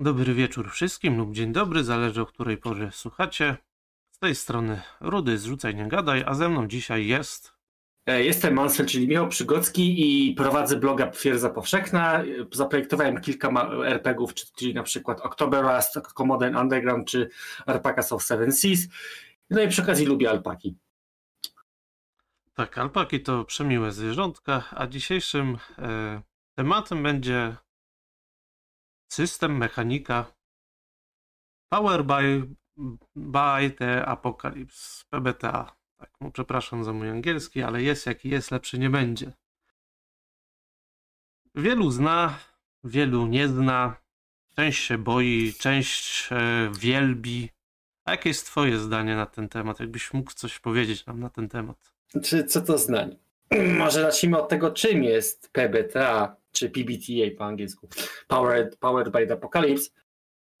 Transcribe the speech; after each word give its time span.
Dobry 0.00 0.34
wieczór 0.34 0.70
wszystkim 0.70 1.16
lub 1.18 1.32
dzień 1.34 1.52
dobry, 1.52 1.84
zależy 1.84 2.22
o 2.22 2.26
której 2.26 2.56
porze 2.56 2.90
słuchacie. 2.92 3.56
Z 4.10 4.18
tej 4.18 4.34
strony 4.34 4.82
Rudy, 5.00 5.38
zrzucaj 5.38 5.74
nie 5.74 5.88
gadaj, 5.88 6.22
a 6.26 6.34
ze 6.34 6.48
mną 6.48 6.68
dzisiaj 6.68 7.06
jest... 7.06 7.52
E, 8.06 8.24
Jestem 8.24 8.54
Mansel, 8.54 8.86
czyli 8.86 9.08
Michał 9.08 9.28
Przygocki 9.28 9.94
i 10.30 10.34
prowadzę 10.34 10.76
bloga 10.76 11.10
Twierdza 11.10 11.50
Powszechna. 11.50 12.22
Zaprojektowałem 12.52 13.20
kilka 13.20 13.70
RPGów, 13.86 14.34
czy- 14.34 14.46
czyli 14.56 14.74
na 14.74 14.82
przykład 14.82 15.20
October 15.20 15.64
Rust, 15.64 15.94
Commodore 16.14 16.60
Underground 16.60 17.08
czy 17.08 17.28
Alpacas 17.66 18.12
of 18.12 18.22
Seven 18.22 18.52
Seas. 18.52 18.78
No 19.50 19.60
i 19.62 19.68
przy 19.68 19.82
okazji 19.82 20.06
lubię 20.06 20.30
alpaki. 20.30 20.76
Tak, 22.54 22.78
alpaki 22.78 23.20
to 23.22 23.44
przemiłe 23.44 23.92
zwierzątka, 23.92 24.62
a 24.70 24.86
dzisiejszym 24.86 25.58
e, 25.78 26.22
tematem 26.54 27.02
będzie 27.02 27.56
system, 29.08 29.56
mechanika 29.56 30.36
Power 31.68 32.04
by, 32.04 32.48
by 33.16 33.70
the 33.70 34.06
Apocalypse, 34.06 35.04
PBTA. 35.10 35.76
Tak, 35.96 36.10
no, 36.20 36.30
przepraszam 36.30 36.84
za 36.84 36.92
mój 36.92 37.10
angielski, 37.10 37.62
ale 37.62 37.82
jest 37.82 38.06
jaki 38.06 38.28
jest, 38.28 38.50
lepszy 38.50 38.78
nie 38.78 38.90
będzie. 38.90 39.32
Wielu 41.54 41.90
zna, 41.90 42.38
wielu 42.84 43.26
nie 43.26 43.48
zna, 43.48 43.96
część 44.56 44.84
się 44.84 44.98
boi, 44.98 45.54
część 45.58 46.28
wielbi. 46.80 47.50
A 48.04 48.10
jakie 48.10 48.30
jest 48.30 48.46
twoje 48.46 48.78
zdanie 48.78 49.16
na 49.16 49.26
ten 49.26 49.48
temat? 49.48 49.80
Jakbyś 49.80 50.12
mógł 50.12 50.32
coś 50.32 50.58
powiedzieć 50.58 51.06
nam 51.06 51.20
na 51.20 51.30
ten 51.30 51.48
temat? 51.48 51.92
Czy 52.22 52.44
co 52.44 52.60
to 52.60 52.78
znań? 52.78 53.16
Może 53.78 54.02
zacznijmy 54.02 54.38
od 54.38 54.48
tego, 54.48 54.70
czym 54.70 55.04
jest 55.04 55.50
PBTA, 55.52 56.36
czy 56.56 56.70
PBTA 56.70 57.36
po 57.38 57.44
angielsku. 57.44 57.88
Powered, 58.28 58.76
powered 58.76 59.12
by 59.12 59.26
the 59.26 59.32
Apocalypse. 59.32 59.90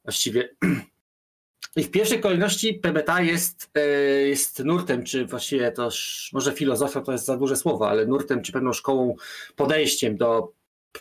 Właściwie. 0.04 0.48
I 1.76 1.84
w 1.84 1.90
pierwszej 1.90 2.20
kolejności 2.20 2.74
PBTA 2.74 3.22
jest, 3.22 3.70
e, 3.74 3.80
jest 4.28 4.64
nurtem, 4.64 5.04
czy 5.04 5.26
właściwie 5.26 5.72
to 5.72 5.88
może 6.32 6.52
filozofią 6.52 7.02
to 7.02 7.12
jest 7.12 7.24
za 7.24 7.36
duże 7.36 7.56
słowo, 7.56 7.88
ale 7.88 8.06
nurtem, 8.06 8.42
czy 8.42 8.52
pewną 8.52 8.72
szkołą, 8.72 9.16
podejściem 9.56 10.16
do 10.16 10.52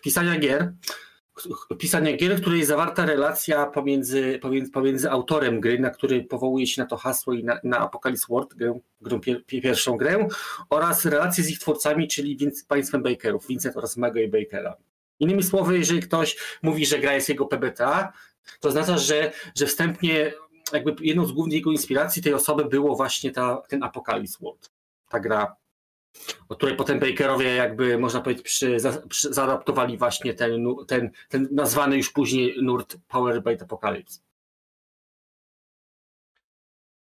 pisania 0.01 0.39
gier. 0.39 0.73
Pisania 1.79 2.17
gier, 2.17 2.37
w 2.37 2.41
której 2.41 2.57
jest 2.57 2.69
zawarta 2.69 3.05
relacja 3.05 3.65
pomiędzy, 3.65 4.39
pomiędzy, 4.41 4.71
pomiędzy 4.71 5.11
autorem 5.11 5.59
gry, 5.59 5.79
na 5.79 5.89
który 5.89 6.23
powołuje 6.23 6.67
się 6.67 6.81
na 6.81 6.87
to 6.87 6.97
hasło 6.97 7.33
i 7.33 7.43
na, 7.43 7.59
na 7.63 7.77
Apocalypse 7.77 8.25
World, 8.29 8.53
grę, 8.53 8.79
grę, 9.01 9.19
pier, 9.19 9.45
pierwszą 9.45 9.97
grę, 9.97 10.27
oraz 10.69 11.05
relacje 11.05 11.43
z 11.43 11.49
ich 11.49 11.59
twórcami, 11.59 12.07
czyli 12.07 12.37
Vince, 12.37 12.65
państwem 12.67 13.03
Bakerów, 13.03 13.47
Vincent 13.47 13.77
oraz 13.77 13.97
Maggie 13.97 14.27
Bakera. 14.27 14.75
Innymi 15.19 15.43
słowy, 15.43 15.77
jeżeli 15.77 16.01
ktoś 16.01 16.37
mówi, 16.61 16.85
że 16.85 16.99
gra 16.99 17.13
jest 17.13 17.29
jego 17.29 17.45
PBTA, 17.45 18.13
to 18.59 18.69
oznacza, 18.69 18.97
że, 18.97 19.31
że 19.55 19.65
wstępnie 19.65 20.33
jakby 20.73 20.95
jedną 20.99 21.25
z 21.25 21.31
głównych 21.31 21.55
jego 21.55 21.71
inspiracji 21.71 22.21
tej 22.21 22.33
osoby 22.33 22.65
było 22.65 22.95
właśnie 22.95 23.31
ta, 23.31 23.61
ten 23.69 23.83
Apocalypse 23.83 24.37
World. 24.41 24.71
Ta 25.09 25.19
gra, 25.19 25.55
o 26.49 26.55
której 26.55 26.75
potem 26.75 26.99
Bakerowie 26.99 27.55
jakby 27.55 27.97
można 27.97 28.21
powiedzieć 28.21 28.45
przy, 28.45 28.79
za, 28.79 29.01
przy, 29.09 29.33
zaadaptowali 29.33 29.97
właśnie 29.97 30.33
ten, 30.33 30.65
ten, 30.87 31.11
ten 31.29 31.47
nazwany 31.51 31.97
już 31.97 32.11
później 32.11 32.55
nurt 32.61 32.97
Power 33.07 33.43
by 33.43 33.57
Apocalypse. 33.61 34.19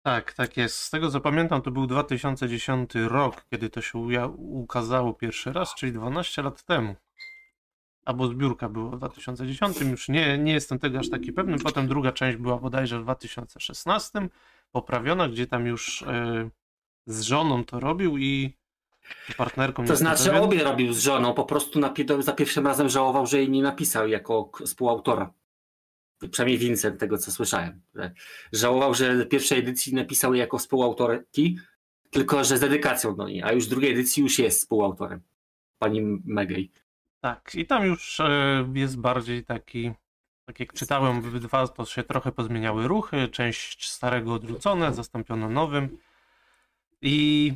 Tak, 0.02 0.32
tak 0.32 0.56
jest. 0.56 0.78
Z 0.78 0.90
tego 0.90 1.10
co 1.10 1.20
pamiętam, 1.20 1.62
to 1.62 1.70
był 1.70 1.86
2010 1.86 2.94
rok, 2.94 3.44
kiedy 3.50 3.70
to 3.70 3.80
się 3.80 3.98
ukazało 4.36 5.14
pierwszy 5.14 5.52
raz, 5.52 5.74
czyli 5.74 5.92
12 5.92 6.42
lat 6.42 6.62
temu. 6.62 6.94
Albo 8.04 8.28
zbiórka 8.28 8.68
była 8.68 8.90
w 8.90 8.96
2010, 8.96 9.80
już 9.80 10.08
nie, 10.08 10.38
nie 10.38 10.52
jestem 10.52 10.78
tego 10.78 10.98
aż 10.98 11.10
taki 11.10 11.32
pewny. 11.32 11.58
Potem 11.58 11.88
druga 11.88 12.12
część 12.12 12.38
była 12.38 12.58
bodajże 12.58 13.00
w 13.00 13.02
2016, 13.02 14.28
poprawiona, 14.72 15.28
gdzie 15.28 15.46
tam 15.46 15.66
już 15.66 16.02
e, 16.02 16.50
z 17.06 17.20
żoną 17.22 17.64
to 17.64 17.80
robił 17.80 18.18
i 18.18 18.56
partnerką. 19.36 19.84
To 19.84 19.96
znaczy 19.96 20.24
pewien. 20.24 20.42
obie 20.42 20.64
robił 20.64 20.92
z 20.92 20.98
żoną, 20.98 21.34
po 21.34 21.44
prostu 21.44 21.80
napi- 21.80 22.22
za 22.22 22.32
pierwszym 22.32 22.66
razem 22.66 22.88
żałował, 22.88 23.26
że 23.26 23.38
jej 23.38 23.50
nie 23.50 23.62
napisał 23.62 24.08
jako 24.08 24.50
współautora. 24.66 25.32
Przynajmniej 26.30 26.58
Vincent, 26.58 27.00
tego 27.00 27.18
co 27.18 27.32
słyszałem. 27.32 27.82
Że 27.94 28.12
żałował, 28.52 28.94
że 28.94 29.24
w 29.24 29.28
pierwszej 29.28 29.58
edycji 29.58 29.94
napisał 29.94 30.34
jej 30.34 30.40
jako 30.40 30.58
współautorki, 30.58 31.58
tylko 32.10 32.44
że 32.44 32.58
z 32.58 32.60
dedykacją 32.60 33.16
do 33.16 33.28
niej, 33.28 33.42
a 33.42 33.52
już 33.52 33.66
w 33.66 33.68
drugiej 33.68 33.92
edycji 33.92 34.22
już 34.22 34.38
jest 34.38 34.60
współautorem. 34.60 35.20
Pani 35.78 36.00
Megej. 36.24 36.70
Tak, 37.20 37.54
i 37.54 37.66
tam 37.66 37.84
już 37.86 38.20
e, 38.20 38.68
jest 38.74 38.98
bardziej 38.98 39.44
taki, 39.44 39.92
tak 40.44 40.60
jak 40.60 40.72
czytałem 40.72 41.18
obydwa, 41.18 41.68
to 41.68 41.84
się 41.84 42.02
trochę 42.02 42.32
pozmieniały 42.32 42.88
ruchy, 42.88 43.28
część 43.28 43.90
starego 43.90 44.34
odrzucone, 44.34 44.94
zastąpiono 44.94 45.48
nowym. 45.48 45.98
I 47.02 47.52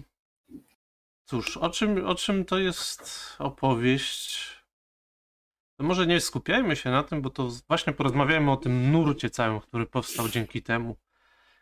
cóż, 1.28 1.56
o 1.56 1.70
czym, 1.70 2.06
o 2.06 2.14
czym 2.14 2.44
to 2.44 2.58
jest 2.58 3.36
opowieść? 3.38 4.48
To 5.76 5.84
może 5.84 6.06
nie 6.06 6.20
skupiajmy 6.20 6.76
się 6.76 6.90
na 6.90 7.02
tym, 7.02 7.22
bo 7.22 7.30
to 7.30 7.50
właśnie 7.68 7.92
porozmawiajmy 7.92 8.50
o 8.50 8.56
tym 8.56 8.92
nurcie 8.92 9.30
całym, 9.30 9.60
który 9.60 9.86
powstał 9.86 10.28
dzięki 10.28 10.62
temu, 10.62 10.96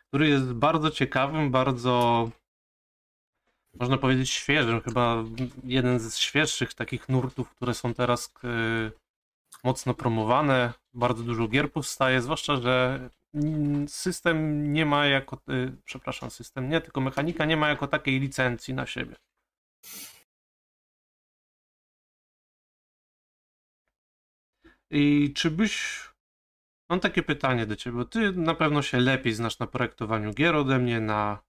który 0.07 0.27
jest 0.27 0.53
bardzo 0.53 0.91
ciekawym, 0.91 1.51
bardzo 1.51 2.29
można 3.79 3.97
powiedzieć 3.97 4.29
świeżym, 4.29 4.81
chyba 4.81 5.23
jeden 5.63 5.99
z 5.99 6.17
świeższych 6.17 6.73
takich 6.73 7.09
nurtów, 7.09 7.49
które 7.49 7.73
są 7.73 7.93
teraz 7.93 8.33
e, 8.43 8.47
mocno 9.63 9.93
promowane. 9.93 10.73
Bardzo 10.93 11.23
dużo 11.23 11.47
gier 11.47 11.71
powstaje, 11.71 12.21
zwłaszcza, 12.21 12.55
że 12.55 13.09
system 13.87 14.73
nie 14.73 14.85
ma 14.85 15.05
jako, 15.05 15.35
e, 15.35 15.71
przepraszam, 15.85 16.31
system 16.31 16.69
nie, 16.69 16.81
tylko 16.81 17.01
mechanika 17.01 17.45
nie 17.45 17.57
ma 17.57 17.69
jako 17.69 17.87
takiej 17.87 18.19
licencji 18.19 18.73
na 18.73 18.85
siebie. 18.85 19.15
I 24.89 25.33
czy 25.35 25.51
byś. 25.51 25.99
Mam 26.89 26.99
takie 26.99 27.23
pytanie 27.23 27.65
do 27.65 27.75
ciebie, 27.75 27.97
bo 27.97 28.05
ty 28.05 28.31
na 28.31 28.55
pewno 28.55 28.81
się 28.81 28.99
lepiej 28.99 29.33
znasz 29.33 29.59
na 29.59 29.67
projektowaniu 29.67 30.33
gier 30.33 30.55
ode 30.55 30.79
mnie, 30.79 31.01
na 31.01 31.43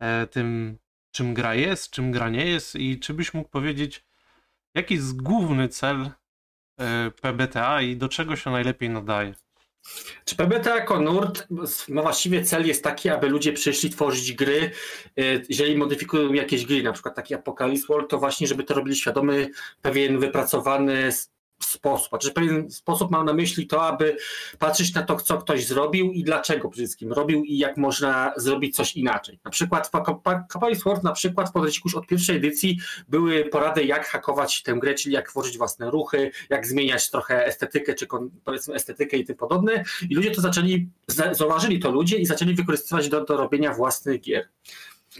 e, 0.00 0.26
tym, 0.26 0.78
czym 1.10 1.34
gra 1.34 1.54
jest, 1.54 1.90
czym 1.90 2.12
gra 2.12 2.28
nie 2.28 2.46
jest 2.46 2.74
i 2.76 3.00
czy 3.00 3.14
byś 3.14 3.34
mógł 3.34 3.48
powiedzieć, 3.48 4.06
jaki 4.74 4.94
jest 4.94 5.22
główny 5.22 5.68
cel 5.68 6.10
e, 6.80 7.10
PBTA 7.10 7.82
i 7.82 7.96
do 7.96 8.08
czego 8.08 8.36
się 8.36 8.50
najlepiej 8.50 8.90
nadaje? 8.90 9.34
Czy 10.24 10.36
PBTA 10.36 10.76
jako 10.76 11.00
nurt 11.00 11.46
ma 11.88 12.02
właściwie 12.02 12.42
cel 12.42 12.66
jest 12.66 12.84
taki, 12.84 13.08
aby 13.08 13.28
ludzie 13.28 13.52
przyszli 13.52 13.90
tworzyć 13.90 14.32
gry, 14.32 14.70
y, 15.18 15.42
jeżeli 15.48 15.76
modyfikują 15.76 16.32
jakieś 16.32 16.66
gry, 16.66 16.82
na 16.82 16.92
przykład 16.92 17.14
taki 17.14 17.34
Apocalypse 17.34 17.86
World, 17.88 18.10
to 18.10 18.18
właśnie, 18.18 18.46
żeby 18.46 18.64
to 18.64 18.74
robili 18.74 18.96
świadomy, 18.96 19.50
pewien 19.82 20.18
wypracowany 20.18 21.12
sposób. 21.60 22.08
Znaczy 22.08 22.32
pewien 22.32 22.70
sposób 22.70 23.10
mam 23.10 23.26
na 23.26 23.32
myśli 23.32 23.66
to, 23.66 23.82
aby 23.82 24.16
patrzeć 24.58 24.94
na 24.94 25.02
to, 25.02 25.16
co 25.16 25.38
ktoś 25.38 25.66
zrobił 25.66 26.12
i 26.12 26.24
dlaczego 26.24 26.68
przede 26.68 26.86
wszystkim 26.86 27.12
robił 27.12 27.44
i 27.44 27.58
jak 27.58 27.76
można 27.76 28.32
zrobić 28.36 28.76
coś 28.76 28.96
inaczej. 28.96 29.38
Na 29.44 29.50
przykład 29.50 29.88
w 29.88 29.94
Apocalypse 29.94 30.82
World 30.84 31.02
na 31.04 31.12
przykład 31.12 31.52
podręczniku 31.52 31.88
już 31.88 31.94
od 31.94 32.06
pierwszej 32.06 32.36
edycji 32.36 32.78
były 33.08 33.44
porady, 33.44 33.84
jak 33.84 34.06
hakować 34.06 34.62
tę 34.62 34.74
grę, 34.74 34.94
czyli 34.94 35.14
jak 35.14 35.28
tworzyć 35.30 35.58
własne 35.58 35.90
ruchy, 35.90 36.30
jak 36.50 36.66
zmieniać 36.66 37.10
trochę 37.10 37.46
estetykę, 37.46 37.94
czy 37.94 38.06
powiedzmy 38.44 38.74
estetykę 38.74 39.16
i 39.16 39.24
tym 39.24 39.36
podobne. 39.36 39.84
I 40.10 40.14
ludzie 40.14 40.30
to 40.30 40.40
zaczęli, 40.40 40.88
za- 41.06 41.34
zauważyli 41.34 41.78
to 41.78 41.90
ludzie 41.90 42.16
i 42.16 42.26
zaczęli 42.26 42.54
wykorzystywać 42.54 43.08
do, 43.08 43.24
do 43.24 43.36
robienia 43.36 43.74
własnych 43.74 44.20
gier. 44.20 44.48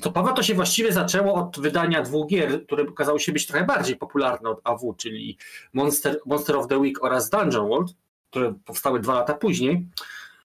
Co 0.01 0.13
Paweł 0.13 0.35
to 0.35 0.43
się 0.43 0.55
właściwie 0.55 0.93
zaczęło 0.93 1.35
od 1.35 1.61
wydania 1.61 2.03
dwóch 2.03 2.29
gier, 2.29 2.67
które 2.67 2.83
okazały 2.83 3.21
się 3.21 3.33
być 3.33 3.47
trochę 3.47 3.65
bardziej 3.65 3.97
popularne 3.97 4.51
od 4.51 4.61
AW, 4.65 4.95
czyli 4.99 5.39
Monster, 5.73 6.21
Monster 6.27 6.57
of 6.57 6.67
the 6.67 6.79
Week 6.79 7.05
oraz 7.05 7.31
Dungeon 7.31 7.69
World, 7.69 7.95
które 8.31 8.55
powstały 8.65 9.01
dwa 9.01 9.15
lata 9.15 9.35
później. 9.35 9.87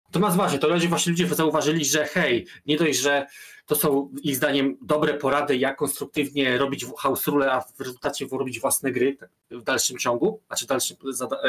Natomiast 0.05 0.35
właśnie, 0.35 0.59
to 0.59 0.67
ludzie, 0.67 0.87
właśnie 0.87 1.11
ludzie 1.11 1.27
zauważyli, 1.27 1.85
że 1.85 2.05
hej, 2.05 2.47
nie 2.65 2.77
dość, 2.77 2.99
że 2.99 3.27
to 3.65 3.75
są 3.75 4.09
ich 4.23 4.35
zdaniem 4.35 4.77
dobre 4.81 5.13
porady, 5.13 5.57
jak 5.57 5.77
konstruktywnie 5.77 6.57
robić 6.57 6.85
house 6.97 7.27
rule, 7.27 7.51
a 7.51 7.61
w 7.61 7.79
rezultacie 7.79 8.25
robić 8.31 8.59
własne 8.59 8.91
gry 8.91 9.17
w 9.51 9.63
dalszym 9.63 9.97
ciągu, 9.97 10.41
znaczy 10.47 10.67
dalszym, 10.67 10.97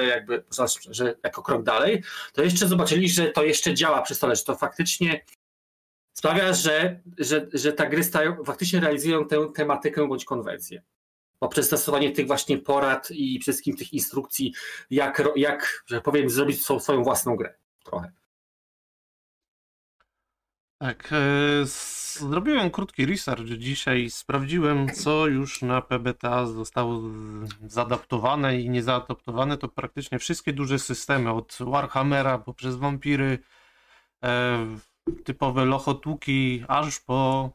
jakby, 0.08 0.44
że 0.90 1.14
jako 1.24 1.42
krok 1.42 1.62
dalej, 1.62 2.02
to 2.32 2.42
jeszcze 2.42 2.68
zobaczyli, 2.68 3.08
że 3.08 3.26
to 3.26 3.44
jeszcze 3.44 3.74
działa 3.74 4.02
przy 4.02 4.14
stole, 4.14 4.36
że 4.36 4.44
to 4.44 4.56
faktycznie 4.56 5.24
sprawia, 6.12 6.52
że, 6.52 7.00
że, 7.18 7.46
że 7.52 7.72
te 7.72 7.88
gry 7.88 8.04
stają, 8.04 8.44
faktycznie 8.44 8.80
realizują 8.80 9.28
tę 9.28 9.48
tematykę 9.54 10.08
bądź 10.08 10.24
konwencję. 10.24 10.82
Poprzez 11.38 11.66
stosowanie 11.66 12.12
tych 12.12 12.26
właśnie 12.26 12.58
porad 12.58 13.10
i 13.10 13.38
przede 13.38 13.52
wszystkim 13.52 13.76
tych 13.76 13.92
instrukcji, 13.92 14.54
jak, 14.90 15.22
jak 15.36 15.84
że 15.86 16.00
powiem, 16.00 16.30
zrobić 16.30 16.66
swo- 16.66 16.80
swoją 16.80 17.02
własną 17.02 17.36
grę 17.36 17.54
trochę. 17.84 18.12
Tak, 20.78 21.12
e, 21.12 21.16
zrobiłem 22.16 22.70
krótki 22.70 23.06
research 23.06 23.44
dzisiaj 23.58 24.10
sprawdziłem, 24.10 24.88
co 24.88 25.26
już 25.26 25.62
na 25.62 25.82
PBTA 25.82 26.46
zostało 26.46 27.02
zaadaptowane 27.66 28.60
i 28.60 28.70
niezaadaptowane. 28.70 29.58
To 29.58 29.68
praktycznie 29.68 30.18
wszystkie 30.18 30.52
duże 30.52 30.78
systemy, 30.78 31.30
od 31.30 31.58
Warhammera 31.60 32.38
poprzez 32.38 32.76
wampiry, 32.76 33.38
e, 34.24 34.66
typowe 35.24 35.64
lochotłuki, 35.64 36.64
aż 36.68 37.00
po 37.00 37.50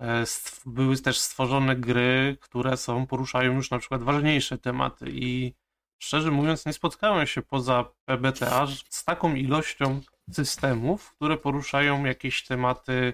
e, 0.00 0.24
były 0.66 0.96
też 0.96 1.18
stworzone 1.18 1.76
gry, 1.76 2.36
które 2.40 2.76
są, 2.76 3.06
poruszają 3.06 3.54
już 3.54 3.70
na 3.70 3.78
przykład 3.78 4.02
ważniejsze 4.02 4.58
tematy 4.58 5.06
i 5.08 5.54
szczerze 5.98 6.30
mówiąc 6.30 6.66
nie 6.66 6.72
spotkałem 6.72 7.26
się 7.26 7.42
poza 7.42 7.84
PBTA 8.04 8.66
z 8.88 9.04
taką 9.04 9.34
ilością 9.34 10.00
systemów, 10.32 11.14
które 11.14 11.36
poruszają 11.36 12.04
jakieś 12.04 12.44
tematy 12.44 13.12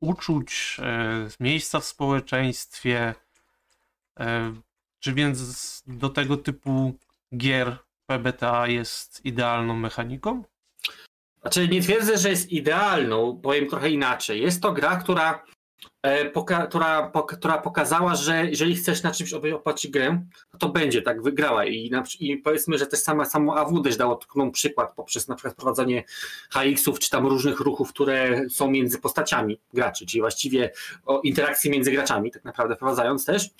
uczuć, 0.00 0.76
e, 0.82 1.28
miejsca 1.40 1.80
w 1.80 1.84
społeczeństwie, 1.84 3.14
e, 4.20 4.54
czy 5.00 5.14
więc 5.14 5.82
do 5.86 6.08
tego 6.08 6.36
typu 6.36 6.94
gier 7.36 7.78
PBTA 8.06 8.68
jest 8.68 9.24
idealną 9.24 9.76
mechaniką? 9.76 10.44
Znaczy 11.48 11.68
nie 11.68 11.82
twierdzę, 11.82 12.18
że 12.18 12.30
jest 12.30 12.52
idealną, 12.52 13.40
powiem 13.42 13.68
trochę 13.68 13.90
inaczej. 13.90 14.42
Jest 14.42 14.62
to 14.62 14.72
gra, 14.72 14.96
która 14.96 15.42
E, 16.02 16.30
poka 16.30 16.66
która, 16.66 17.12
która 17.28 17.58
pokazała, 17.58 18.14
że 18.14 18.46
jeżeli 18.46 18.76
chcesz 18.76 19.02
na 19.02 19.10
czymś 19.10 19.32
opatrzyć 19.32 19.90
grę, 19.90 20.22
to, 20.50 20.58
to 20.58 20.68
będzie 20.68 21.02
tak, 21.02 21.22
wygrała. 21.22 21.64
I, 21.64 21.90
na, 21.90 22.04
I 22.20 22.36
powiedzmy, 22.36 22.78
że 22.78 22.86
też 22.86 23.00
sama, 23.00 23.24
samo 23.24 23.56
AW 23.56 23.80
też 23.80 23.96
dało 23.96 24.16
taką 24.16 24.52
przykład 24.52 24.94
poprzez 24.94 25.28
na 25.28 25.34
przykład 25.34 25.54
prowadzenie 25.54 26.04
HX-ów, 26.50 26.98
czy 26.98 27.10
tam 27.10 27.26
różnych 27.26 27.60
ruchów, 27.60 27.88
które 27.88 28.48
są 28.50 28.70
między 28.70 28.98
postaciami 28.98 29.60
graczy, 29.74 30.06
czyli 30.06 30.20
właściwie 30.20 30.70
o 31.06 31.20
interakcji 31.20 31.70
między 31.70 31.90
graczami, 31.90 32.30
tak 32.30 32.44
naprawdę 32.44 32.76
wprowadzając 32.76 33.24
też. 33.24 33.50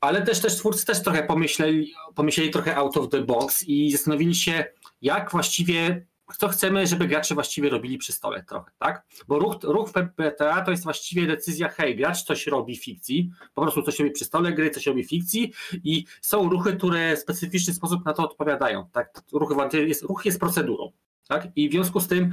Ale 0.00 0.22
też, 0.22 0.40
też 0.40 0.56
twórcy 0.56 0.86
też 0.86 1.02
trochę 1.02 1.22
pomyśleli, 1.22 1.94
pomyśleli 2.14 2.50
trochę 2.50 2.76
out 2.76 2.96
of 2.96 3.08
the 3.08 3.20
box 3.20 3.64
i 3.66 3.92
zastanowili 3.92 4.34
się, 4.34 4.64
jak 5.02 5.30
właściwie 5.30 6.06
co 6.38 6.48
chcemy, 6.48 6.86
żeby 6.86 7.08
gracze 7.08 7.34
właściwie 7.34 7.70
robili 7.70 7.98
przy 7.98 8.12
stole 8.12 8.42
trochę, 8.42 8.70
tak? 8.78 9.06
Bo 9.28 9.38
ruch, 9.38 9.56
ruch 9.62 9.88
w 9.88 9.92
PPTA 9.92 10.62
to 10.62 10.70
jest 10.70 10.84
właściwie 10.84 11.26
decyzja, 11.26 11.68
hej, 11.68 11.96
gracz 11.96 12.22
coś 12.22 12.46
robi 12.46 12.76
fikcji, 12.76 13.30
po 13.54 13.62
prostu 13.62 13.82
coś 13.82 13.98
robi 13.98 14.10
przy 14.10 14.24
stole 14.24 14.52
gry, 14.52 14.70
coś 14.70 14.86
robi 14.86 15.04
fikcji 15.04 15.52
i 15.84 16.04
są 16.20 16.48
ruchy, 16.48 16.76
które 16.76 17.16
w 17.16 17.18
specyficzny 17.18 17.74
sposób 17.74 18.04
na 18.04 18.12
to 18.12 18.22
odpowiadają, 18.22 18.88
tak? 18.92 19.22
Ruch 19.32 19.54
jest, 19.72 20.02
ruch 20.02 20.24
jest 20.24 20.40
procedurą, 20.40 20.92
tak? 21.28 21.48
I 21.56 21.68
w 21.68 21.72
związku 21.72 22.00
z 22.00 22.08
tym 22.08 22.32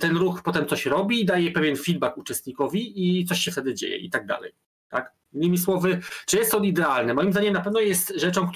ten 0.00 0.16
ruch 0.16 0.42
potem 0.42 0.66
coś 0.66 0.86
robi, 0.86 1.24
daje 1.24 1.50
pewien 1.50 1.76
feedback 1.76 2.18
uczestnikowi 2.18 3.20
i 3.20 3.24
coś 3.24 3.40
się 3.40 3.50
wtedy 3.50 3.74
dzieje 3.74 3.96
i 3.96 4.10
tak 4.10 4.26
dalej, 4.26 4.52
tak? 4.88 5.12
Innymi 5.32 5.58
słowy, 5.58 6.00
czy 6.26 6.36
jest 6.36 6.54
on 6.54 6.64
idealny? 6.64 7.14
Moim 7.14 7.32
zdaniem 7.32 7.54
na 7.54 7.60
pewno 7.60 7.80
jest 7.80 8.12
rzeczą, 8.16 8.50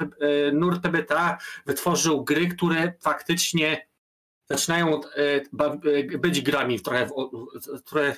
e, 0.00 0.02
e, 0.02 0.52
nurt 0.52 0.82
PBTA 0.82 1.38
wytworzył 1.66 2.24
gry, 2.24 2.48
które 2.48 2.92
faktycznie 3.00 3.91
zaczynają 4.52 5.00
e, 5.04 5.40
e, 5.84 6.18
być 6.18 6.40
grami 6.40 6.80
trochę, 6.80 7.08
które 7.84 8.14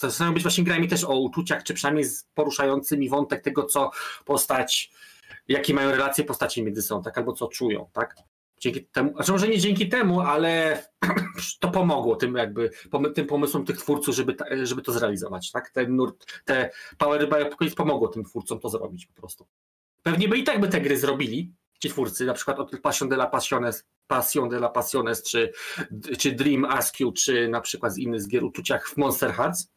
zaczynają 0.00 0.34
być 0.34 0.42
właśnie 0.42 0.64
grami 0.64 0.88
też 0.88 1.04
o 1.04 1.20
uczuciach, 1.20 1.62
czy 1.62 1.74
przynajmniej 1.74 2.06
poruszającymi 2.34 3.08
wątek 3.08 3.42
tego, 3.42 3.64
co 3.64 3.90
postać, 4.24 4.92
jakie 5.48 5.74
mają 5.74 5.90
relacje 5.90 6.24
postaci 6.24 6.62
między 6.62 6.82
sobą, 6.82 7.02
tak, 7.02 7.18
albo 7.18 7.32
co 7.32 7.48
czują, 7.48 7.90
tak. 7.92 8.16
Dzięki 8.60 8.84
temu, 8.84 9.12
znaczy 9.12 9.32
może 9.32 9.48
nie 9.48 9.58
dzięki 9.58 9.88
temu, 9.88 10.20
ale 10.20 10.82
to 11.60 11.70
pomogło 11.70 12.16
tym 12.16 12.34
jakby, 12.34 12.70
tym 13.14 13.26
pomysłom 13.26 13.64
tych 13.64 13.76
twórców, 13.76 14.14
żeby, 14.14 14.36
żeby 14.62 14.82
to 14.82 14.92
zrealizować, 14.92 15.50
tak, 15.50 15.70
ten 15.70 15.96
nurt, 15.96 16.42
te 16.44 16.70
Power 16.98 17.28
by 17.28 17.70
pomogło 17.76 18.08
tym 18.08 18.24
twórcom 18.24 18.60
to 18.60 18.68
zrobić 18.68 19.06
po 19.06 19.12
prostu. 19.12 19.46
Pewnie 20.02 20.28
by 20.28 20.38
i 20.38 20.44
tak 20.44 20.60
by 20.60 20.68
te 20.68 20.80
gry 20.80 20.96
zrobili, 20.96 21.52
ci 21.82 21.90
twórcy, 21.90 22.26
na 22.26 22.34
przykład 22.34 22.58
od 22.58 22.80
Passion 22.80 23.08
de 23.08 23.16
la 23.16 23.26
Passiones, 23.26 23.84
Passion 24.06 24.48
de 24.48 24.56
la 24.56 24.68
Passiones, 24.68 25.22
czy, 25.22 25.52
czy 26.18 26.32
Dream 26.32 26.64
Askew, 26.64 27.14
czy 27.14 27.48
na 27.48 27.60
przykład 27.60 27.92
z 27.92 27.98
innych 27.98 28.22
z 28.22 28.28
gier 28.28 28.44
uczuciach 28.44 28.88
w 28.88 28.96
Monster 28.96 29.32
Hearts. 29.32 29.70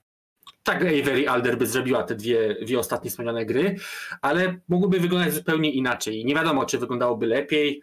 Tak 0.63 0.81
Avery 0.81 1.29
Alder 1.29 1.57
by 1.57 1.67
zrobiła 1.67 2.03
te 2.03 2.15
dwie, 2.15 2.55
dwie 2.61 2.79
ostatnie 2.79 3.09
wspomniane 3.09 3.45
gry, 3.45 3.75
ale 4.21 4.59
mogłyby 4.67 4.99
wyglądać 4.99 5.33
zupełnie 5.33 5.71
inaczej. 5.71 6.25
Nie 6.25 6.35
wiadomo, 6.35 6.65
czy 6.65 6.77
wyglądałoby 6.77 7.25
lepiej, 7.25 7.81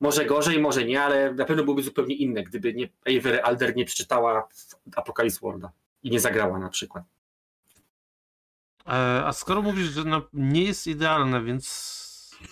może 0.00 0.24
gorzej, 0.24 0.60
może 0.60 0.84
nie, 0.84 1.02
ale 1.02 1.34
na 1.34 1.44
pewno 1.44 1.64
byłyby 1.64 1.82
zupełnie 1.82 2.14
inne, 2.14 2.42
gdyby 2.42 2.74
nie, 2.74 2.88
Avery 3.18 3.42
Alder 3.42 3.76
nie 3.76 3.84
przeczytała 3.84 4.48
Apocalypse 4.96 5.40
Worlda 5.40 5.72
i 6.02 6.10
nie 6.10 6.20
zagrała 6.20 6.58
na 6.58 6.68
przykład. 6.68 7.04
E, 8.86 8.90
a 9.24 9.32
skoro 9.32 9.62
mówisz, 9.62 9.88
że 9.88 10.04
no 10.04 10.22
nie 10.32 10.64
jest 10.64 10.86
idealne, 10.86 11.44
więc 11.44 12.02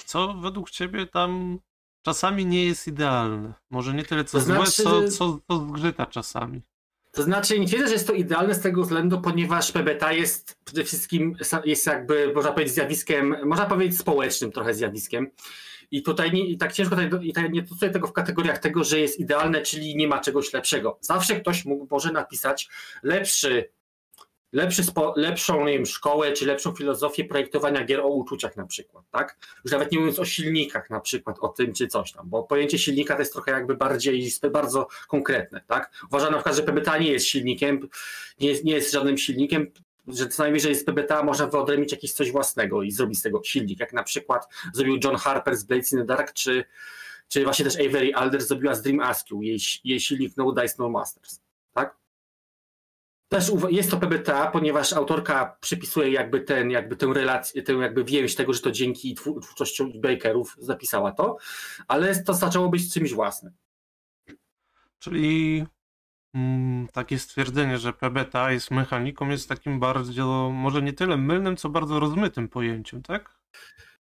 co 0.05 0.35
według 0.35 0.71
ciebie 0.71 1.07
tam 1.07 1.59
czasami 2.03 2.47
nie 2.47 2.65
jest 2.65 2.87
idealne? 2.87 3.55
Może 3.71 3.95
nie 3.95 4.05
tyle 4.05 4.25
co 4.25 4.39
to 4.39 4.45
znaczy, 4.45 4.83
złe, 4.83 5.09
co, 5.09 5.09
co, 5.09 5.39
co 5.49 5.67
zgrzyta 5.69 6.07
czasami. 6.07 6.63
To 7.13 7.23
znaczy, 7.23 7.61
nie 7.61 7.67
twierdzę, 7.67 7.87
że 7.87 7.93
jest 7.93 8.07
to 8.07 8.13
idealne 8.13 8.55
z 8.55 8.61
tego 8.61 8.83
względu, 8.83 9.21
ponieważ 9.21 9.73
PBTA 9.73 10.13
jest 10.13 10.59
przede 10.65 10.85
wszystkim, 10.85 11.37
jest 11.65 11.87
jakby, 11.87 12.33
można 12.35 12.53
powiedzieć, 12.53 12.75
zjawiskiem, 12.75 13.37
można 13.45 13.67
powiedzieć 13.67 13.99
społecznym 13.99 14.53
trochę 14.53 14.75
zjawiskiem. 14.75 15.31
I 15.91 16.03
tutaj 16.03 16.33
nie, 16.33 16.47
i 16.47 16.59
tak 16.59 16.73
ciężko 16.73 16.97
tutaj, 16.97 17.29
i 17.29 17.33
tak 17.33 17.53
nie 17.53 17.67
stosuję 17.67 17.91
tego 17.91 18.07
w 18.07 18.13
kategoriach 18.13 18.59
tego, 18.59 18.85
że 18.85 19.01
jest 19.01 19.21
idealne, 19.21 19.63
czyli 19.63 19.97
nie 19.97 20.09
ma 20.09 20.19
czegoś 20.19 20.53
lepszego. 20.53 20.99
Zawsze 21.01 21.41
ktoś 21.41 21.65
mógł, 21.65 21.87
może 21.91 22.13
napisać 22.13 22.69
lepszy 23.03 23.71
lepszy 24.53 24.85
spo, 24.85 25.15
lepszą 25.17 25.65
nie 25.65 25.73
wiem, 25.73 25.87
szkołę, 25.87 26.33
czy 26.33 26.47
lepszą 26.47 26.75
filozofię 26.75 27.25
projektowania 27.25 27.85
gier 27.85 28.01
o 28.01 28.09
uczuciach 28.09 28.57
na 28.57 28.67
przykład, 28.67 29.05
tak? 29.11 29.37
Już 29.65 29.73
nawet 29.73 29.93
nie 29.93 29.99
mówiąc 29.99 30.19
o 30.19 30.25
silnikach 30.25 30.91
na 30.91 31.01
przykład, 31.01 31.39
o 31.41 31.49
tym 31.49 31.73
czy 31.73 31.89
coś 31.89 32.13
tam, 32.13 32.29
bo 32.29 32.43
pojęcie 32.43 32.79
silnika 32.79 33.15
to 33.15 33.21
jest 33.21 33.33
trochę 33.33 33.51
jakby 33.51 33.77
bardziej, 33.77 34.33
bardzo 34.53 34.89
konkretne, 35.09 35.61
tak? 35.67 35.93
Uważam 36.09 36.31
na 36.31 36.37
przykład, 36.37 36.57
że 36.57 36.63
PBTA 36.63 36.99
nie 36.99 37.13
jest 37.13 37.27
silnikiem, 37.27 37.89
nie 38.41 38.49
jest, 38.49 38.65
nie 38.65 38.73
jest 38.73 38.93
żadnym 38.93 39.19
silnikiem, 39.19 39.67
że 40.09 40.29
co 40.29 40.43
najwyżej 40.43 40.75
z 40.75 40.85
PBTA 40.85 41.23
można 41.23 41.47
wyodrębnić 41.47 41.93
jakieś 41.93 42.13
coś 42.13 42.33
własnego 42.33 42.83
i 42.83 42.91
zrobić 42.91 43.19
z 43.19 43.23
tego 43.23 43.41
silnik, 43.45 43.81
jak 43.81 43.93
na 43.93 44.03
przykład 44.03 44.49
zrobił 44.75 44.99
John 45.05 45.17
Harper 45.17 45.57
z 45.57 45.65
Blades 45.65 45.93
in 45.93 45.99
the 45.99 46.05
Dark, 46.05 46.33
czy, 46.33 46.65
czy 47.29 47.45
właśnie 47.45 47.65
też 47.65 47.75
Avery 47.75 48.15
Alder 48.15 48.43
zrobiła 48.43 48.75
z 48.75 48.83
Dream 48.83 49.01
Askew, 49.01 49.39
jej, 49.43 49.59
jej 49.85 50.01
silnik 50.01 50.37
No 50.37 50.53
Dice 50.53 50.75
No 50.79 50.89
Masters. 50.89 51.40
Też 53.31 53.53
jest 53.69 53.91
to 53.91 53.97
PBTA, 53.97 54.51
ponieważ 54.51 54.93
autorka 54.93 55.57
przypisuje 55.61 56.11
jakby 56.11 56.41
ten, 56.41 56.71
jakby 56.71 56.97
tę 56.97 57.07
relację, 57.07 57.63
tę 57.63 57.73
jakby 57.73 58.05
więź 58.05 58.35
tego, 58.35 58.53
że 58.53 58.61
to 58.61 58.71
dzięki 58.71 59.15
twórczości 59.15 60.01
Bakerów 60.01 60.57
zapisała 60.59 61.13
to, 61.13 61.37
ale 61.89 62.23
to 62.23 62.35
zaczęło 62.35 62.69
być 62.69 62.93
czymś 62.93 63.13
własnym. 63.13 63.53
Czyli 64.99 65.65
mm, 66.35 66.89
takie 66.93 67.19
stwierdzenie, 67.19 67.79
że 67.79 67.93
PBTA 67.93 68.53
jest 68.53 68.71
mechaniką, 68.71 69.29
jest 69.29 69.49
takim 69.49 69.81
bardzo, 69.81 70.51
może 70.51 70.83
nie 70.83 70.93
tyle 70.93 71.17
mylnym, 71.17 71.57
co 71.57 71.69
bardzo 71.69 72.01
rozmytym 72.01 72.49
pojęciem, 72.49 73.03
tak? 73.03 73.41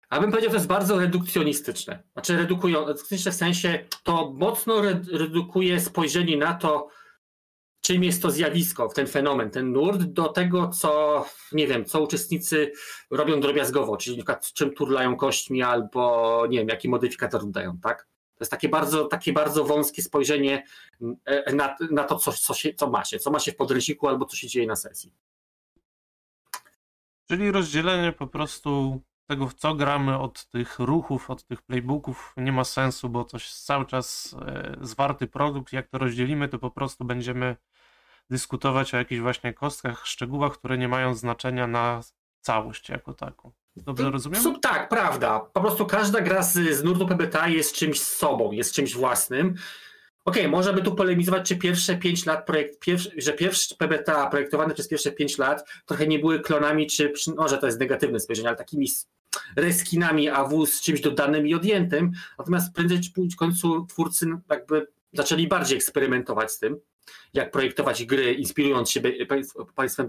A 0.10 0.20
bym 0.20 0.32
powiedział, 0.32 0.50
że 0.50 0.54
to 0.54 0.58
jest 0.58 0.68
bardzo 0.68 1.00
redukcjonistyczne. 1.00 2.04
Znaczy 2.14 2.38
redukują, 2.38 2.86
w 2.96 3.34
sensie 3.34 3.86
to 4.04 4.34
mocno 4.38 4.82
redukuje 5.12 5.80
spojrzenie 5.80 6.38
na 6.38 6.54
to, 6.54 6.90
czym 7.82 8.04
jest 8.04 8.22
to 8.22 8.32
zjawisko, 8.32 8.88
ten 8.88 9.08
fenomen, 9.08 9.50
ten 9.50 9.72
nurt, 9.72 10.02
do 10.02 10.28
tego, 10.28 10.68
co, 10.70 11.26
nie 11.52 11.68
wiem, 11.68 11.86
co 11.86 12.02
uczestnicy 12.02 12.72
robią 13.12 13.40
drobiazgowo, 13.40 13.98
czyli 13.98 14.18
na 14.18 14.24
przykład 14.24 14.54
czym 14.54 14.74
turlają 14.74 15.16
kośćmi 15.16 15.64
albo, 15.64 16.44
nie 16.50 16.58
wiem, 16.58 16.68
jaki 16.68 16.90
modyfikator 16.90 17.46
dają, 17.46 17.78
tak? 17.78 18.08
To 18.36 18.44
jest 18.44 18.52
takie 18.52 18.70
bardzo, 18.70 19.06
takie 19.06 19.34
bardzo 19.34 19.64
wąskie 19.64 20.02
spojrzenie 20.02 20.64
e, 21.26 21.54
na, 21.54 21.76
na 21.92 22.04
to, 22.04 22.16
co, 22.16 22.32
co, 22.32 22.54
się, 22.54 22.74
co 22.74 22.90
ma 22.90 23.06
się, 23.06 23.20
co 23.20 23.32
ma 23.32 23.40
się 23.40 23.52
w 23.52 23.56
podręczniku 23.56 24.08
albo 24.08 24.26
co 24.26 24.36
się 24.36 24.48
dzieje 24.48 24.68
na 24.68 24.76
sesji. 24.76 25.12
Czyli 27.28 27.52
rozdzielenie 27.52 28.12
po 28.12 28.28
prostu 28.28 29.02
tego, 29.30 29.48
w 29.48 29.54
co 29.54 29.76
gramy 29.76 30.18
od 30.18 30.46
tych 30.46 30.80
ruchów, 30.80 31.30
od 31.30 31.44
tych 31.44 31.62
playbooków 31.62 32.34
nie 32.38 32.52
ma 32.52 32.64
sensu, 32.64 33.10
bo 33.10 33.28
jest 33.34 33.66
cały 33.66 33.86
czas 33.86 34.36
e, 34.42 34.78
zwarty 34.82 35.28
produkt. 35.28 35.74
Jak 35.74 35.88
to 35.88 35.98
rozdzielimy, 35.98 36.50
to 36.50 36.60
po 36.60 36.72
prostu 36.72 37.06
będziemy 37.06 37.56
dyskutować 38.30 38.94
o 38.94 38.98
jakichś 38.98 39.22
właśnie 39.22 39.54
kostkach, 39.54 40.08
szczegółach, 40.08 40.54
które 40.54 40.78
nie 40.78 40.88
mają 40.88 41.14
znaczenia 41.14 41.68
na 41.68 42.02
całość 42.42 42.90
jako 42.90 43.14
taką. 43.14 43.52
Dobrze 43.76 44.12
rozumiem? 44.12 44.42
Sub, 44.42 44.62
tak, 44.62 44.90
prawda. 44.90 45.40
Po 45.40 45.62
prostu 45.62 45.86
każda 45.86 46.22
gra 46.22 46.44
z, 46.44 46.54
z 46.54 46.84
nurtu 46.84 47.08
PBTA 47.08 47.48
jest 47.48 47.76
czymś 47.76 48.02
z 48.02 48.18
sobą, 48.18 48.52
jest 48.52 48.74
czymś 48.74 48.94
własnym. 48.94 49.48
Okej, 50.26 50.42
okay, 50.44 50.52
można 50.52 50.74
by 50.74 50.82
tu 50.82 50.96
polemizować, 50.96 51.48
czy 51.48 51.58
pierwsze 51.58 51.98
5 51.98 52.26
lat, 52.26 52.46
projekt, 52.46 52.80
pierwszy, 52.80 53.12
że 53.18 53.34
pierwsze 53.34 53.76
PBTA 53.76 54.28
projektowane 54.28 54.74
przez 54.74 54.88
pierwsze 54.88 55.12
5 55.12 55.38
lat 55.38 55.70
trochę 55.86 56.08
nie 56.08 56.20
były 56.20 56.40
klonami, 56.40 56.88
czy 56.88 57.14
może 57.38 57.58
to 57.58 57.66
jest 57.66 57.80
negatywne 57.80 58.20
spojrzenie, 58.20 58.48
ale 58.48 58.58
takimi 58.58 58.88
reskinami 59.56 60.30
AW 60.30 60.66
z 60.66 60.82
czymś 60.82 61.02
dodanym 61.02 61.48
i 61.48 61.54
odjętym. 61.54 62.12
Natomiast 62.38 62.74
prędzej 62.74 63.00
czy 63.02 63.12
w 63.34 63.36
końcu 63.36 63.86
twórcy 63.86 64.28
jakby 64.50 64.88
zaczęli 65.14 65.48
bardziej 65.48 65.78
eksperymentować 65.78 66.52
z 66.52 66.60
tym 66.60 66.80
jak 67.34 67.52
projektować 67.52 68.06
gry, 68.06 68.34
inspirując 68.34 68.92
się 68.92 69.02
państwem, 69.76 70.08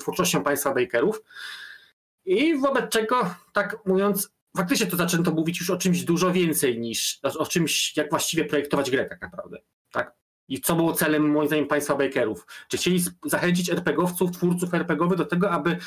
twórczością 0.00 0.42
państwa 0.42 0.74
Bakerów. 0.74 1.22
I 2.24 2.58
wobec 2.58 2.90
czego, 2.90 3.34
tak 3.52 3.76
mówiąc, 3.86 4.30
faktycznie 4.56 4.86
to 4.86 4.96
zaczęto 4.96 5.30
mówić 5.30 5.60
już 5.60 5.70
o 5.70 5.76
czymś 5.76 6.04
dużo 6.04 6.32
więcej 6.32 6.78
niż 6.78 7.20
o 7.22 7.46
czymś, 7.46 7.96
jak 7.96 8.10
właściwie 8.10 8.44
projektować 8.44 8.90
grę 8.90 9.04
tak 9.04 9.20
naprawdę. 9.20 9.58
Tak? 9.92 10.14
I 10.48 10.60
co 10.60 10.76
było 10.76 10.92
celem, 10.92 11.30
moim 11.30 11.46
zdaniem, 11.46 11.66
państwa 11.66 11.94
Bakerów? 11.94 12.46
Czy 12.68 12.76
chcieli 12.76 13.04
zachęcić 13.24 13.70
RPGowców, 13.70 14.30
twórców 14.30 14.74
RPGowych 14.74 15.18
do 15.18 15.26
tego, 15.26 15.50
aby 15.50 15.78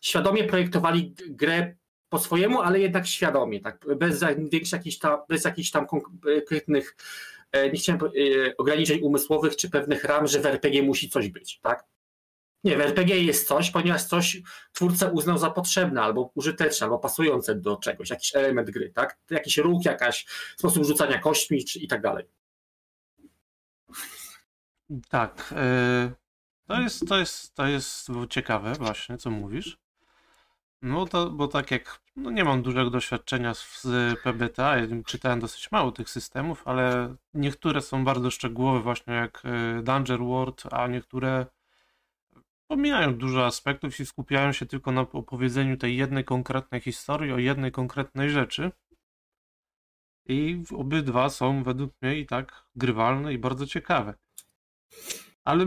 świadomie 0.00 0.44
projektowali 0.44 1.14
grę 1.28 1.76
po 2.08 2.18
swojemu, 2.18 2.60
ale 2.60 2.80
jednak 2.80 3.06
świadomie, 3.06 3.60
tak? 3.60 3.86
bez, 3.96 4.24
jakichś 4.72 4.98
tam, 4.98 5.18
bez 5.28 5.44
jakichś 5.44 5.70
tam 5.70 5.86
konkretnych, 5.86 6.96
e, 7.52 7.70
nie 7.70 7.78
chciałem 7.78 8.00
e, 8.04 8.56
ograniczeń 8.56 9.00
umysłowych 9.00 9.56
czy 9.56 9.70
pewnych 9.70 10.04
ram, 10.04 10.26
że 10.26 10.40
w 10.40 10.46
RPG 10.46 10.82
musi 10.82 11.10
coś 11.10 11.28
być. 11.28 11.60
Tak? 11.60 11.84
Nie, 12.64 12.76
w 12.76 12.80
RPG 12.80 13.22
jest 13.22 13.48
coś, 13.48 13.70
ponieważ 13.70 14.04
coś 14.04 14.42
twórca 14.72 15.08
uznał 15.08 15.38
za 15.38 15.50
potrzebne, 15.50 16.02
albo 16.02 16.30
użyteczne, 16.34 16.84
albo 16.84 16.98
pasujące 16.98 17.54
do 17.54 17.76
czegoś, 17.76 18.10
jakiś 18.10 18.36
element 18.36 18.70
gry, 18.70 18.92
tak? 18.94 19.18
Jakiś 19.30 19.58
ruch, 19.58 19.84
jakaś 19.84 20.26
sposób 20.56 20.84
rzucania 20.84 21.18
kośćmi 21.18 21.64
czy, 21.64 21.78
i 21.78 21.88
tak 21.88 22.02
dalej. 22.02 22.24
Tak. 25.08 25.54
Yy, 25.56 26.12
to, 26.66 26.80
jest, 26.80 27.08
to, 27.08 27.18
jest, 27.18 27.54
to 27.54 27.66
jest 27.66 28.08
ciekawe 28.30 28.72
właśnie, 28.72 29.18
co 29.18 29.30
mówisz. 29.30 29.78
No 30.82 31.06
to, 31.06 31.30
bo 31.30 31.48
tak 31.48 31.70
jak, 31.70 32.00
no 32.16 32.30
nie 32.30 32.44
mam 32.44 32.62
dużego 32.62 32.90
doświadczenia 32.90 33.54
z, 33.54 33.86
PBTA, 34.22 34.76
czytałem 35.06 35.40
dosyć 35.40 35.72
mało 35.72 35.92
tych 35.92 36.10
systemów, 36.10 36.62
ale 36.64 37.14
niektóre 37.34 37.80
są 37.80 38.04
bardzo 38.04 38.30
szczegółowe 38.30 38.80
właśnie 38.80 39.14
jak 39.14 39.42
y, 39.78 39.82
Danger 39.82 40.20
World, 40.20 40.62
a 40.70 40.86
niektóre 40.86 41.46
pomijają 42.66 43.14
dużo 43.14 43.46
aspektów 43.46 44.00
i 44.00 44.06
skupiają 44.06 44.52
się 44.52 44.66
tylko 44.66 44.92
na 44.92 45.00
opowiedzeniu 45.00 45.76
tej 45.76 45.96
jednej 45.96 46.24
konkretnej 46.24 46.80
historii 46.80 47.32
o 47.32 47.38
jednej 47.38 47.72
konkretnej 47.72 48.30
rzeczy. 48.30 48.72
I 50.26 50.62
obydwa 50.76 51.30
są 51.30 51.62
według 51.62 51.92
mnie 52.02 52.18
i 52.18 52.26
tak 52.26 52.64
grywalne 52.76 53.32
i 53.32 53.38
bardzo 53.38 53.66
ciekawe. 53.66 54.14
Ale 55.44 55.66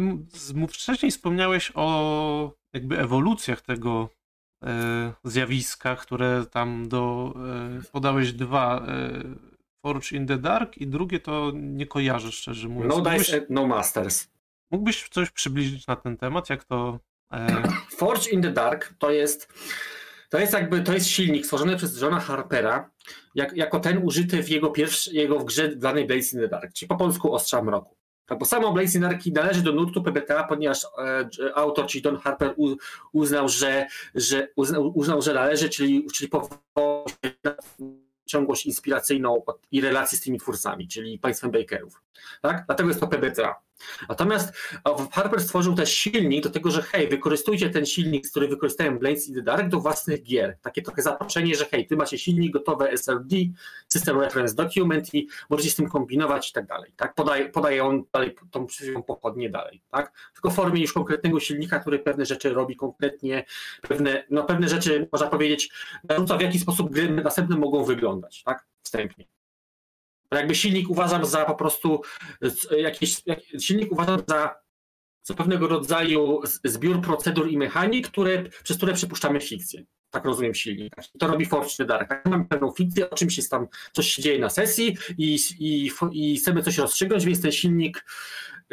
wcześniej 0.69 1.11
wspomniałeś 1.11 1.71
o 1.75 2.51
jakby 2.73 2.99
ewolucjach 2.99 3.61
tego 3.61 4.09
zjawiska, 5.23 5.95
które 5.95 6.45
tam 6.51 6.89
do. 6.89 7.33
E, 7.79 7.91
podałeś 7.91 8.33
dwa. 8.33 8.85
E, 8.87 9.51
Forge 9.85 10.11
in 10.11 10.27
the 10.27 10.37
Dark 10.37 10.77
i 10.77 10.87
drugie 10.87 11.19
to 11.19 11.51
nie 11.55 11.87
kojarzę 11.87 12.31
szczerze 12.31 12.67
mówiąc. 12.67 12.95
No 12.95 13.01
Dice, 13.01 13.45
No 13.49 13.67
Masters. 13.67 14.27
Mógłbyś 14.71 15.09
coś 15.09 15.31
przybliżyć 15.31 15.87
na 15.87 15.95
ten 15.95 16.17
temat, 16.17 16.49
jak 16.49 16.63
to... 16.63 16.99
E... 17.33 17.63
Forge 17.97 18.29
in 18.29 18.41
the 18.41 18.51
Dark 18.51 18.93
to 18.99 19.11
jest, 19.11 19.53
to 20.29 20.39
jest 20.39 20.53
jakby, 20.53 20.81
to 20.81 20.93
jest 20.93 21.07
silnik 21.07 21.45
stworzony 21.45 21.77
przez 21.77 22.01
Johna 22.01 22.19
Harpera, 22.19 22.89
jak, 23.35 23.57
jako 23.57 23.79
ten 23.79 23.97
użyty 24.05 24.43
w 24.43 24.49
jego, 24.49 24.69
pierwszy, 24.69 25.13
jego 25.13 25.39
w 25.39 25.45
grze 25.45 25.75
danej 25.75 26.07
Blaze 26.07 26.35
in 26.35 26.41
the 26.41 26.47
Dark, 26.47 26.73
czyli 26.73 26.89
po 26.89 26.95
polsku 26.95 27.33
Ostrza 27.33 27.63
Mroku. 27.63 27.95
Tak, 28.25 28.39
bo 28.39 28.45
samo 28.45 28.73
Blaze 28.73 28.99
Dark 28.99 29.25
należy 29.25 29.61
do 29.61 29.71
nurtu 29.71 30.03
PBTA, 30.03 30.43
ponieważ 30.43 30.85
e, 30.85 31.55
autor, 31.55 31.87
czyli 31.87 32.01
Don 32.01 32.17
Harper 32.17 32.53
u, 32.57 32.75
uznał, 33.13 33.49
że, 33.49 33.87
że 34.15 34.47
uznał, 34.55 34.91
uznał, 34.95 35.21
że 35.21 35.33
należy, 35.33 35.69
czyli, 35.69 36.07
czyli 36.13 36.29
powołał 36.29 37.05
ciągłość 38.25 38.65
inspiracyjną 38.65 39.43
i 39.71 39.81
relacje 39.81 40.17
z 40.17 40.21
tymi 40.21 40.39
twórcami, 40.39 40.87
czyli 40.87 41.19
państwem 41.19 41.51
Bakerów. 41.51 42.01
Tak? 42.41 42.63
Dlatego 42.65 42.89
jest 42.89 42.99
to 42.99 43.07
PBTA. 43.07 43.61
Natomiast 44.09 44.53
Harper 45.11 45.41
stworzył 45.41 45.75
też 45.75 45.93
silnik 45.93 46.43
do 46.43 46.49
tego, 46.49 46.71
że 46.71 46.81
hej, 46.81 47.07
wykorzystujcie 47.07 47.69
ten 47.69 47.85
silnik, 47.85 48.29
który 48.29 48.47
wykorzystają 48.47 48.99
Blades 48.99 49.29
i 49.29 49.33
The 49.33 49.41
Dark 49.41 49.67
do 49.67 49.79
własnych 49.79 50.23
gier. 50.23 50.57
Takie 50.61 50.81
trochę 50.81 51.01
zaproszenie, 51.01 51.55
że 51.55 51.65
hej, 51.65 51.87
ty 51.87 51.95
macie 51.95 52.17
silnik 52.17 52.53
gotowe 52.53 52.91
SRD, 52.91 53.35
System 53.87 54.19
Reference 54.19 54.55
Document 54.55 55.13
i 55.13 55.29
możecie 55.49 55.69
z 55.69 55.75
tym 55.75 55.89
kombinować 55.89 56.49
i 56.49 56.53
tak 56.53 56.65
dalej. 56.65 56.93
Tak? 56.95 57.15
Podaje, 57.15 57.49
podaje 57.49 57.83
on 57.83 58.03
dalej 58.13 58.35
tą 58.51 58.67
pochodnię 59.07 59.49
dalej. 59.49 59.81
Tak? 59.91 60.31
Tylko 60.33 60.49
w 60.49 60.55
formie 60.55 60.81
już 60.81 60.93
konkretnego 60.93 61.39
silnika, 61.39 61.79
który 61.79 61.99
pewne 61.99 62.25
rzeczy 62.25 62.53
robi 62.53 62.75
konkretnie, 62.75 63.45
pewne, 63.81 64.23
no 64.29 64.43
pewne 64.43 64.69
rzeczy, 64.69 65.07
można 65.11 65.27
powiedzieć, 65.27 65.71
narzuca 66.09 66.37
w 66.37 66.41
jaki 66.41 66.59
sposób 66.59 66.91
gry 66.91 67.11
następne 67.11 67.57
mogą 67.57 67.83
wyglądać, 67.83 68.43
tak? 68.43 68.65
Wstępnie. 68.83 69.40
Jakby 70.31 70.55
silnik 70.55 70.89
uważam 70.89 71.25
za 71.25 71.45
po 71.45 71.55
prostu 71.55 72.01
jakiś, 72.77 73.21
silnik 73.59 73.91
uważam 73.91 74.21
za, 74.27 74.55
za 75.23 75.33
pewnego 75.33 75.67
rodzaju 75.67 76.41
zbiór 76.63 77.01
procedur 77.01 77.51
i 77.51 77.57
mechanik, 77.57 78.07
które, 78.07 78.43
przez 78.63 78.77
które 78.77 78.93
przypuszczamy 78.93 79.41
fikcję. 79.41 79.83
Tak 80.09 80.25
rozumiem 80.25 80.55
silnik. 80.55 80.93
To 81.19 81.27
robi 81.27 81.45
Fortune 81.45 81.88
Dark. 81.88 82.25
Mamy 82.25 82.45
pewną 82.45 82.71
fikcję, 82.71 83.09
o 83.09 83.15
czymś 83.15 83.38
jest 83.38 83.51
tam, 83.51 83.67
coś 83.91 84.07
się 84.07 84.21
dzieje 84.21 84.39
na 84.39 84.50
sesji 84.50 84.97
i, 85.17 85.39
i, 85.59 85.91
i 86.11 86.38
chcemy 86.38 86.63
coś 86.63 86.77
rozstrzygnąć, 86.77 87.25
więc 87.25 87.41
ten 87.41 87.51
silnik, 87.51 88.05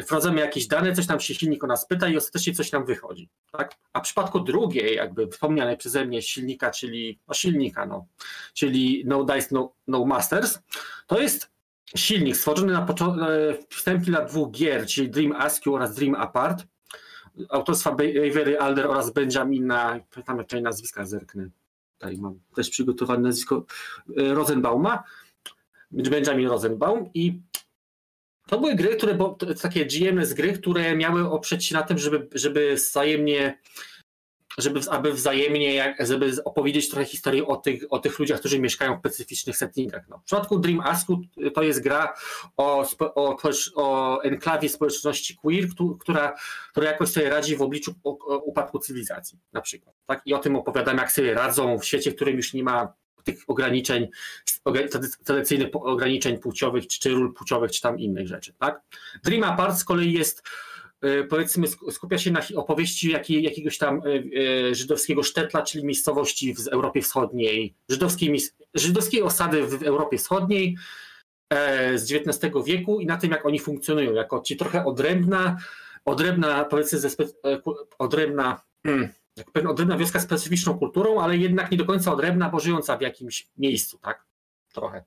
wprowadzamy 0.03 0.41
jakieś 0.41 0.67
dane, 0.67 0.93
coś 0.93 1.07
tam 1.07 1.21
się 1.21 1.35
silnik 1.35 1.65
o 1.65 1.67
nas 1.67 1.87
pyta 1.87 2.09
i 2.09 2.17
ostatecznie 2.17 2.55
coś 2.55 2.73
nam 2.73 2.85
wychodzi. 2.85 3.29
Tak? 3.53 3.75
A 3.93 4.01
w 4.01 4.03
przypadku 4.03 4.41
drugiej, 4.41 4.97
jakby 4.97 5.29
wspomnianej 5.29 5.77
przeze 5.77 6.05
mnie 6.05 6.23
silnika, 6.23 6.71
czyli 6.71 7.19
no 7.29 7.35
silnika, 7.35 7.87
no, 7.87 8.07
czyli 8.55 9.03
No 9.07 9.25
Dice, 9.25 9.49
No, 9.51 9.73
no 9.87 10.05
Masters, 10.05 10.59
to 11.07 11.21
jest 11.21 11.51
silnik 11.97 12.37
stworzony 12.37 12.73
na 12.73 12.87
wstępie 13.71 14.07
dla 14.07 14.25
dwóch 14.25 14.51
gier, 14.51 14.87
czyli 14.87 15.11
Dream 15.11 15.33
Askew 15.33 15.75
oraz 15.75 15.95
Dream 15.95 16.15
Apart, 16.15 16.67
autorstwa 17.51 17.91
Avery 17.91 18.59
Alder 18.59 18.87
oraz 18.87 19.13
Benjamina, 19.13 20.01
pamiętam 20.11 20.39
jak 20.39 20.63
nazwiska 20.63 21.05
zerknę, 21.05 21.49
tutaj 21.99 22.19
mam 22.19 22.41
też 22.55 22.71
przygotowane 22.71 23.21
nazwisko, 23.23 23.65
e, 24.17 24.35
Rosenbauma, 24.35 25.03
Benjamin 25.91 26.49
Rosenbaum 26.49 27.11
i 27.15 27.41
to 28.49 28.61
były 28.61 28.75
gry, 28.75 28.97
które, 28.97 29.15
bo 29.15 29.39
takie 29.63 29.87
GMS 29.87 30.33
gry, 30.33 30.53
które 30.53 30.97
miały 30.97 31.31
oprzeć 31.31 31.65
się 31.65 31.75
na 31.75 31.83
tym, 31.83 31.99
żeby, 31.99 32.29
żeby 32.33 32.75
wzajemnie 32.75 33.59
żeby, 34.59 34.81
aby 34.91 35.13
wzajemnie, 35.13 35.75
jak, 35.75 36.07
żeby 36.07 36.33
opowiedzieć 36.45 36.89
trochę 36.89 37.05
historię 37.05 37.47
o 37.47 37.57
tych, 37.57 37.83
o 37.91 37.99
tych 37.99 38.19
ludziach, 38.19 38.39
którzy 38.39 38.59
mieszkają 38.59 38.97
w 38.97 38.99
specyficznych 38.99 39.57
settingach. 39.57 40.09
No, 40.09 40.19
w 40.19 40.25
przypadku 40.25 40.59
Dream 40.59 40.81
Asku 40.81 41.21
to 41.55 41.63
jest 41.63 41.83
gra 41.83 42.15
o, 42.57 42.87
o, 43.01 43.37
o 43.75 44.21
enklawie 44.23 44.69
społeczności 44.69 45.37
queer, 45.37 45.65
która, 46.01 46.35
która 46.71 46.91
jakoś 46.91 47.09
sobie 47.09 47.31
radzi 47.31 47.57
w 47.57 47.63
obliczu 47.63 47.95
upadku 48.45 48.79
cywilizacji 48.79 49.39
na 49.53 49.61
przykład. 49.61 49.95
Tak? 50.07 50.23
I 50.27 50.35
o 50.35 50.39
tym 50.39 50.57
opowiadam, 50.57 50.97
jak 50.97 51.13
sobie 51.13 51.35
radzą 51.35 51.79
w 51.79 51.85
świecie, 51.85 52.11
w 52.11 52.15
którym 52.15 52.37
już 52.37 52.55
nie 52.55 52.63
ma 52.63 52.93
tych 53.33 53.45
ograniczeń, 53.47 54.09
tradycyjnych 55.25 55.69
ograniczeń 55.73 56.39
płciowych, 56.39 56.87
czy, 56.87 57.01
czy 57.01 57.11
ról 57.11 57.35
płciowych, 57.35 57.73
czy 57.73 57.81
tam 57.81 57.99
innych 57.99 58.29
rzeczy. 58.29 58.55
Tak? 58.59 58.81
Dream 59.25 59.45
Apart 59.45 59.79
z 59.79 59.85
kolei 59.85 60.13
jest 60.13 60.43
E, 61.01 61.25
powiedzmy 61.25 61.67
skupia 61.91 62.19
się 62.19 62.31
na 62.31 62.41
opowieści 62.57 63.11
jakiegoś 63.29 63.79
tam 63.79 64.03
e, 64.07 64.71
e, 64.71 64.75
żydowskiego 64.75 65.23
sztetla, 65.23 65.63
czyli 65.63 65.85
miejscowości 65.85 66.55
w 66.55 66.69
Europie 66.69 67.03
Wschodniej, 67.03 67.75
żydowskiej, 67.89 68.41
żydowskiej 68.75 69.23
osady 69.23 69.67
w 69.67 69.83
Europie 69.83 70.19
Wschodniej 70.19 70.77
z 71.95 72.13
XIX 72.13 72.55
wieku 72.67 73.01
i 73.01 73.07
na 73.07 73.17
tym, 73.17 73.31
jak 73.31 73.47
oni 73.47 73.59
funkcjonują, 73.59 74.15
jako 74.15 74.41
ci 74.41 74.57
trochę 74.57 74.85
odrębna, 74.85 75.57
odrębna 76.05 76.65
powiedzmy, 76.65 76.99
odrębna, 77.99 78.61
hmm, 78.87 79.09
odrębna 79.69 79.99
wioska 79.99 80.21
z 80.21 80.23
specyficzną 80.23 80.79
kulturą, 80.79 81.21
ale 81.21 81.37
jednak 81.37 81.71
nie 81.71 81.79
do 81.79 81.85
końca 81.85 82.13
odrębna, 82.13 82.51
bo 82.51 82.61
żyjąca 82.61 82.97
w 82.97 83.01
jakimś 83.01 83.49
miejscu, 83.57 83.99
tak? 83.99 84.27
Trochę 84.73 85.05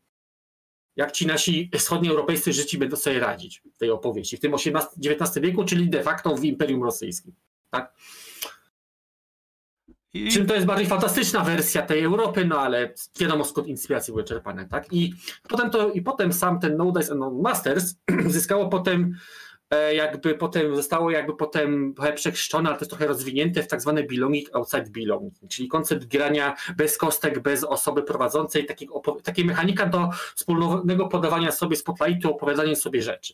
jak 0.95 1.11
ci 1.11 1.27
nasi 1.27 1.69
wschodnioeuropejscy 1.77 2.53
Żydzi 2.53 2.77
będą 2.77 2.95
sobie 2.95 3.19
radzić 3.19 3.63
w 3.73 3.77
tej 3.77 3.91
opowieści, 3.91 4.37
w 4.37 4.39
tym 4.39 4.53
XIX 4.53 5.39
wieku, 5.41 5.65
czyli 5.65 5.89
de 5.89 6.03
facto 6.03 6.35
w 6.35 6.43
Imperium 6.43 6.83
Rosyjskim. 6.83 7.33
Tak? 7.69 7.93
I... 10.13 10.31
Czym 10.31 10.45
to 10.45 10.55
jest 10.55 10.67
bardziej 10.67 10.87
fantastyczna 10.87 11.43
wersja 11.43 11.81
tej 11.81 12.03
Europy, 12.03 12.45
no 12.45 12.59
ale 12.59 12.93
wiadomo 13.19 13.45
skąd 13.45 13.67
inspiracje 13.67 14.11
były 14.11 14.23
czerpane, 14.23 14.67
tak? 14.67 14.93
I 14.93 15.13
potem 15.49 15.69
to, 15.69 15.91
i 15.91 16.01
potem 16.01 16.33
sam 16.33 16.59
ten 16.59 16.77
No 16.77 16.91
Dice 16.91 17.11
and 17.11 17.19
No 17.19 17.31
Masters 17.31 17.95
zyskało 18.27 18.69
potem 18.69 19.15
jakby 19.93 20.35
potem 20.35 20.75
zostało 20.75 21.11
jakby 21.11 21.35
potem 21.35 21.95
przechrzczone, 22.15 22.69
ale 22.69 22.77
jest 22.79 22.91
trochę 22.91 23.07
rozwinięte 23.07 23.63
w 23.63 23.67
tak 23.67 23.81
zwane 23.81 24.03
belonging 24.03 24.55
outside 24.55 24.89
belonging, 24.89 25.33
czyli 25.49 25.67
koncept 25.67 26.05
grania 26.05 26.55
bez 26.77 26.97
kostek, 26.97 27.39
bez 27.39 27.63
osoby 27.63 28.03
prowadzącej, 28.03 28.65
takiego, 28.65 29.01
takiej 29.23 29.45
mechanika 29.45 29.85
do 29.85 30.09
wspólnego 30.35 31.07
podawania 31.07 31.51
sobie 31.51 31.75
spotlightu, 31.75 32.31
opowiadania 32.31 32.75
sobie 32.75 33.01
rzeczy 33.01 33.33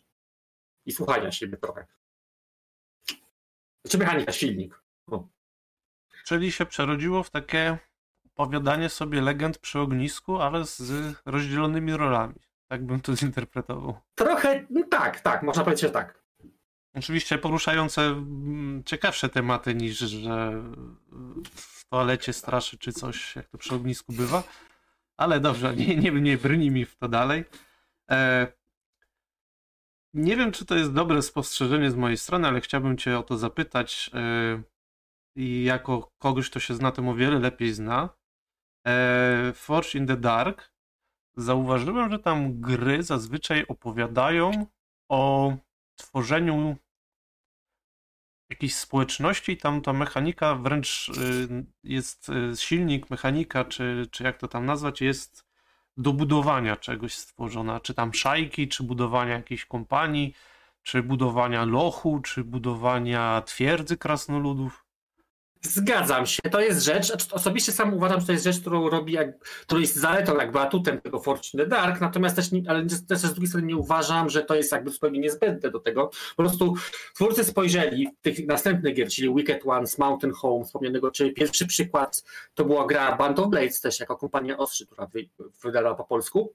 i 0.86 0.92
słuchania 0.92 1.32
siebie 1.32 1.58
trochę. 1.58 1.86
Czy 3.90 3.98
mechanika, 3.98 4.32
silnik. 4.32 4.82
O. 5.08 5.28
Czyli 6.26 6.52
się 6.52 6.66
przerodziło 6.66 7.24
w 7.24 7.30
takie 7.30 7.78
opowiadanie 8.36 8.90
sobie 8.90 9.22
legend 9.22 9.58
przy 9.58 9.80
ognisku, 9.80 10.38
ale 10.38 10.66
z 10.66 11.16
rozdzielonymi 11.26 11.98
rolami. 11.98 12.36
Tak 12.68 12.86
bym 12.86 13.02
to 13.02 13.16
zinterpretował. 13.16 14.00
Trochę, 14.16 14.66
no 14.70 14.84
tak, 14.92 15.20
tak, 15.20 15.44
można 15.44 15.64
powiedzieć, 15.64 15.82
że 15.82 15.90
tak. 15.90 16.17
Oczywiście 16.98 17.38
poruszające 17.38 18.02
mm, 18.02 18.84
ciekawsze 18.84 19.30
tematy 19.30 19.76
niż, 19.76 19.98
że 19.98 20.64
w 21.56 21.86
toalecie 21.90 22.34
straszy 22.34 22.78
czy 22.78 22.94
coś, 22.94 23.36
jak 23.36 23.48
to 23.48 23.58
przy 23.58 23.76
ognisku 23.76 24.14
bywa. 24.14 24.44
Ale 25.18 25.40
dobrze, 25.40 25.76
nie, 25.76 25.96
nie, 25.96 26.12
nie 26.12 26.38
brni 26.38 26.72
mi 26.72 26.86
w 26.86 26.96
to 26.96 27.08
dalej. 27.08 27.46
E, 28.12 28.48
nie 30.14 30.36
wiem, 30.36 30.52
czy 30.52 30.66
to 30.66 30.76
jest 30.76 30.94
dobre 30.94 31.22
spostrzeżenie 31.22 31.92
z 31.92 31.96
mojej 31.96 32.18
strony, 32.18 32.48
ale 32.48 32.62
chciałbym 32.62 32.98
Cię 32.98 33.20
o 33.20 33.24
to 33.24 33.38
zapytać. 33.38 34.12
E, 34.14 34.62
I 35.36 35.64
jako 35.64 36.12
kogoś, 36.18 36.50
kto 36.50 36.60
się 36.60 36.76
zna 36.76 36.92
tym 36.92 37.08
o 37.08 37.16
wiele 37.16 37.40
lepiej 37.40 37.74
zna. 37.74 38.10
E, 38.88 39.54
Forge 39.56 39.96
in 39.96 40.08
the 40.08 40.18
Dark. 40.18 40.72
Zauważyłem, 41.36 42.12
że 42.12 42.20
tam 42.20 42.62
gry 42.62 43.04
zazwyczaj 43.04 43.66
opowiadają 43.68 44.66
o 45.10 45.54
tworzeniu 45.96 46.78
jakiejś 48.50 48.76
społeczności 48.76 49.58
tam 49.58 49.82
ta 49.82 49.94
mechanika 49.94 50.56
wręcz 50.56 51.10
y, 51.10 51.66
jest 51.84 52.30
y, 52.30 52.58
silnik, 52.58 53.10
mechanika, 53.10 53.66
czy, 53.66 54.08
czy 54.12 54.24
jak 54.24 54.38
to 54.38 54.48
tam 54.48 54.66
nazwać, 54.66 55.02
jest 55.02 55.48
do 55.98 56.14
budowania 56.14 56.76
czegoś 56.76 57.14
stworzona, 57.14 57.80
czy 57.80 57.94
tam 57.94 58.14
szajki, 58.14 58.68
czy 58.68 58.84
budowania 58.84 59.34
jakiejś 59.34 59.66
kompanii, 59.66 60.34
czy 60.84 61.04
budowania 61.04 61.66
lochu, 61.66 62.20
czy 62.20 62.44
budowania 62.44 63.42
twierdzy 63.46 63.98
krasnoludów. 63.98 64.87
Zgadzam 65.62 66.26
się, 66.26 66.42
to 66.52 66.62
jest 66.62 66.84
rzecz, 66.84 67.08
znaczy, 67.08 67.26
osobiście 67.32 67.72
sam 67.72 67.94
uważam, 67.94 68.20
że 68.20 68.26
to 68.26 68.32
jest 68.32 68.44
rzecz, 68.44 68.60
którą 68.60 68.90
robi, 68.90 69.18
którą 69.62 69.82
jest 69.82 69.96
zaletą, 69.96 70.38
jakby 70.38 70.60
atutem 70.60 71.02
tego 71.02 71.20
Fortune 71.20 71.66
Dark, 71.66 72.02
natomiast 72.02 72.36
też, 72.36 72.50
ale 72.68 72.86
też 73.08 73.20
z 73.20 73.34
drugiej 73.34 73.48
strony 73.48 73.68
nie 73.68 73.76
uważam, 73.78 74.30
że 74.30 74.44
to 74.44 74.56
jest 74.56 74.72
jakby 74.72 74.92
zupełnie 74.92 75.20
niezbędne 75.20 75.72
do 75.72 75.80
tego. 75.80 76.12
Po 76.36 76.44
prostu 76.44 76.76
twórcy 77.16 77.44
spojrzeli 77.44 78.08
tych 78.22 78.48
następnych 78.48 78.96
gier, 78.96 79.10
czyli 79.10 79.36
Wicked 79.36 79.66
Ones, 79.66 79.98
Mountain 79.98 80.34
Home, 80.34 80.66
wspomnianego, 80.66 81.12
czyli 81.12 81.34
pierwszy 81.34 81.68
przykład 81.68 82.24
to 82.54 82.66
była 82.66 82.88
gra 82.88 83.16
Band 83.16 83.40
of 83.40 83.50
Blades 83.50 83.82
też 83.82 84.00
jako 84.00 84.18
kompania 84.18 84.58
Ostrzy, 84.58 84.86
która 84.86 85.08
wydała 85.64 85.96
po 85.96 86.04
polsku. 86.04 86.54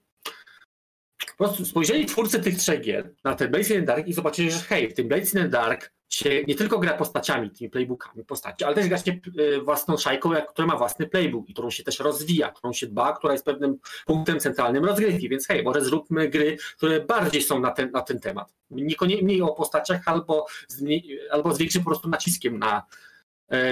Po 1.37 1.37
prostu 1.37 1.65
spojrzeli 1.65 2.05
twórcy 2.05 2.39
tych 2.39 2.57
trzech 2.57 2.81
gier 2.81 3.13
na 3.23 3.35
ten 3.35 3.51
Blades 3.51 3.71
in 3.71 3.75
the 3.75 3.81
Dark 3.81 4.07
i 4.07 4.13
zobaczyli, 4.13 4.51
że 4.51 4.59
hej, 4.59 4.89
w 4.89 4.93
tym 4.93 5.07
Blades 5.07 5.33
in 5.33 5.41
the 5.41 5.49
Dark 5.49 5.91
się 6.15 6.43
nie 6.47 6.55
tylko 6.55 6.79
gra 6.79 6.93
postaciami, 6.93 7.51
tymi 7.51 7.69
playbookami 7.69 8.25
postaci, 8.25 8.63
ale 8.63 8.75
też 8.75 8.87
gra 8.87 8.97
się 8.97 9.11
e, 9.11 9.61
własną 9.61 9.97
szajką, 9.97 10.29
która 10.49 10.67
ma 10.67 10.77
własny 10.77 11.07
playbook 11.07 11.49
i 11.49 11.53
którą 11.53 11.69
się 11.69 11.83
też 11.83 11.99
rozwija, 11.99 12.51
którą 12.51 12.73
się 12.73 12.87
dba, 12.87 13.13
która 13.13 13.33
jest 13.33 13.45
pewnym 13.45 13.77
punktem 14.05 14.39
centralnym 14.39 14.85
rozgrywki, 14.85 15.29
więc 15.29 15.47
hej, 15.47 15.63
może 15.63 15.81
zróbmy 15.81 16.29
gry, 16.29 16.57
które 16.77 16.99
bardziej 16.99 17.41
są 17.41 17.59
na 17.59 17.71
ten, 17.71 17.91
na 17.91 18.01
ten 18.01 18.19
temat. 18.19 18.53
Niekoniecznie 18.71 19.23
mniej 19.25 19.41
o 19.41 19.53
postaciach 19.53 20.01
albo, 20.05 20.45
z, 20.67 20.83
albo 21.31 21.53
z 21.53 21.57
większym 21.57 21.83
po 21.83 21.89
prostu 21.89 22.09
naciskiem 22.09 22.59
na, 22.59 22.83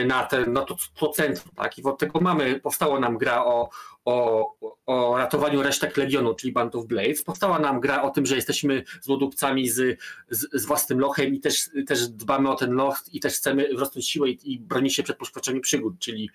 na, 0.05 0.25
ten, 0.25 0.53
na 0.53 0.61
to, 0.61 0.75
to 0.95 1.09
centrum. 1.09 1.51
Tak? 1.55 1.77
I 1.77 1.83
od 1.83 1.99
tego 1.99 2.19
mamy, 2.19 2.59
powstała 2.59 2.99
nam 2.99 3.17
gra 3.17 3.45
o, 3.45 3.69
o, 4.05 4.47
o 4.85 5.17
ratowaniu 5.17 5.63
resztek 5.63 5.97
Legionu, 5.97 6.35
czyli 6.35 6.53
Band 6.53 6.75
of 6.75 6.85
Blades. 6.85 7.23
Powstała 7.23 7.59
nam 7.59 7.79
gra 7.79 8.03
o 8.03 8.09
tym, 8.09 8.25
że 8.25 8.35
jesteśmy 8.35 8.83
złodupcami 9.01 9.69
z, 9.69 9.99
z, 10.29 10.61
z 10.61 10.65
własnym 10.65 10.99
lochem 10.99 11.33
i 11.33 11.39
też, 11.39 11.69
też 11.87 12.07
dbamy 12.07 12.49
o 12.49 12.55
ten 12.55 12.71
loch 12.71 13.03
i 13.11 13.19
też 13.19 13.33
chcemy 13.33 13.73
wzrosnąć 13.73 14.09
siłę 14.09 14.29
i, 14.29 14.53
i 14.53 14.59
bronić 14.59 14.95
się 14.95 15.03
przed 15.03 15.17
poszukiwaczami 15.17 15.59
przygód, 15.59 15.99
czyli 15.99 16.29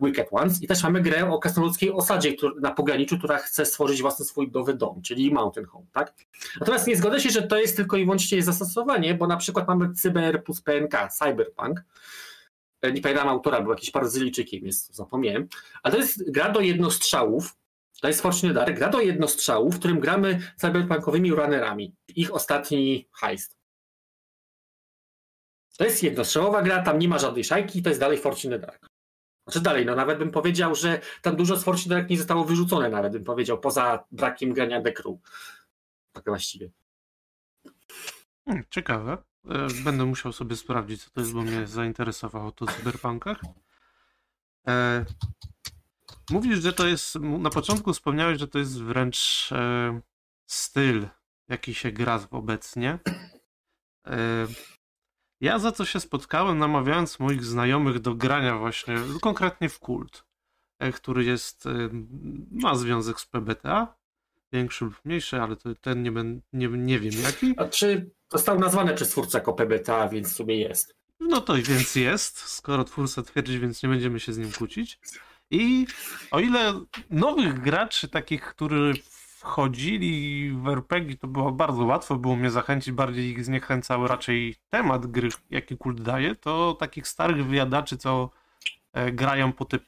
Wicked 0.00 0.28
Ones. 0.30 0.62
I 0.62 0.66
też 0.66 0.82
mamy 0.82 1.00
grę 1.00 1.30
o 1.30 1.38
krasnoludzkiej 1.38 1.92
osadzie 1.92 2.34
na 2.60 2.70
pograniczu, 2.70 3.18
która 3.18 3.38
chce 3.38 3.66
stworzyć 3.66 4.02
własny 4.02 4.24
swój 4.24 4.50
nowy 4.50 4.74
dom, 4.74 5.02
czyli 5.02 5.32
Mountain 5.32 5.66
Home. 5.66 5.86
Tak? 5.92 6.14
Natomiast 6.60 6.86
nie 6.86 6.96
zgodzę 6.96 7.20
się, 7.20 7.30
że 7.30 7.42
to 7.42 7.58
jest 7.58 7.76
tylko 7.76 7.96
i 7.96 8.04
wyłącznie 8.04 8.42
zastosowanie, 8.42 9.14
bo 9.14 9.26
na 9.26 9.36
przykład 9.36 9.68
mamy 9.68 9.94
Cyber 9.94 10.44
plus 10.44 10.60
PNK, 10.60 11.08
Cyberpunk, 11.18 11.80
E, 11.80 11.84
nie 12.82 13.00
pamiętam 13.00 13.28
autora, 13.28 13.60
był 13.60 13.70
jakiś 13.70 13.90
Brazylijczykiem, 13.90 14.66
jest, 14.66 14.94
zapomniałem, 14.94 15.48
ale 15.82 15.94
to 15.94 16.00
jest 16.00 16.30
gra 16.30 16.50
do 16.50 16.60
jednostrzałów, 16.60 17.56
to 18.00 18.08
jest 18.08 18.20
Fortune 18.20 18.54
Dark, 18.54 18.76
gra 18.76 18.88
do 18.88 19.00
jednostrzałów, 19.00 19.74
w 19.74 19.78
którym 19.78 20.00
gramy 20.00 20.52
cyberpunkowymi 20.56 21.32
runnerami. 21.32 21.94
Ich 22.16 22.34
ostatni 22.34 23.08
heist. 23.20 23.58
To 25.78 25.84
jest 25.84 26.02
jednostrzałowa 26.02 26.62
gra, 26.62 26.82
tam 26.82 26.98
nie 26.98 27.08
ma 27.08 27.18
żadnej 27.18 27.44
szajki, 27.44 27.82
to 27.82 27.88
jest 27.88 28.00
dalej 28.00 28.18
Fortune 28.18 28.58
Dark. 28.58 28.86
Znaczy 29.46 29.60
dalej, 29.60 29.86
no 29.86 29.94
nawet 29.94 30.18
bym 30.18 30.30
powiedział, 30.30 30.74
że 30.74 31.00
tam 31.22 31.36
dużo 31.36 31.56
z 31.56 31.64
Fortune 31.64 31.96
Dark 31.96 32.10
nie 32.10 32.18
zostało 32.18 32.44
wyrzucone, 32.44 32.88
nawet 32.88 33.12
bym 33.12 33.24
powiedział, 33.24 33.60
poza 33.60 34.04
brakiem 34.10 34.52
grania 34.52 34.80
dekru. 34.80 35.20
Tak 36.12 36.24
właściwie. 36.24 36.70
Hmm, 38.44 38.64
ciekawe. 38.70 39.18
E, 39.48 39.82
będę 39.84 40.04
musiał 40.04 40.32
sobie 40.32 40.56
sprawdzić, 40.56 41.04
co 41.04 41.10
to 41.10 41.20
jest, 41.20 41.32
bo 41.32 41.42
mnie 41.42 41.66
zainteresowało 41.66 42.52
to 42.52 42.66
w 42.66 42.76
cyberpunkach. 42.76 43.40
E, 44.68 45.04
mówisz, 46.30 46.62
że 46.62 46.72
to 46.72 46.86
jest. 46.86 47.14
Na 47.20 47.50
początku 47.50 47.92
wspomniałeś, 47.92 48.38
że 48.38 48.48
to 48.48 48.58
jest 48.58 48.82
wręcz 48.82 49.50
e, 49.52 50.00
styl, 50.46 51.08
jaki 51.48 51.74
się 51.74 51.92
gra 51.92 52.20
obecnie. 52.30 52.98
E, 54.06 54.46
ja 55.40 55.58
za 55.58 55.72
co 55.72 55.84
się 55.84 56.00
spotkałem, 56.00 56.58
namawiając 56.58 57.18
moich 57.18 57.44
znajomych 57.44 57.98
do 57.98 58.14
grania 58.14 58.58
właśnie, 58.58 58.96
konkretnie 59.20 59.68
w 59.68 59.78
kult, 59.78 60.24
e, 60.78 60.92
który 60.92 61.24
jest, 61.24 61.66
e, 61.66 61.70
ma 62.50 62.74
związek 62.74 63.20
z 63.20 63.26
PBTA, 63.26 63.96
większy 64.52 64.84
lub 64.84 65.04
mniejszy, 65.04 65.40
ale 65.40 65.56
to, 65.56 65.74
ten 65.74 66.02
nie, 66.02 66.12
nie, 66.52 66.68
nie 66.68 66.98
wiem 66.98 67.22
jaki. 67.22 67.54
A 67.56 67.68
czy 67.68 68.10
Został 68.32 68.58
nazwany 68.58 68.94
przez 68.94 69.08
twórcę 69.08 69.38
jako 69.38 69.52
PBTA, 69.52 70.08
więc 70.08 70.32
w 70.32 70.36
sumie 70.36 70.56
jest. 70.56 70.94
No 71.20 71.40
to 71.40 71.54
więc 71.54 71.94
jest, 71.94 72.38
skoro 72.38 72.84
twórca 72.84 73.22
twierdzi, 73.22 73.58
więc 73.58 73.82
nie 73.82 73.88
będziemy 73.88 74.20
się 74.20 74.32
z 74.32 74.38
nim 74.38 74.52
kłócić. 74.52 74.98
I 75.50 75.86
o 76.30 76.40
ile 76.40 76.80
nowych 77.10 77.60
graczy, 77.60 78.08
takich, 78.08 78.42
którzy 78.42 78.94
wchodzili 79.38 80.50
w 80.50 80.68
RPG, 80.68 81.16
to 81.16 81.26
było 81.26 81.52
bardzo 81.52 81.84
łatwo, 81.84 82.16
było 82.16 82.36
mnie 82.36 82.50
zachęcić, 82.50 82.92
bardziej 82.92 83.30
ich 83.30 83.44
zniechęcał 83.44 84.06
raczej 84.06 84.56
temat 84.70 85.06
gry, 85.06 85.28
jaki 85.50 85.76
kult 85.76 86.02
daje, 86.02 86.34
to 86.34 86.76
takich 86.80 87.08
starych 87.08 87.46
wyjadaczy, 87.46 87.96
co 87.96 88.30
grają 89.12 89.52
po 89.52 89.64
te 89.64 89.78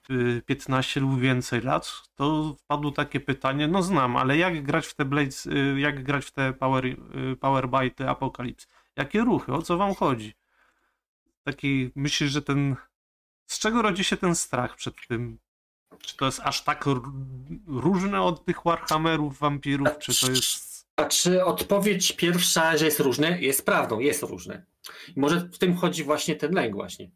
15 0.46 1.00
lub 1.00 1.20
więcej 1.20 1.60
lat, 1.60 2.02
to 2.14 2.56
padło 2.66 2.90
takie 2.90 3.20
pytanie, 3.20 3.68
no 3.68 3.82
znam, 3.82 4.16
ale 4.16 4.36
jak 4.36 4.62
grać 4.62 4.86
w 4.86 4.94
te 4.94 5.04
Blades, 5.04 5.46
y, 5.46 5.76
jak 5.78 6.02
grać 6.02 6.24
w 6.24 6.32
te 6.32 6.52
Power, 6.52 6.84
power 7.40 7.68
Byte? 7.68 8.14
Jakie 8.96 9.20
ruchy? 9.20 9.52
O 9.52 9.62
co 9.62 9.76
wam 9.76 9.94
chodzi? 9.94 10.34
Taki, 11.44 11.90
myślisz, 11.94 12.30
że 12.30 12.42
ten... 12.42 12.76
Z 13.46 13.58
czego 13.58 13.82
rodzi 13.82 14.04
się 14.04 14.16
ten 14.16 14.34
strach 14.34 14.76
przed 14.76 14.94
tym? 15.08 15.38
Czy 15.98 16.16
to 16.16 16.26
jest 16.26 16.40
aż 16.40 16.64
tak 16.64 16.84
różne 17.66 18.22
od 18.22 18.44
tych 18.44 18.56
Warhammerów, 18.64 19.38
wampirów, 19.38 19.88
czy 19.98 20.20
to 20.20 20.30
jest... 20.30 20.86
A 20.96 21.04
czy 21.04 21.44
odpowiedź 21.44 22.12
pierwsza, 22.12 22.76
że 22.76 22.84
jest 22.84 23.00
różne, 23.00 23.40
jest 23.40 23.66
prawdą, 23.66 23.98
jest 23.98 24.22
różne. 24.22 24.66
I 25.16 25.20
może 25.20 25.40
w 25.40 25.58
tym 25.58 25.76
chodzi 25.76 26.04
właśnie 26.04 26.36
ten 26.36 26.54
lęk 26.54 26.74
właśnie 26.74 27.10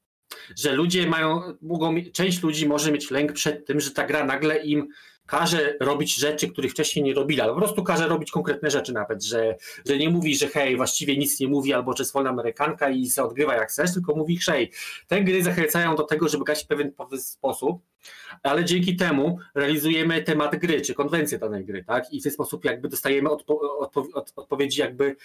że 0.57 0.73
ludzie 0.73 1.07
mają, 1.07 1.43
mogą, 1.63 1.95
część 2.13 2.43
ludzi 2.43 2.69
może 2.69 2.93
mieć 2.93 3.11
lęk 3.11 3.33
przed 3.33 3.67
tym, 3.67 3.81
że 3.81 3.91
ta 3.91 4.07
gra 4.07 4.25
nagle 4.25 4.65
im 4.65 4.89
każe 5.27 5.75
robić 5.81 6.17
rzeczy, 6.17 6.49
których 6.49 6.73
wcześniej 6.73 7.05
nie 7.05 7.15
robili, 7.15 7.41
albo 7.41 7.55
po 7.55 7.61
prostu 7.61 7.83
każe 7.83 8.09
robić 8.09 8.31
konkretne 8.31 8.71
rzeczy 8.71 8.93
nawet, 8.93 9.25
że, 9.25 9.57
że 9.87 9.99
nie 9.99 10.11
mówi, 10.11 10.37
że 10.37 10.49
hej, 10.49 10.77
właściwie 10.77 11.17
nic 11.17 11.41
nie 11.41 11.49
mówi, 11.49 11.73
albo 11.73 11.97
że 11.97 12.03
jest 12.03 12.13
wolna 12.13 12.31
amerykanka 12.31 12.91
i 12.91 13.07
se 13.07 13.25
odgrywa 13.25 13.55
jak 13.55 13.69
chcesz, 13.69 13.95
tylko 13.95 14.15
mówi, 14.15 14.39
hej, 14.47 14.71
te 15.07 15.23
gry 15.23 15.43
zachęcają 15.43 15.97
do 15.97 16.03
tego, 16.03 16.29
żeby 16.29 16.45
grać 16.45 16.65
w 16.65 16.67
pewien 16.67 16.93
sposób, 17.19 17.83
ale 18.43 18.65
dzięki 18.65 18.97
temu 18.97 19.39
realizujemy 19.55 20.23
temat 20.23 20.57
gry, 20.57 20.81
czy 20.81 20.95
konwencję 20.95 21.39
danej 21.39 21.65
gry, 21.65 21.85
tak? 21.85 22.13
I 22.13 22.21
w 22.21 22.23
ten 22.23 22.33
sposób 22.33 22.65
jakby 22.65 22.89
dostajemy 22.89 23.31
odpo 23.31 23.79
odpo 23.79 24.07
odpowiedzi 24.37 24.81
jakby 24.81 25.17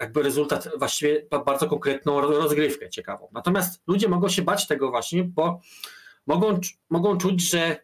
jakby 0.00 0.22
rezultat, 0.22 0.68
właściwie 0.78 1.26
bardzo 1.46 1.68
konkretną 1.68 2.20
rozgrywkę 2.20 2.90
ciekawą. 2.90 3.28
Natomiast 3.32 3.82
ludzie 3.86 4.08
mogą 4.08 4.28
się 4.28 4.42
bać 4.42 4.66
tego 4.66 4.90
właśnie, 4.90 5.24
bo 5.24 5.60
mogą, 6.26 6.60
mogą 6.90 7.18
czuć, 7.18 7.50
że 7.50 7.76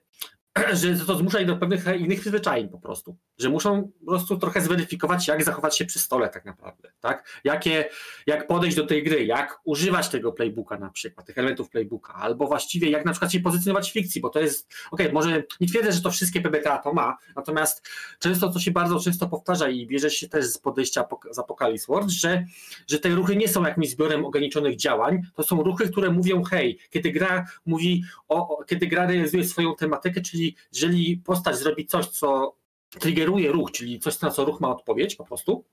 że 0.73 1.07
to 1.07 1.16
zmusza 1.16 1.40
ich 1.40 1.47
do 1.47 1.57
pewnych 1.57 1.87
innych 1.99 2.21
przyzwyczajeń 2.21 2.68
po 2.68 2.79
prostu. 2.79 3.16
Że 3.38 3.48
muszą 3.48 3.92
po 4.01 4.07
prostu 4.07 4.38
trochę 4.38 4.61
zweryfikować, 4.61 5.29
jak 5.29 5.44
zachować 5.44 5.79
się 5.79 5.85
przy 5.85 5.98
stole 5.98 6.29
tak 6.29 6.44
naprawdę, 6.44 6.92
tak? 7.01 7.40
Jakie, 7.44 7.88
jak 8.27 8.46
podejść 8.46 8.77
do 8.77 8.87
tej 8.87 9.03
gry, 9.03 9.24
jak 9.24 9.61
używać 9.64 10.09
tego 10.09 10.33
playbooka 10.33 10.79
na 10.79 10.90
przykład, 10.90 11.27
tych 11.27 11.38
elementów 11.38 11.70
playbooka, 11.70 12.14
albo 12.14 12.46
właściwie 12.46 12.90
jak 12.90 13.05
na 13.05 13.12
przykład 13.12 13.33
się 13.33 13.40
pozycjonować 13.40 13.90
w 13.90 13.92
fikcji, 13.92 14.20
bo 14.20 14.31
to 14.31 14.40
jest, 14.40 14.74
okej, 14.90 15.07
okay, 15.07 15.12
może 15.12 15.42
nie 15.61 15.68
twierdzę, 15.68 15.92
że 15.92 16.01
to 16.01 16.11
wszystkie 16.11 16.40
PBTA 16.40 16.79
to 16.79 16.92
ma, 16.92 17.16
natomiast 17.37 17.88
często, 18.18 18.51
co 18.51 18.61
się 18.61 18.70
bardzo 18.70 19.01
często 19.01 19.29
powtarza 19.29 19.68
i 19.68 19.87
bierze 19.87 20.11
się 20.11 20.29
też 20.29 20.44
z 20.46 20.59
podejścia 20.59 21.05
z 21.31 21.38
Apocalypse 21.38 21.87
World, 21.88 22.11
że, 22.11 22.44
że 22.88 22.98
te 22.98 23.09
ruchy 23.09 23.37
nie 23.37 23.48
są 23.48 23.64
jakimś 23.64 23.90
zbiorem 23.90 24.24
ograniczonych 24.24 24.77
działań, 24.77 25.22
to 25.35 25.42
są 25.42 25.62
ruchy, 25.62 25.88
które 25.88 26.11
mówią, 26.11 26.42
hej, 26.42 26.79
kiedy 26.90 27.12
gra 27.12 27.46
mówi 27.66 28.05
o, 28.29 28.59
o 28.59 28.64
kiedy 28.64 28.87
gra 28.87 29.07
realizuje 29.07 29.44
swoją 29.44 29.74
tematykę, 29.74 30.20
czyli 30.20 30.57
jeżeli 30.72 31.16
postać 31.16 31.57
zrobi 31.57 31.87
coś, 31.87 32.07
co 32.07 32.58
triggeruje 32.90 33.53
ruch, 33.53 33.70
czyli 33.72 33.98
coś, 33.98 34.20
na 34.20 34.31
co 34.31 34.44
ruch 34.44 34.61
ma 34.61 34.70
odpowiedź 34.70 35.16
po 35.16 35.24
prostu, 35.24 35.64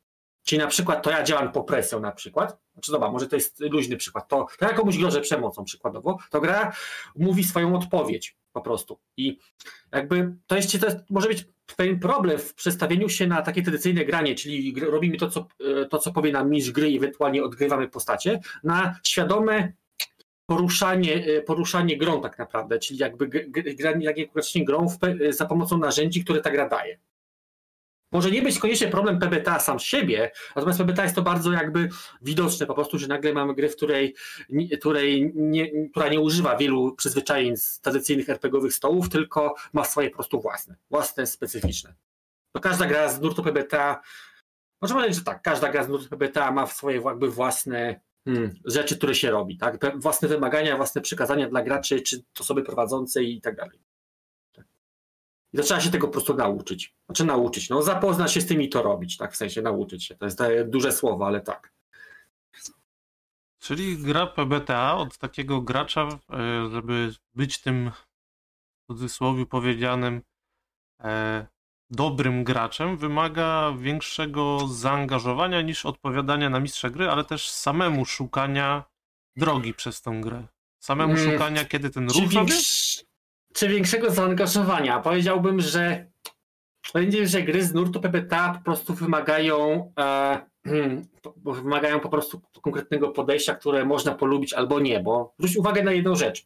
Czyli 0.46 0.60
na 0.60 0.68
przykład 0.68 1.04
to 1.04 1.12
ja 1.12 1.24
działam 1.24 1.52
po 1.52 1.64
presją 1.64 2.00
na 2.00 2.12
przykład, 2.12 2.58
znaczy 2.74 2.92
dobra, 2.92 3.12
może 3.12 3.28
to 3.28 3.36
jest 3.36 3.60
luźny 3.60 3.98
przykład, 3.98 4.28
to, 4.28 4.48
to 4.60 4.66
ja 4.66 4.74
komuś 4.74 4.98
grożę 4.98 5.22
przemocą 5.22 5.64
przykładowo, 5.64 6.18
to 6.30 6.42
gra 6.42 6.72
mówi 7.16 7.44
swoją 7.44 7.76
odpowiedź 7.76 8.38
po 8.54 8.62
prostu. 8.62 9.00
I 9.18 9.40
jakby 9.92 10.36
to 10.48 10.56
jest, 10.56 10.82
to 10.82 10.88
może 11.10 11.28
być 11.28 11.46
pewien 11.76 12.00
problem 12.00 12.40
w 12.40 12.54
przestawieniu 12.54 13.10
się 13.10 13.28
na 13.28 13.42
takie 13.42 13.62
tradycyjne 13.62 14.06
granie, 14.06 14.36
czyli 14.36 14.80
robimy 14.80 15.18
to, 15.18 15.30
co, 15.30 15.48
e, 15.82 15.86
to, 15.86 15.98
co 15.98 16.12
powie 16.12 16.32
nam 16.32 16.50
mistrz 16.50 16.72
gry 16.72 16.90
i 16.90 16.98
ewentualnie 16.98 17.44
odgrywamy 17.44 17.88
postacie, 17.88 18.40
na 18.64 19.00
świadome 19.04 19.74
poruszanie, 20.46 21.26
e, 21.26 21.42
poruszanie 21.42 21.98
grą 21.98 22.22
tak 22.22 22.38
naprawdę, 22.38 22.80
czyli 22.80 23.00
jakby 23.00 23.28
granie 23.76 24.06
jak 24.06 24.16
grą 24.56 24.88
za 25.30 25.46
pomocą 25.46 25.78
narzędzi, 25.78 26.24
które 26.24 26.42
ta 26.42 26.52
gra 26.52 26.70
daje. 26.70 27.00
Może 28.12 28.32
nie 28.32 28.42
być 28.42 28.60
koniecznie 28.60 28.88
problem 28.88 29.20
PBTA 29.20 29.60
sam 29.60 29.80
z 29.80 29.84
siebie, 29.84 30.32
natomiast 30.56 30.80
PBTA 30.80 31.04
jest 31.04 31.16
to 31.16 31.22
bardzo 31.22 31.52
jakby 31.52 31.90
widoczne 32.22 32.66
po 32.66 32.74
prostu, 32.74 33.00
że 33.00 33.08
nagle 33.08 33.34
mamy 33.34 33.56
grę, 33.56 33.70
w 33.70 33.76
której, 33.76 34.16
której 34.80 35.32
nie, 35.36 35.90
która 35.92 36.10
nie 36.10 36.20
używa 36.20 36.58
wielu 36.58 36.96
przyzwyczajeń 36.96 37.58
z 37.58 37.80
tradycyjnych 37.80 38.30
RPGowych 38.30 38.74
stołów, 38.74 39.10
tylko 39.10 39.56
ma 39.74 39.84
swoje 39.84 40.10
po 40.10 40.16
prostu 40.16 40.42
własne, 40.42 40.76
własne, 40.90 41.28
specyficzne. 41.28 41.94
To 42.56 42.62
każda 42.62 42.86
gra 42.86 43.10
z 43.10 43.22
nurtu 43.22 43.44
PBTA, 43.44 44.02
można 44.82 44.96
powiedzieć, 44.98 45.18
że 45.18 45.26
tak, 45.26 45.42
każda 45.42 45.72
gra 45.72 45.84
z 45.84 45.90
nurtu 45.90 46.10
PBTA 46.10 46.52
ma 46.52 46.68
swoje 46.68 47.02
jakby 47.06 47.32
własne 47.32 48.00
rzeczy, 48.66 48.98
które 48.98 49.16
się 49.16 49.32
robi, 49.32 49.58
tak? 49.58 50.02
Własne 50.02 50.28
wymagania, 50.28 50.78
własne 50.78 51.02
przykazania 51.02 51.50
dla 51.50 51.64
graczy, 51.64 52.02
czy 52.02 52.24
osoby 52.40 52.64
prowadzącej 52.64 53.36
i 53.36 53.42
tak 53.42 53.56
dalej. 53.56 53.80
I 55.54 55.58
zaczyna 55.58 55.82
się 55.82 55.92
tego 55.92 56.08
po 56.08 56.14
prostu 56.14 56.34
nauczyć. 56.34 56.96
Znaczy 57.06 57.26
nauczyć, 57.26 57.70
no 57.70 57.82
zapoznać 57.82 58.34
się 58.34 58.42
z 58.42 58.46
tym 58.46 58.62
i 58.62 58.70
to 58.70 58.82
robić, 58.84 59.18
tak, 59.18 59.34
w 59.34 59.36
sensie 59.36 59.62
nauczyć 59.62 60.06
się. 60.06 60.16
To 60.16 60.26
jest 60.26 60.42
duże 60.66 60.92
słowo, 60.92 61.28
ale 61.28 61.42
tak. 61.42 61.76
Czyli 63.60 63.98
gra 63.98 64.28
PBTA 64.28 64.98
od 64.98 65.18
takiego 65.18 65.62
gracza, 65.62 66.08
e, 66.30 66.70
żeby 66.72 67.14
być 67.36 67.62
tym 67.62 67.92
w 68.84 68.88
cudzysłowie 68.88 69.46
powiedzianym 69.46 70.22
e, 71.00 71.48
dobrym 71.90 72.44
graczem, 72.44 72.98
wymaga 72.98 73.74
większego 73.80 74.68
zaangażowania 74.68 75.62
niż 75.62 75.86
odpowiadania 75.86 76.50
na 76.50 76.60
mistrza 76.60 76.90
gry, 76.90 77.10
ale 77.10 77.24
też 77.24 77.50
samemu 77.50 78.06
szukania 78.06 78.84
drogi 79.36 79.74
przez 79.74 80.02
tą 80.02 80.22
grę. 80.22 80.48
Samemu 80.80 81.14
mm. 81.14 81.32
szukania, 81.32 81.66
kiedy 81.66 81.90
ten 81.90 82.10
ruch 82.10 82.34
robię? 82.34 82.54
czy 83.56 83.68
większego 83.68 84.12
zaangażowania. 84.12 85.00
Powiedziałbym, 85.00 85.62
że 85.62 86.08
będzie, 86.94 87.28
że 87.28 87.42
gry 87.42 87.64
z 87.64 87.74
nurtu 87.74 88.02
po 88.02 88.10
prostu 88.64 88.94
wymagają, 88.94 89.92
e, 90.00 90.40
wymagają 91.64 92.00
po 92.00 92.10
prostu 92.10 92.42
konkretnego 92.62 93.10
podejścia, 93.10 93.56
które 93.56 93.86
można 93.86 94.16
polubić 94.16 94.54
albo 94.54 94.80
nie, 94.80 95.00
bo 95.00 95.34
zwróć 95.40 95.58
uwagę 95.58 95.84
na 95.84 95.92
jedną 95.92 96.16
rzecz. 96.16 96.46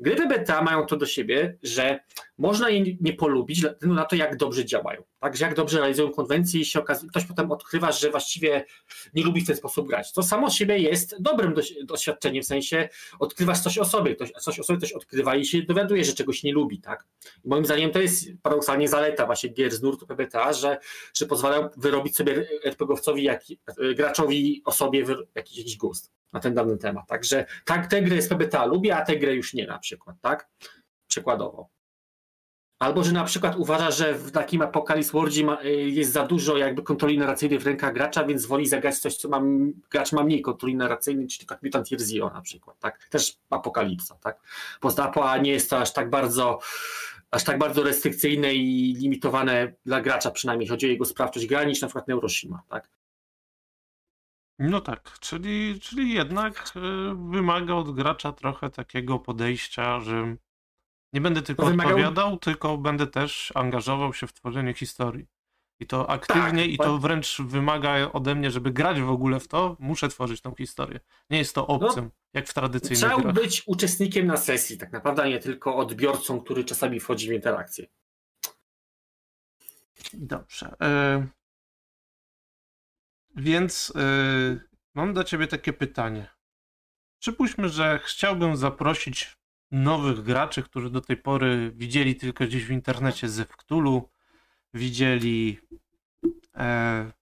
Gry 0.00 0.16
PBTA 0.16 0.62
mają 0.62 0.86
to 0.86 0.96
do 0.96 1.06
siebie, 1.06 1.58
że 1.62 2.00
można 2.38 2.70
je 2.70 2.96
nie 3.00 3.12
polubić 3.12 3.60
ze 3.60 3.72
względu 3.72 3.96
na 3.96 4.04
to, 4.04 4.16
jak 4.16 4.36
dobrze 4.36 4.64
działają. 4.64 5.02
Także 5.20 5.44
jak 5.44 5.54
dobrze 5.54 5.78
realizują 5.78 6.10
konwencje 6.10 6.60
i 6.60 6.64
się 6.64 6.80
okazuje, 6.80 7.10
ktoś 7.10 7.24
potem 7.24 7.52
odkrywa, 7.52 7.92
że 7.92 8.10
właściwie 8.10 8.64
nie 9.14 9.24
lubi 9.24 9.40
w 9.40 9.46
ten 9.46 9.56
sposób 9.56 9.88
grać. 9.88 10.12
To 10.12 10.22
samo 10.22 10.50
siebie 10.50 10.78
jest 10.78 11.22
dobrym 11.22 11.54
doświadczeniem, 11.84 12.42
w 12.42 12.46
sensie 12.46 12.88
odkrywasz 13.18 13.60
coś 13.60 13.78
o 13.78 13.84
sobie, 13.84 14.16
coś 14.40 14.58
o 14.58 14.64
sobie 14.64 14.78
ktoś 14.78 14.92
odkrywa 14.92 15.36
i 15.36 15.44
się 15.44 15.62
dowiaduje, 15.62 16.04
że 16.04 16.12
czegoś 16.12 16.42
nie 16.42 16.52
lubi. 16.52 16.80
Tak? 16.80 17.06
I 17.44 17.48
moim 17.48 17.64
zdaniem 17.64 17.90
to 17.90 18.00
jest 18.00 18.24
paradoksalnie 18.42 18.88
zaleta 18.88 19.26
właśnie 19.26 19.50
gier 19.50 19.72
z 19.72 19.82
nurtu 19.82 20.06
PBTA, 20.06 20.52
że, 20.52 20.78
że 21.14 21.26
pozwalają 21.26 21.68
wyrobić 21.76 22.16
sobie 22.16 22.48
RPGowcowi, 22.64 23.22
jak, 23.22 23.42
graczowi 23.96 24.62
o 24.64 24.72
sobie 24.72 25.04
jakiś, 25.34 25.58
jakiś 25.58 25.76
gust 25.76 26.12
na 26.34 26.40
ten 26.40 26.54
dany 26.54 26.78
temat. 26.78 27.06
Także 27.08 27.46
tak, 27.64 27.86
tę 27.86 28.02
grę 28.02 28.22
z 28.22 28.28
PBTA 28.28 28.64
lubię, 28.64 28.96
a 28.96 29.04
tę 29.04 29.16
grę 29.16 29.34
już 29.34 29.54
nie 29.54 29.66
na 29.66 29.78
przykład, 29.78 30.16
tak? 30.20 30.48
Przykładowo. 31.06 31.68
Albo 32.78 33.04
że 33.04 33.12
na 33.12 33.24
przykład 33.24 33.56
uważa, 33.56 33.90
że 33.90 34.14
w 34.14 34.30
takim 34.30 34.62
Apocalypse 34.62 35.12
Worldzie 35.12 35.46
y, 35.64 35.70
jest 35.70 36.12
za 36.12 36.26
dużo 36.26 36.56
jakby 36.56 36.82
kontroli 36.82 37.18
narracyjnej 37.18 37.58
w 37.58 37.66
rękach 37.66 37.94
gracza, 37.94 38.24
więc 38.24 38.46
woli 38.46 38.66
zagrać 38.68 38.98
coś, 38.98 39.16
co 39.16 39.28
ma, 39.28 39.40
gracz 39.90 40.12
ma 40.12 40.24
mniej 40.24 40.42
kontroli 40.42 40.76
narracyjnej, 40.76 41.26
czyli 41.26 41.46
tak 41.46 41.62
Mutant 41.62 41.90
Year 41.90 42.00
Zero 42.00 42.30
na 42.30 42.40
przykład, 42.40 42.78
tak? 42.78 43.08
Też 43.10 43.36
Apokalipsa, 43.50 44.14
tak? 44.14 44.40
Post-apo 44.80 45.36
nie 45.36 45.52
jest 45.52 45.70
to 45.70 45.78
aż 45.78 45.92
tak 45.92 46.10
bardzo 46.10 46.58
aż 47.30 47.44
tak 47.44 47.58
bardzo 47.58 47.82
restrykcyjne 47.82 48.54
i 48.54 48.94
limitowane 48.94 49.72
dla 49.86 50.00
gracza 50.00 50.30
przynajmniej, 50.30 50.68
chodzi 50.68 50.86
o 50.86 50.88
jego 50.88 51.04
sprawczość 51.04 51.46
gra 51.46 51.64
niż 51.64 51.80
na 51.80 51.88
przykład 51.88 52.08
Neuroshima, 52.08 52.62
tak? 52.68 52.88
No 54.58 54.80
tak, 54.80 55.18
czyli, 55.20 55.80
czyli 55.80 56.12
jednak 56.12 56.72
y, 56.76 56.80
wymaga 57.30 57.74
od 57.74 57.94
gracza 57.94 58.32
trochę 58.32 58.70
takiego 58.70 59.18
podejścia, 59.18 60.00
że 60.00 60.36
nie 61.12 61.20
będę 61.20 61.42
tylko 61.42 61.66
wymagał... 61.66 61.92
odpowiadał, 61.92 62.38
tylko 62.38 62.78
będę 62.78 63.06
też 63.06 63.52
angażował 63.54 64.14
się 64.14 64.26
w 64.26 64.32
tworzenie 64.32 64.74
historii. 64.74 65.26
I 65.80 65.86
to 65.86 66.10
aktywnie, 66.10 66.62
tak, 66.62 66.70
i 66.70 66.78
to 66.78 66.98
wręcz 66.98 67.40
wymaga 67.40 68.12
ode 68.12 68.34
mnie, 68.34 68.50
żeby 68.50 68.70
grać 68.70 69.00
w 69.00 69.10
ogóle 69.10 69.40
w 69.40 69.48
to, 69.48 69.76
muszę 69.78 70.08
tworzyć 70.08 70.40
tą 70.40 70.54
historię. 70.54 71.00
Nie 71.30 71.38
jest 71.38 71.54
to 71.54 71.66
obcym, 71.66 72.04
no, 72.04 72.10
jak 72.32 72.48
w 72.48 72.54
tradycyjnych 72.54 72.98
Trzeba 72.98 73.22
grach. 73.22 73.34
być 73.34 73.62
uczestnikiem 73.66 74.26
na 74.26 74.36
sesji, 74.36 74.78
tak 74.78 74.92
naprawdę, 74.92 75.22
a 75.22 75.28
nie 75.28 75.38
tylko 75.38 75.76
odbiorcą, 75.76 76.40
który 76.40 76.64
czasami 76.64 77.00
wchodzi 77.00 77.28
w 77.28 77.32
interakcję. 77.32 77.86
Dobrze. 80.12 80.74
Więc 83.36 83.92
yy, 83.94 84.60
mam 84.94 85.14
do 85.14 85.24
ciebie 85.24 85.46
takie 85.46 85.72
pytanie. 85.72 86.26
Przypuśćmy, 87.18 87.68
że 87.68 88.00
chciałbym 88.04 88.56
zaprosić 88.56 89.36
nowych 89.70 90.22
graczy, 90.22 90.62
którzy 90.62 90.90
do 90.90 91.00
tej 91.00 91.16
pory 91.16 91.72
widzieli 91.74 92.16
tylko 92.16 92.44
gdzieś 92.44 92.64
w 92.64 92.70
internecie 92.70 93.28
ze 93.28 93.44
Cthulhu, 93.44 94.10
widzieli 94.74 95.60
e, 96.56 97.12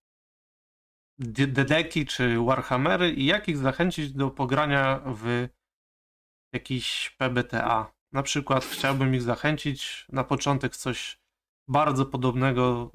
Dedeki 1.19 2.07
czy 2.07 2.39
Warhammery 2.39 3.11
i 3.11 3.25
jak 3.25 3.49
ich 3.49 3.57
zachęcić 3.57 4.13
do 4.13 4.31
pogrania 4.31 5.01
w 5.07 5.49
jakiś 6.53 7.15
PBTA. 7.19 7.93
Na 8.13 8.23
przykład 8.23 8.65
chciałbym 8.65 9.15
ich 9.15 9.23
zachęcić 9.23 10.07
na 10.09 10.25
początek 10.25 10.77
coś 10.77 11.22
bardzo 11.73 12.07
podobnego 12.07 12.91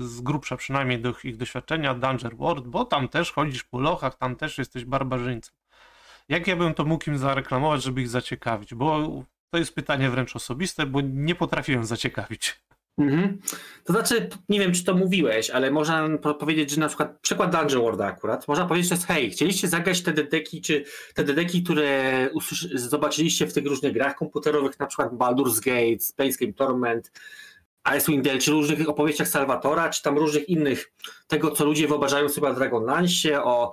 y, 0.00 0.08
z 0.08 0.20
grubsza 0.20 0.56
przynajmniej 0.56 1.00
do 1.00 1.14
ich 1.24 1.36
doświadczenia 1.36 1.94
Danger 1.94 2.36
World, 2.36 2.68
bo 2.68 2.84
tam 2.84 3.08
też 3.08 3.32
chodzisz 3.32 3.64
po 3.64 3.80
lochach, 3.80 4.18
tam 4.18 4.36
też 4.36 4.58
jesteś 4.58 4.84
barbarzyńcą. 4.84 5.52
Jak 6.28 6.46
ja 6.46 6.56
bym 6.56 6.74
to 6.74 6.84
mógł 6.84 7.10
im 7.10 7.18
zareklamować, 7.18 7.82
żeby 7.82 8.00
ich 8.00 8.08
zaciekawić? 8.08 8.74
Bo 8.74 9.08
to 9.50 9.58
jest 9.58 9.74
pytanie 9.74 10.10
wręcz 10.10 10.36
osobiste, 10.36 10.86
bo 10.86 11.00
nie 11.00 11.34
potrafiłem 11.34 11.84
zaciekawić. 11.84 12.62
Mhm. 12.98 13.38
To 13.84 13.92
znaczy, 13.92 14.28
nie 14.48 14.60
wiem, 14.60 14.72
czy 14.72 14.84
to 14.84 14.94
mówiłeś, 14.94 15.50
ale 15.50 15.70
można 15.70 16.08
powiedzieć, 16.18 16.70
że 16.70 16.80
na 16.80 16.88
przykład 16.88 17.20
przykład 17.20 17.52
Dungeon 17.52 17.82
Worlda 17.82 18.06
akurat, 18.06 18.48
można 18.48 18.66
powiedzieć, 18.66 18.90
że 18.90 18.96
hej, 18.96 19.30
chcieliście 19.30 19.68
zagrać 19.68 20.02
te 20.02 20.12
dedeki, 20.12 20.62
czy 20.62 20.84
te 21.14 21.24
dedeki, 21.24 21.62
które 21.62 22.30
zobaczyliście 22.74 23.46
w 23.46 23.52
tych 23.52 23.66
różnych 23.66 23.92
grach 23.92 24.16
komputerowych, 24.16 24.78
na 24.78 24.86
przykład 24.86 25.12
Baldur's 25.12 25.60
Gate, 25.64 26.14
Planescape 26.16 26.52
Torment, 26.52 27.12
Icewind 27.96 28.24
Dale, 28.24 28.38
czy 28.38 28.50
różnych 28.50 28.88
opowieściach 28.88 29.28
Salvatora, 29.28 29.90
czy 29.90 30.02
tam 30.02 30.18
różnych 30.18 30.48
innych, 30.48 30.92
tego 31.26 31.50
co 31.50 31.64
ludzie 31.64 31.88
wyobrażają 31.88 32.28
sobie 32.28 32.48
o 32.48 32.54
Dragonlance, 32.54 33.44
o 33.44 33.72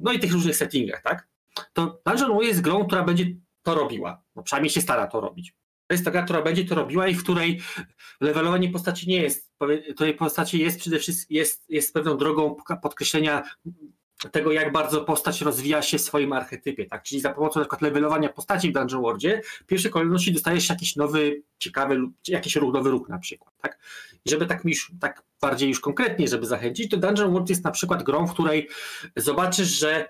no 0.00 0.12
i 0.12 0.18
tych 0.18 0.32
różnych 0.32 0.56
settingach, 0.56 1.02
tak? 1.02 1.28
To 1.72 2.00
Dungeon 2.06 2.36
Way 2.36 2.46
jest 2.46 2.60
grą, 2.60 2.86
która 2.86 3.02
będzie 3.02 3.26
to 3.62 3.74
robiła. 3.74 4.22
No, 4.36 4.42
przynajmniej 4.42 4.70
się 4.70 4.80
stara 4.80 5.06
to 5.06 5.20
robić. 5.20 5.54
To 5.86 5.94
jest 5.94 6.04
ta 6.04 6.10
gra, 6.10 6.22
która 6.22 6.42
będzie 6.42 6.64
to 6.64 6.74
robiła 6.74 7.08
i 7.08 7.14
w 7.14 7.22
której 7.22 7.60
levelowanie 8.20 8.70
postaci 8.70 9.08
nie 9.08 9.22
jest. 9.22 9.52
Tej 9.96 10.14
postaci 10.14 10.58
jest 10.58 10.80
przede 10.80 10.98
wszystkim 10.98 11.36
jest, 11.36 11.70
jest 11.70 11.94
pewną 11.94 12.16
drogą 12.16 12.56
podkreślenia 12.82 13.42
tego, 14.30 14.52
jak 14.52 14.72
bardzo 14.72 15.00
postać 15.00 15.40
rozwija 15.40 15.82
się 15.82 15.98
w 15.98 16.00
swoim 16.00 16.32
archetypie, 16.32 16.86
tak? 16.86 17.02
Czyli 17.02 17.20
za 17.20 17.32
pomocą 17.32 17.60
na 17.60 17.64
przykład 17.64 17.82
levelowania 17.82 18.28
postaci 18.28 18.70
w 18.70 18.72
Dungeon 18.72 19.02
Worldzie, 19.02 19.40
w 19.44 19.64
pierwszej 19.64 19.90
kolejności 19.90 20.32
dostajesz 20.32 20.68
jakiś 20.68 20.96
nowy, 20.96 21.42
ciekawy, 21.58 22.00
jakiś 22.28 22.56
nowy 22.56 22.90
ruch 22.90 23.08
na 23.08 23.18
przykład, 23.18 23.54
tak? 23.60 23.78
I 24.24 24.30
żeby 24.30 24.46
tak, 24.46 24.64
już, 24.64 24.92
tak 25.00 25.22
bardziej 25.40 25.68
już 25.68 25.80
konkretnie, 25.80 26.28
żeby 26.28 26.46
zachęcić, 26.46 26.90
to 26.90 26.96
Dungeon 26.96 27.32
World 27.32 27.50
jest 27.50 27.64
na 27.64 27.70
przykład 27.70 28.02
grą, 28.02 28.26
w 28.26 28.32
której 28.32 28.68
zobaczysz, 29.16 29.68
że 29.68 30.08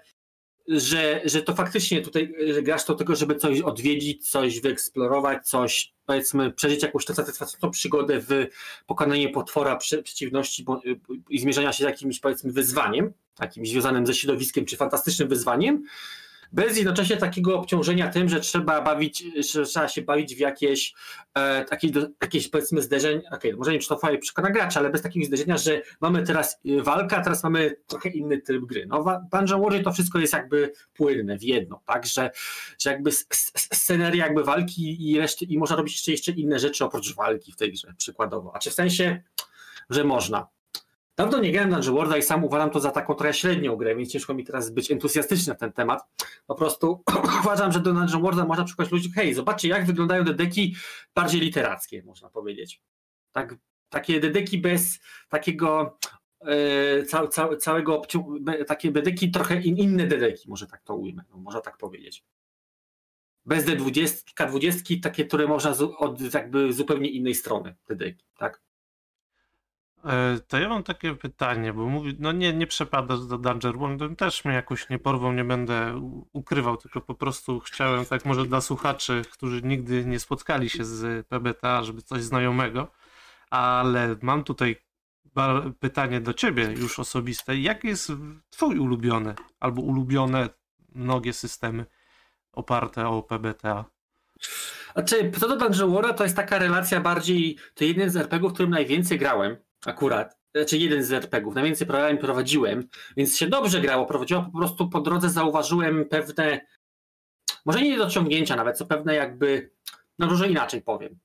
że, 0.69 1.21
że 1.25 1.43
to 1.43 1.55
faktycznie 1.55 2.01
tutaj 2.01 2.35
grasz 2.63 2.85
do 2.85 2.95
tego, 2.95 3.17
żeby 3.17 3.37
coś 3.37 3.61
odwiedzić, 3.61 4.31
coś 4.31 4.61
wyeksplorować, 4.61 5.49
coś 5.49 5.95
powiedzmy 6.07 6.51
przeżyć 6.51 6.83
jakąś 6.83 7.05
satysfakcjonującą 7.05 7.71
przygodę 7.71 8.21
w 8.21 8.47
pokonaniu 8.87 9.33
potwora, 9.33 9.77
przeciwności 9.77 10.65
i 11.31 11.39
zmierzenia 11.39 11.73
się 11.73 11.85
z 11.85 11.87
jakimś 11.87 12.21
powiedzmy 12.21 12.53
wyzwaniem, 12.53 13.13
takim 13.35 13.67
związanym 13.67 14.07
ze 14.07 14.15
środowiskiem 14.15 14.65
czy 14.65 14.77
fantastycznym 14.77 15.29
wyzwaniem, 15.29 15.83
bez 16.53 16.77
jednocześnie 16.77 17.17
takiego 17.17 17.59
obciążenia 17.59 18.09
tym, 18.09 18.29
że 18.29 18.41
trzeba 18.41 18.81
bawić, 18.81 19.25
że 19.51 19.65
trzeba 19.65 19.89
się 19.89 20.03
bawić 20.03 20.35
w 20.35 20.39
jakieś, 20.39 20.95
e, 21.35 21.65
jakieś, 21.71 21.91
jakieś 22.23 22.49
powiedzmy 22.49 22.83
zderzeń, 22.83 23.19
okej, 23.19 23.39
okay, 23.39 23.57
może 23.57 23.71
nie 23.71 23.75
wiem, 23.75 23.83
czy 23.83 23.89
to 23.89 23.99
fajnie 23.99 24.19
przekona 24.19 24.51
gracza, 24.51 24.81
ale 24.81 24.91
bez 24.91 25.03
takiego 25.03 25.27
zderzenia, 25.27 25.57
że 25.57 25.83
mamy 26.01 26.23
teraz 26.23 26.61
e, 26.67 26.83
walkę, 26.83 27.17
a 27.17 27.23
teraz 27.23 27.43
mamy 27.45 27.77
trochę 27.87 28.09
inny 28.09 28.41
tryb 28.41 28.65
gry. 28.65 28.87
No 28.87 29.03
w 29.03 29.07
Dungeon 29.33 29.63
Warrior 29.63 29.85
to 29.85 29.93
wszystko 29.93 30.19
jest 30.19 30.33
jakby 30.33 30.73
płynne 30.95 31.39
w 31.39 31.43
jedno, 31.43 31.83
tak, 31.87 32.07
że, 32.07 32.31
że 32.79 32.91
jakby 32.91 33.13
sceneria 33.73 34.27
jakby 34.27 34.45
walki 34.45 35.11
i 35.11 35.19
reszty, 35.19 35.45
i 35.45 35.59
można 35.59 35.77
robić 35.77 35.95
jeszcze, 35.95 36.13
jeszcze 36.13 36.33
inne 36.33 36.59
rzeczy 36.59 36.85
oprócz 36.85 37.15
walki 37.15 37.53
w 37.53 37.57
tej 37.57 37.73
grze, 37.73 37.95
przykładowo. 37.99 38.57
A 38.57 38.59
czy 38.59 38.71
w 38.71 38.75
sensie, 38.75 39.23
że 39.91 40.05
można. 40.05 40.47
Dawno 41.17 41.41
nie 41.41 41.53
grałem 41.53 41.71
Dungeon 41.71 41.95
Worlda 41.95 42.17
i 42.17 42.23
sam 42.23 42.45
uważam 42.45 42.71
to 42.71 42.81
za 42.81 42.91
taką 42.91 43.15
trochę 43.15 43.35
średnią 43.35 43.77
grę, 43.77 43.97
więc 43.97 44.13
ciężko 44.13 44.35
mi 44.35 44.45
teraz 44.45 44.71
być 44.71 44.91
entuzjastyczny 44.91 45.53
na 45.53 45.59
ten 45.59 45.73
temat. 45.73 46.03
Po 46.47 46.55
prostu 46.55 47.03
uważam, 47.43 47.73
że 47.73 47.81
do 47.81 47.93
Dungeon 47.93 48.23
Worlda 48.23 48.45
można 48.45 48.65
przykłać 48.65 48.91
ludzi, 48.91 49.11
hej, 49.11 49.35
zobaczcie 49.35 49.69
jak 49.69 49.87
wyglądają 49.87 50.25
dedeki 50.25 50.77
bardziej 51.15 51.41
literackie, 51.41 52.03
można 52.03 52.31
powiedzieć. 52.31 52.83
Tak, 53.33 53.55
takie 53.89 54.21
dedeki 54.21 54.59
bez 54.59 55.01
takiego 55.29 55.99
e, 56.41 57.03
cał, 57.03 57.29
cał, 57.29 57.57
całego, 57.57 58.03
takie 58.67 58.93
dedeki, 58.93 59.31
trochę 59.31 59.61
in, 59.61 59.77
inne 59.77 60.07
dedeki, 60.07 60.51
może 60.51 60.67
tak 60.67 60.83
to 60.83 60.97
ujmę, 60.97 61.25
no, 61.31 61.37
można 61.37 61.61
tak 61.61 61.77
powiedzieć. 61.77 62.25
Bez 63.45 63.65
D20, 63.65 64.35
K20, 64.41 65.01
takie, 65.03 65.25
które 65.25 65.47
można 65.47 65.75
z, 65.75 65.83
od 65.83 66.35
jakby 66.35 66.73
zupełnie 66.73 67.11
innej 67.11 67.35
strony 67.35 67.77
dedeki, 67.89 68.25
tak? 68.39 68.61
E, 70.05 70.41
to 70.49 70.59
ja 70.59 70.69
mam 70.69 70.83
takie 70.83 71.15
pytanie, 71.15 71.73
bo 71.73 71.87
mówi, 71.87 72.17
no 72.19 72.33
nie, 72.33 72.53
nie 72.53 72.67
przepadasz 72.67 73.27
do 73.27 73.39
Danger 73.39 73.79
World, 73.79 74.19
też 74.19 74.45
mnie 74.45 74.55
jakoś 74.55 74.89
nie 74.89 74.99
porwą, 74.99 75.33
nie 75.33 75.45
będę 75.45 76.01
ukrywał, 76.33 76.77
tylko 76.77 77.01
po 77.01 77.15
prostu 77.15 77.61
chciałem 77.61 78.05
tak 78.05 78.25
może 78.25 78.47
dla 78.47 78.61
słuchaczy, 78.61 79.23
którzy 79.33 79.63
nigdy 79.63 80.05
nie 80.05 80.21
spotkali 80.21 80.71
się 80.71 80.85
z 80.85 81.27
PBTA, 81.27 81.83
żeby 81.83 82.03
coś 82.03 82.23
znajomego, 82.23 82.89
ale 83.51 84.17
mam 84.23 84.45
tutaj 84.45 84.77
pytanie 85.81 86.21
do 86.21 86.35
ciebie 86.35 86.65
już 86.65 86.99
osobiste. 86.99 87.57
Jak 87.57 87.85
jest 87.85 88.13
twój 88.51 88.79
ulubiony 88.79 89.35
albo 89.61 89.83
ulubione 89.83 90.49
mnogie 90.95 91.33
systemy 91.33 91.87
oparte 92.53 93.09
o 93.09 93.23
PBTA? 93.23 93.85
Znaczy, 94.93 95.33
co 95.41 95.49
do 95.49 95.57
Dungeon 95.57 95.93
World 95.93 96.17
to 96.17 96.25
jest 96.25 96.37
taka 96.37 96.59
relacja 96.59 97.01
bardziej, 97.01 97.57
to 97.75 97.85
jeden 97.85 98.11
z 98.11 98.17
RPG-ów, 98.17 98.53
w 98.53 98.55
którym 98.55 98.71
najwięcej 98.71 99.19
grałem, 99.19 99.57
akurat, 99.87 100.39
znaczy 100.55 100.79
jeden 100.79 101.05
z 101.05 101.13
RPGów, 101.13 101.55
najwięcej 101.55 101.87
programami 101.87 102.19
prowadziłem, 102.19 102.89
więc 103.17 103.37
się 103.37 103.47
dobrze 103.47 103.81
grało, 103.81 104.07
prowadziło, 104.07 104.43
po 104.53 104.59
prostu 104.59 104.89
po 104.89 105.01
drodze 105.01 105.31
zauważyłem 105.31 106.05
pewne, 106.05 106.61
może 107.65 107.83
nie 107.83 107.99
dociągnięcia 107.99 108.57
nawet, 108.57 108.79
co 108.79 108.87
pewne 108.87 109.15
jakby, 109.15 109.71
no 110.19 110.27
może 110.27 110.49
inaczej 110.49 110.83
powiem. 110.83 111.19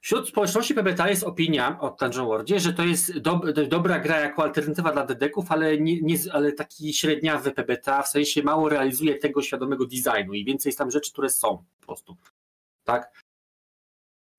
Wśród 0.00 0.28
społeczności 0.28 0.74
PBTA 0.74 1.10
jest 1.10 1.22
opinia 1.22 1.80
o 1.80 1.96
Dungeon 2.00 2.26
Worldzie, 2.26 2.60
że 2.60 2.72
to 2.72 2.84
jest 2.84 3.18
do, 3.18 3.40
dobra 3.68 3.98
gra 3.98 4.20
jako 4.20 4.42
alternatywa 4.42 4.92
dla 4.92 5.06
dedeków, 5.06 5.52
ale, 5.52 5.78
nie, 5.78 6.16
ale 6.32 6.52
taki 6.52 6.94
średniawy 6.94 7.52
PBTA, 7.52 8.02
w 8.02 8.08
sensie 8.08 8.42
mało 8.42 8.68
realizuje 8.68 9.14
tego 9.14 9.42
świadomego 9.42 9.86
designu 9.86 10.34
i 10.34 10.44
więcej 10.44 10.70
jest 10.70 10.78
tam 10.78 10.90
rzeczy, 10.90 11.12
które 11.12 11.30
są 11.30 11.64
po 11.80 11.86
prostu. 11.86 12.16
Tak? 12.84 13.24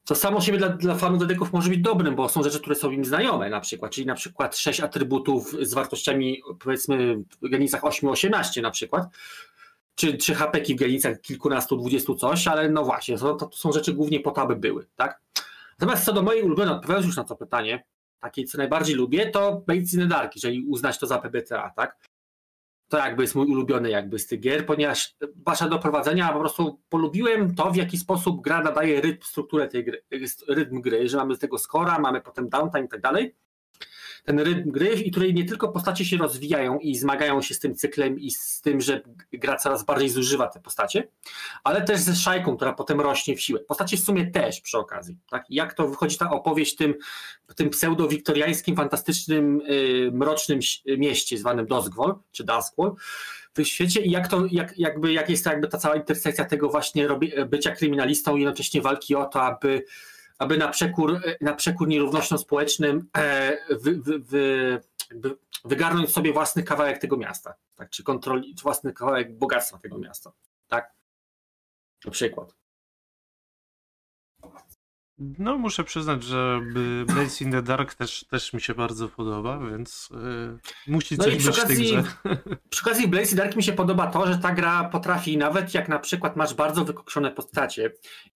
To 0.05 0.15
samo 0.15 0.41
siebie 0.41 0.57
dla, 0.57 0.69
dla 0.69 0.95
fanów 0.95 1.19
dedeków 1.19 1.53
może 1.53 1.69
być 1.69 1.79
dobrym, 1.79 2.15
bo 2.15 2.29
są 2.29 2.43
rzeczy, 2.43 2.59
które 2.59 2.75
są 2.75 2.91
im 2.91 3.05
znajome 3.05 3.49
na 3.49 3.59
przykład, 3.59 3.91
czyli 3.91 4.07
na 4.07 4.15
przykład 4.15 4.57
sześć 4.57 4.79
atrybutów 4.79 5.55
z 5.61 5.73
wartościami 5.73 6.41
powiedzmy 6.59 7.23
w 7.41 7.49
granicach 7.49 7.81
8-18 7.81 8.61
na 8.61 8.71
przykład, 8.71 9.07
czy, 9.95 10.17
czy 10.17 10.35
hapeki 10.35 10.75
w 10.75 10.77
granicach 10.77 11.21
kilkunastu, 11.21 11.77
dwudziestu 11.77 12.15
coś, 12.15 12.47
ale 12.47 12.69
no 12.69 12.83
właśnie, 12.83 13.17
to, 13.17 13.35
to 13.35 13.49
są 13.51 13.71
rzeczy 13.71 13.93
głównie 13.93 14.19
po 14.19 14.31
to, 14.31 14.41
aby 14.41 14.55
były, 14.55 14.87
tak? 14.95 15.21
Natomiast 15.79 16.05
co 16.05 16.13
do 16.13 16.21
mojej 16.21 16.43
ulubionej, 16.43 16.73
odpowiadając 16.73 17.05
już 17.05 17.17
na 17.17 17.23
to 17.23 17.35
pytanie, 17.35 17.83
takiej 18.19 18.45
co 18.45 18.57
najbardziej 18.57 18.95
lubię, 18.95 19.29
to 19.29 19.63
Blades 19.67 19.93
in 19.93 19.99
the 19.99 20.07
Dark, 20.07 20.35
jeżeli 20.35 20.65
uznać 20.65 20.99
to 20.99 21.07
za 21.07 21.17
PBTA, 21.17 21.71
tak? 21.75 21.97
To 22.95 22.99
jakby 22.99 23.23
jest 23.23 23.35
mój 23.35 23.47
ulubiony 23.47 23.89
jakby 23.89 24.19
z 24.19 24.27
tych 24.27 24.39
gier, 24.39 24.65
ponieważ 24.65 25.15
wasza 25.45 25.69
do 25.69 25.79
prowadzenia 25.79 26.33
po 26.33 26.39
prostu 26.39 26.81
polubiłem 26.89 27.55
to, 27.55 27.71
w 27.71 27.75
jaki 27.75 27.97
sposób 27.97 28.41
gra 28.41 28.63
nadaje 28.63 29.01
rytm, 29.01 29.23
strukturę 29.23 29.67
tej 29.67 29.85
gry, 29.85 30.03
rytm 30.47 30.81
gry, 30.81 31.09
że 31.09 31.17
mamy 31.17 31.35
z 31.35 31.39
tego 31.39 31.57
skora, 31.57 31.99
mamy 31.99 32.21
potem 32.21 32.49
downtime 32.49 32.85
i 32.85 32.87
tak 32.87 33.01
dalej 33.01 33.35
ten 34.25 34.39
rytm 34.39 34.71
gry, 34.71 34.93
i 34.93 35.11
której 35.11 35.33
nie 35.33 35.45
tylko 35.45 35.67
postacie 35.67 36.05
się 36.05 36.17
rozwijają 36.17 36.79
i 36.79 36.95
zmagają 36.95 37.41
się 37.41 37.53
z 37.53 37.59
tym 37.59 37.75
cyklem 37.75 38.19
i 38.19 38.31
z 38.31 38.61
tym, 38.61 38.81
że 38.81 39.01
gra 39.33 39.57
coraz 39.57 39.85
bardziej 39.85 40.09
zużywa 40.09 40.47
te 40.47 40.59
postacie, 40.59 41.07
ale 41.63 41.81
też 41.81 41.99
ze 41.99 42.15
szajką, 42.15 42.55
która 42.55 42.73
potem 42.73 43.01
rośnie 43.01 43.35
w 43.35 43.41
siłę. 43.41 43.59
Postacie 43.59 43.97
w 43.97 43.99
sumie 43.99 44.31
też 44.31 44.61
przy 44.61 44.77
okazji. 44.77 45.17
Tak? 45.29 45.45
Jak 45.49 45.73
to 45.73 45.87
wychodzi 45.87 46.17
ta 46.17 46.29
opowieść 46.29 46.75
tym, 46.75 46.93
tym 47.55 47.69
pseudo-wiktoriańskim, 47.69 48.75
fantastycznym, 48.75 49.61
yy, 49.67 50.11
mrocznym 50.13 50.59
mieście 50.97 51.37
zwanym 51.37 51.65
Doskwall, 51.65 52.15
czy 52.31 52.43
Duskwall, 52.43 52.95
w 53.57 53.63
świecie 53.63 54.01
i 54.01 54.11
jak 54.11 54.27
to, 54.27 54.45
jak, 54.51 54.77
jakby, 54.77 55.13
jak 55.13 55.29
jest 55.29 55.43
to 55.43 55.49
jakby 55.49 55.67
ta 55.67 55.77
cała 55.77 55.95
intersekcja 55.95 56.45
tego 56.45 56.69
właśnie 56.69 57.07
robi, 57.07 57.31
bycia 57.49 57.71
kryminalistą 57.71 58.35
i 58.35 58.41
jednocześnie 58.41 58.81
walki 58.81 59.15
o 59.15 59.25
to, 59.25 59.41
aby 59.41 59.83
aby 60.37 60.57
na 60.57 60.67
przekór, 60.67 61.21
na 61.41 61.53
przekór 61.53 61.87
nierównościom 61.87 62.37
społecznym 62.37 63.09
e, 63.17 63.57
wy, 63.69 64.01
wy, 64.01 64.19
wy, 64.19 64.81
wygarnąć 65.65 66.13
sobie 66.13 66.33
własny 66.33 66.63
kawałek 66.63 66.97
tego 66.97 67.17
miasta, 67.17 67.55
tak? 67.75 67.89
czy 67.89 68.03
kontroli, 68.03 68.55
czy 68.55 68.63
własny 68.63 68.93
kawałek 68.93 69.37
bogactwa 69.37 69.77
tego 69.77 69.97
miasta. 69.97 70.31
Tak? 70.67 70.93
Na 72.05 72.11
przykład. 72.11 72.55
No, 75.17 75.57
muszę 75.57 75.83
przyznać, 75.83 76.23
że 76.23 76.61
Blaze 77.05 77.43
in 77.43 77.51
the 77.51 77.61
Dark 77.61 77.93
też, 77.93 78.25
też 78.29 78.53
mi 78.53 78.61
się 78.61 78.73
bardzo 78.73 79.09
podoba, 79.09 79.59
więc 79.59 80.09
yy, 80.11 80.93
musi 80.93 81.17
coś 81.17 81.27
no 81.27 81.33
być 81.33 81.47
okazji, 81.59 81.75
w 81.75 81.77
tej 81.77 82.03
grze. 82.03 82.37
Przy 82.69 82.81
okazji 82.81 83.07
Blaze 83.07 83.31
in 83.31 83.37
the 83.37 83.43
Dark 83.43 83.55
mi 83.55 83.63
się 83.63 83.73
podoba 83.73 84.07
to, 84.07 84.27
że 84.27 84.37
ta 84.37 84.51
gra 84.51 84.83
potrafi, 84.83 85.37
nawet 85.37 85.73
jak 85.73 85.89
na 85.89 85.99
przykład 85.99 86.35
masz 86.35 86.53
bardzo 86.53 86.85
wykokszone 86.85 87.31
postacie 87.31 87.91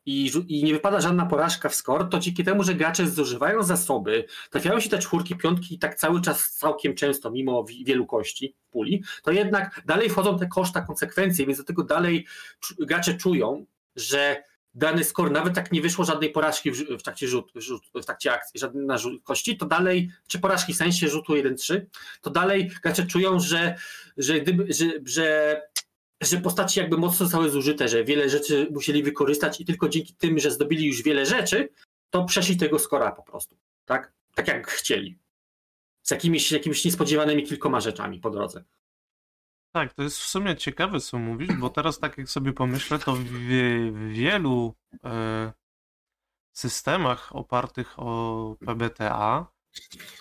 i, 0.05 0.31
i 0.47 0.63
nie 0.63 0.73
wypada 0.73 1.01
żadna 1.01 1.25
porażka 1.25 1.69
w 1.69 1.75
score, 1.75 2.09
to 2.09 2.19
dzięki 2.19 2.43
temu, 2.43 2.63
że 2.63 2.75
gracze 2.75 3.07
zużywają 3.07 3.63
zasoby, 3.63 4.25
trafiają 4.49 4.79
się 4.79 4.89
te 4.89 4.99
czwórki, 4.99 5.35
piątki 5.35 5.75
i 5.75 5.79
tak 5.79 5.95
cały 5.95 6.21
czas 6.21 6.51
całkiem 6.51 6.95
często, 6.95 7.31
mimo 7.31 7.65
wielu 7.85 8.05
kości 8.05 8.55
puli, 8.71 9.03
to 9.23 9.31
jednak 9.31 9.81
dalej 9.85 10.09
wchodzą 10.09 10.39
te 10.39 10.47
koszta, 10.47 10.81
konsekwencje, 10.81 11.45
więc 11.45 11.57
do 11.57 11.63
tego 11.63 11.83
dalej 11.83 12.27
gracze 12.79 13.13
czują, 13.13 13.65
że 13.95 14.43
dany 14.73 15.03
skor, 15.03 15.31
nawet 15.31 15.57
jak 15.57 15.71
nie 15.71 15.81
wyszło 15.81 16.05
żadnej 16.05 16.29
porażki 16.29 16.71
w, 16.71 16.77
w 16.77 17.03
trakcie 17.03 17.27
rzut, 17.27 17.51
rzut, 17.55 17.83
w 17.95 18.05
trakcie 18.05 18.33
akcji, 18.33 18.59
żadnej 18.59 18.85
na 18.85 18.97
rzut 18.97 19.23
kości, 19.23 19.57
to 19.57 19.65
dalej, 19.65 20.11
czy 20.27 20.39
porażki 20.39 20.73
w 20.73 20.77
sensie 20.77 21.07
rzutu 21.09 21.33
1-3, 21.33 21.81
to 22.21 22.29
dalej 22.29 22.71
gracze 22.83 23.07
czują, 23.07 23.39
że, 23.39 23.75
że, 24.17 24.39
gdyby, 24.39 24.73
że, 24.73 24.85
że, 25.05 25.61
że 26.21 26.37
postaci 26.37 26.79
jakby 26.79 26.97
mocno 26.97 27.25
zostały 27.25 27.49
zużyte, 27.49 27.87
że 27.87 28.03
wiele 28.03 28.29
rzeczy 28.29 28.67
musieli 28.71 29.03
wykorzystać 29.03 29.61
i 29.61 29.65
tylko 29.65 29.89
dzięki 29.89 30.13
tym, 30.13 30.39
że 30.39 30.51
zdobyli 30.51 30.87
już 30.87 31.03
wiele 31.03 31.25
rzeczy, 31.25 31.69
to 32.09 32.25
przeszli 32.25 32.57
tego 32.57 32.79
skora 32.79 33.11
po 33.11 33.23
prostu, 33.23 33.57
tak? 33.85 34.13
Tak 34.35 34.47
jak 34.47 34.67
chcieli. 34.67 35.19
Z 36.03 36.11
jakimiś, 36.11 36.51
jakimiś 36.51 36.85
niespodziewanymi 36.85 37.43
kilkoma 37.43 37.79
rzeczami 37.79 38.19
po 38.19 38.29
drodze. 38.29 38.63
Tak, 39.71 39.93
to 39.93 40.03
jest 40.03 40.19
w 40.19 40.27
sumie 40.27 40.55
ciekawe, 40.55 40.99
co 40.99 41.19
mówisz, 41.19 41.53
bo 41.59 41.69
teraz 41.69 41.99
tak 41.99 42.17
jak 42.17 42.29
sobie 42.29 42.53
pomyślę, 42.53 42.99
to 42.99 43.15
w, 43.15 43.23
w 43.23 44.09
wielu 44.11 44.73
e, 45.03 45.53
systemach 46.57 47.35
opartych 47.35 47.99
o 47.99 48.55
PBTA 48.65 49.47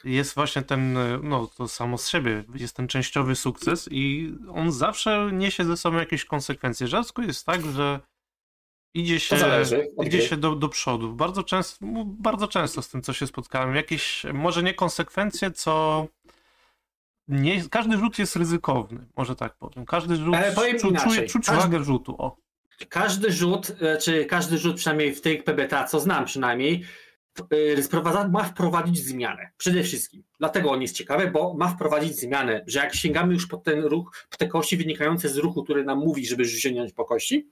jest 0.04 0.34
właśnie 0.34 0.62
ten, 0.62 0.96
e, 0.96 1.20
no 1.22 1.46
to 1.46 1.68
samo 1.68 1.98
z 1.98 2.08
siebie, 2.08 2.44
jest 2.54 2.76
ten 2.76 2.88
częściowy 2.88 3.36
sukces 3.36 3.88
i 3.90 4.34
on 4.54 4.72
zawsze 4.72 5.30
niesie 5.32 5.64
ze 5.64 5.76
sobą 5.76 5.98
jakieś 5.98 6.24
konsekwencje. 6.24 6.86
Rzadko 6.86 7.22
jest 7.22 7.46
tak, 7.46 7.66
że 7.66 8.00
idzie 8.94 9.20
się, 9.20 9.36
idzie 10.06 10.22
się 10.22 10.36
do, 10.36 10.54
do 10.56 10.68
przodu. 10.68 11.12
Bardzo 11.12 11.42
często, 11.42 11.86
bardzo 12.04 12.48
często 12.48 12.82
z 12.82 12.88
tym, 12.88 13.02
co 13.02 13.12
się 13.12 13.26
spotkałem, 13.26 13.74
jakieś, 13.74 14.26
może 14.34 14.62
nie 14.62 14.74
konsekwencje, 14.74 15.50
co 15.50 16.06
nie, 17.28 17.68
każdy 17.70 17.96
rzut 17.96 18.18
jest 18.18 18.36
ryzykowny, 18.36 19.06
może 19.16 19.36
tak 19.36 19.56
powiem. 19.56 19.86
Każdy 19.86 20.16
rzut, 20.16 20.34
Ale 20.34 20.52
powiem 20.52 20.78
czu, 20.78 20.88
inaczej. 20.88 21.28
czuć 21.28 21.46
każdy, 21.46 21.62
wagę 21.62 21.84
rzutu. 21.84 22.14
O. 22.18 22.36
Każdy 22.88 23.32
rzut, 23.32 23.72
e, 23.80 23.98
czy 23.98 24.24
każdy 24.24 24.58
rzut, 24.58 24.76
przynajmniej 24.76 25.14
w 25.14 25.20
tych 25.20 25.44
PBTA, 25.44 25.84
co 25.84 26.00
znam 26.00 26.24
przynajmniej, 26.24 26.84
e, 27.40 28.28
ma 28.28 28.44
wprowadzić 28.44 28.98
zmianę. 28.98 29.50
Przede 29.56 29.82
wszystkim. 29.82 30.22
Dlatego 30.38 30.70
on 30.70 30.82
jest 30.82 30.96
ciekawy, 30.96 31.30
bo 31.30 31.54
ma 31.54 31.68
wprowadzić 31.68 32.20
zmianę, 32.20 32.64
że 32.66 32.78
jak 32.78 32.94
sięgamy 32.94 33.34
już 33.34 33.46
po 33.46 33.56
ten 33.56 33.84
ruch, 33.84 34.26
po 34.30 34.36
te 34.36 34.48
kości 34.48 34.76
wynikające 34.76 35.28
z 35.28 35.36
ruchu, 35.36 35.64
który 35.64 35.84
nam 35.84 35.98
mówi, 35.98 36.26
żeby 36.26 36.44
sięgnąć 36.44 36.92
po 36.92 37.04
kości, 37.04 37.50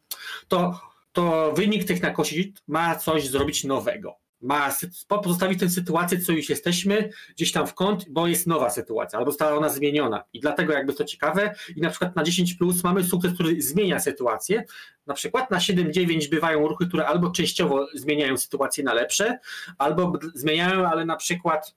to, 0.48 0.80
to 1.12 1.52
wynik 1.52 1.84
tych 1.84 2.02
na 2.02 2.10
kości 2.10 2.54
ma 2.66 2.96
coś 2.96 3.28
zrobić 3.28 3.64
nowego 3.64 4.25
ma 4.46 4.70
pozostawić 5.08 5.60
tę 5.60 5.70
sytuację, 5.70 6.20
co 6.20 6.32
już 6.32 6.48
jesteśmy, 6.48 7.10
gdzieś 7.36 7.52
tam 7.52 7.66
w 7.66 7.74
kąt, 7.74 8.04
bo 8.08 8.26
jest 8.26 8.46
nowa 8.46 8.70
sytuacja, 8.70 9.18
albo 9.18 9.30
została 9.30 9.58
ona 9.58 9.68
zmieniona. 9.68 10.24
I 10.32 10.40
dlatego 10.40 10.72
jakby 10.72 10.92
to 10.92 11.04
ciekawe. 11.04 11.54
I 11.76 11.80
na 11.80 11.90
przykład 11.90 12.16
na 12.16 12.22
10 12.22 12.54
plus 12.54 12.84
mamy 12.84 13.04
sukces, 13.04 13.34
który 13.34 13.62
zmienia 13.62 14.00
sytuację. 14.00 14.64
Na 15.06 15.14
przykład 15.14 15.50
na 15.50 15.58
7-9 15.58 16.30
bywają 16.30 16.68
ruchy, 16.68 16.86
które 16.86 17.06
albo 17.06 17.30
częściowo 17.30 17.86
zmieniają 17.94 18.36
sytuację 18.36 18.84
na 18.84 18.94
lepsze, 18.94 19.38
albo 19.78 20.12
zmieniają, 20.34 20.88
ale 20.88 21.04
na 21.04 21.16
przykład 21.16 21.74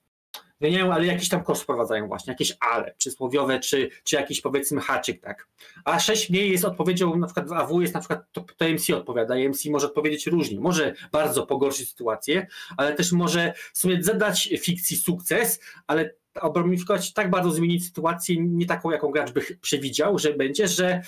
zmieniają, 0.60 0.92
ale 0.92 1.06
jakiś 1.06 1.28
tam 1.28 1.44
koszt 1.44 1.62
wprowadzają 1.62 2.08
właśnie, 2.08 2.32
jakieś 2.32 2.56
ale 2.60 2.94
przysłowiowe, 2.98 3.60
czy, 3.60 3.90
czy 4.04 4.16
jakiś 4.16 4.40
powiedzmy 4.40 4.80
haczyk, 4.80 5.20
tak. 5.20 5.48
A 5.84 6.00
6 6.00 6.30
mniej 6.30 6.50
jest 6.50 6.64
odpowiedzią, 6.64 7.16
na 7.16 7.26
przykład 7.26 7.48
w 7.48 7.52
AW 7.52 7.80
jest 7.80 7.94
na 7.94 8.00
przykład, 8.00 8.32
to, 8.32 8.44
to 8.56 8.68
MC 8.68 8.96
odpowiada 8.96 9.34
MC 9.34 9.70
może 9.70 9.86
odpowiedzieć 9.86 10.26
różnie, 10.26 10.60
może 10.60 10.94
bardzo 11.12 11.46
pogorszyć 11.46 11.88
sytuację, 11.90 12.46
ale 12.76 12.94
też 12.94 13.12
może 13.12 13.52
w 13.72 13.78
sumie 13.78 14.02
zadać 14.02 14.48
fikcji 14.60 14.96
sukces, 14.96 15.60
ale 15.86 16.14
obromifikować 16.40 17.12
tak 17.12 17.30
bardzo 17.30 17.50
zmienić 17.50 17.86
sytuację, 17.86 18.36
nie 18.38 18.66
taką, 18.66 18.90
jaką 18.90 19.10
gracz 19.10 19.32
by 19.32 19.40
przewidział, 19.60 20.18
że 20.18 20.32
będzie, 20.32 20.68
że 20.68 21.02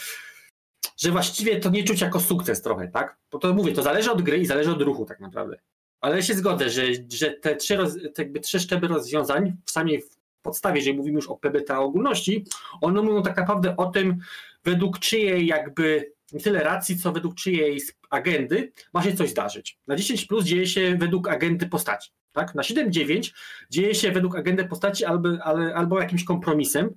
że 0.97 1.11
właściwie 1.11 1.61
to 1.61 1.71
nie 1.71 1.85
czuć 1.85 2.01
jako 2.01 2.21
sukces 2.21 2.63
trochę, 2.63 2.89
tak? 2.89 3.17
Bo 3.31 3.39
to 3.39 3.55
mówię, 3.55 3.73
to 3.73 3.83
zależy 3.83 4.11
od 4.13 4.23
gry 4.23 4.39
i 4.39 4.47
zależy 4.47 4.71
od 4.71 4.83
ruchu 4.83 5.05
tak 5.05 5.21
naprawdę. 5.21 5.59
Ale 6.03 6.23
się 6.23 6.35
zgodzę, 6.35 6.71
że, 6.71 6.83
że 7.13 7.31
te, 7.31 7.57
trzy 7.57 7.77
roz, 7.77 7.95
te 8.15 8.23
jakby 8.23 8.41
trzy 8.41 8.61
szczeby 8.61 8.89
rozwiązań 8.89 9.57
w 9.65 9.71
samej 9.71 10.03
podstawie, 10.43 10.79
jeżeli 10.79 10.97
mówimy 10.97 11.17
już 11.17 11.29
o 11.29 11.37
PBTA 11.37 11.79
ogólności, 11.79 12.45
one 12.81 13.03
mówią 13.03 13.23
tak 13.23 13.37
naprawdę 13.37 13.77
o 13.77 13.87
tym, 13.87 14.19
według 14.65 14.99
czyjej 14.99 15.47
jakby 15.47 16.13
nie 16.33 16.41
tyle 16.41 16.63
racji, 16.63 16.99
co 16.99 17.13
według 17.13 17.35
czyjej 17.35 17.81
agendy 18.11 18.73
ma 18.95 19.03
się 19.03 19.15
coś 19.15 19.31
zdarzyć. 19.31 19.79
Na 19.87 19.97
10 19.97 20.27
plus 20.27 20.45
dzieje 20.45 20.67
się 20.67 20.97
według 20.97 21.29
agendy 21.29 21.67
postaci. 21.67 22.11
Tak? 22.33 22.55
Na 22.55 22.63
7-9 22.63 23.33
dzieje 23.71 23.95
się 23.95 24.13
według 24.13 24.37
agendy 24.37 24.65
postaci 24.65 25.05
albo, 25.05 25.29
albo 25.75 26.01
jakimś 26.01 26.25
kompromisem 26.25 26.97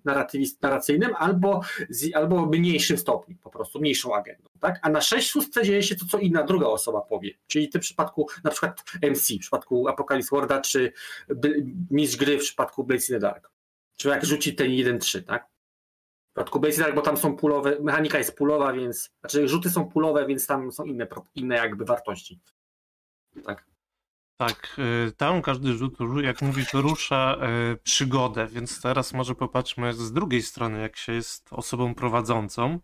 narracyjnym, 0.62 1.16
albo, 1.18 1.62
albo 2.14 2.46
mniejszym 2.46 2.98
stopniu, 2.98 3.38
po 3.44 3.50
prostu 3.50 3.80
mniejszą 3.80 4.16
agendą. 4.16 4.50
Tak? 4.60 4.80
A 4.82 4.90
na 4.90 5.02
6 5.02 5.30
szóstce 5.30 5.64
dzieje 5.64 5.84
się 5.84 5.96
to, 5.96 6.06
co 6.06 6.18
inna 6.18 6.44
druga 6.44 6.68
osoba 6.68 7.02
powie. 7.02 7.32
Czyli 7.48 7.70
w 7.76 7.80
przypadku 7.80 8.28
na 8.44 8.52
przykład 8.52 8.84
MC, 9.02 9.34
w 9.34 9.40
przypadku 9.40 9.88
Apocalypse 9.88 10.36
Worda, 10.36 10.62
czy 10.62 10.92
mistrz 11.92 12.18
gry 12.18 12.38
w 12.38 12.42
przypadku 12.42 12.84
Blades 12.84 13.10
in 13.10 13.16
the 13.16 13.20
Dark. 13.20 13.52
Czy 13.98 14.10
jak 14.10 14.26
rzuci 14.26 14.56
ten 14.56 14.68
1-3, 14.68 15.24
tak? 15.24 15.48
W 15.48 16.34
przypadku 16.34 16.60
Blades 16.60 16.78
in 16.78 16.84
the 16.84 16.90
Dark, 16.90 16.96
bo 16.96 17.02
tam 17.02 17.18
są 17.18 17.38
pulowe, 17.38 17.78
mechanika 17.82 18.18
jest 18.18 18.36
pulowa, 18.36 18.74
więc, 18.74 19.10
znaczy 19.20 19.48
rzuty 19.48 19.70
są 19.70 19.90
pulowe, 19.90 20.26
więc 20.26 20.48
tam 20.48 20.72
są 20.72 20.84
inne, 20.84 21.08
inne 21.36 21.56
jakby 21.56 21.86
wartości. 21.86 22.40
Tak. 23.44 23.66
Tak, 24.38 24.76
y, 25.08 25.12
tam 25.12 25.42
każdy 25.42 25.74
rzut, 25.74 25.98
jak 26.24 26.42
mówisz, 26.42 26.74
rusza 26.74 27.38
y, 27.74 27.78
przygodę, 27.78 28.48
więc 28.48 28.82
teraz 28.82 29.14
może 29.14 29.36
popatrzmy 29.36 29.94
z 29.94 30.12
drugiej 30.12 30.42
strony, 30.42 30.82
jak 30.82 30.98
się 30.98 31.14
jest 31.14 31.54
osobą 31.54 31.96
prowadzącą 31.96 32.80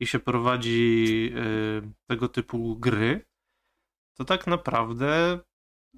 i 0.00 0.06
się 0.06 0.18
prowadzi 0.18 1.32
y, 1.36 1.92
tego 2.06 2.28
typu 2.28 2.76
gry, 2.76 3.26
to 4.14 4.24
tak 4.24 4.46
naprawdę 4.46 5.40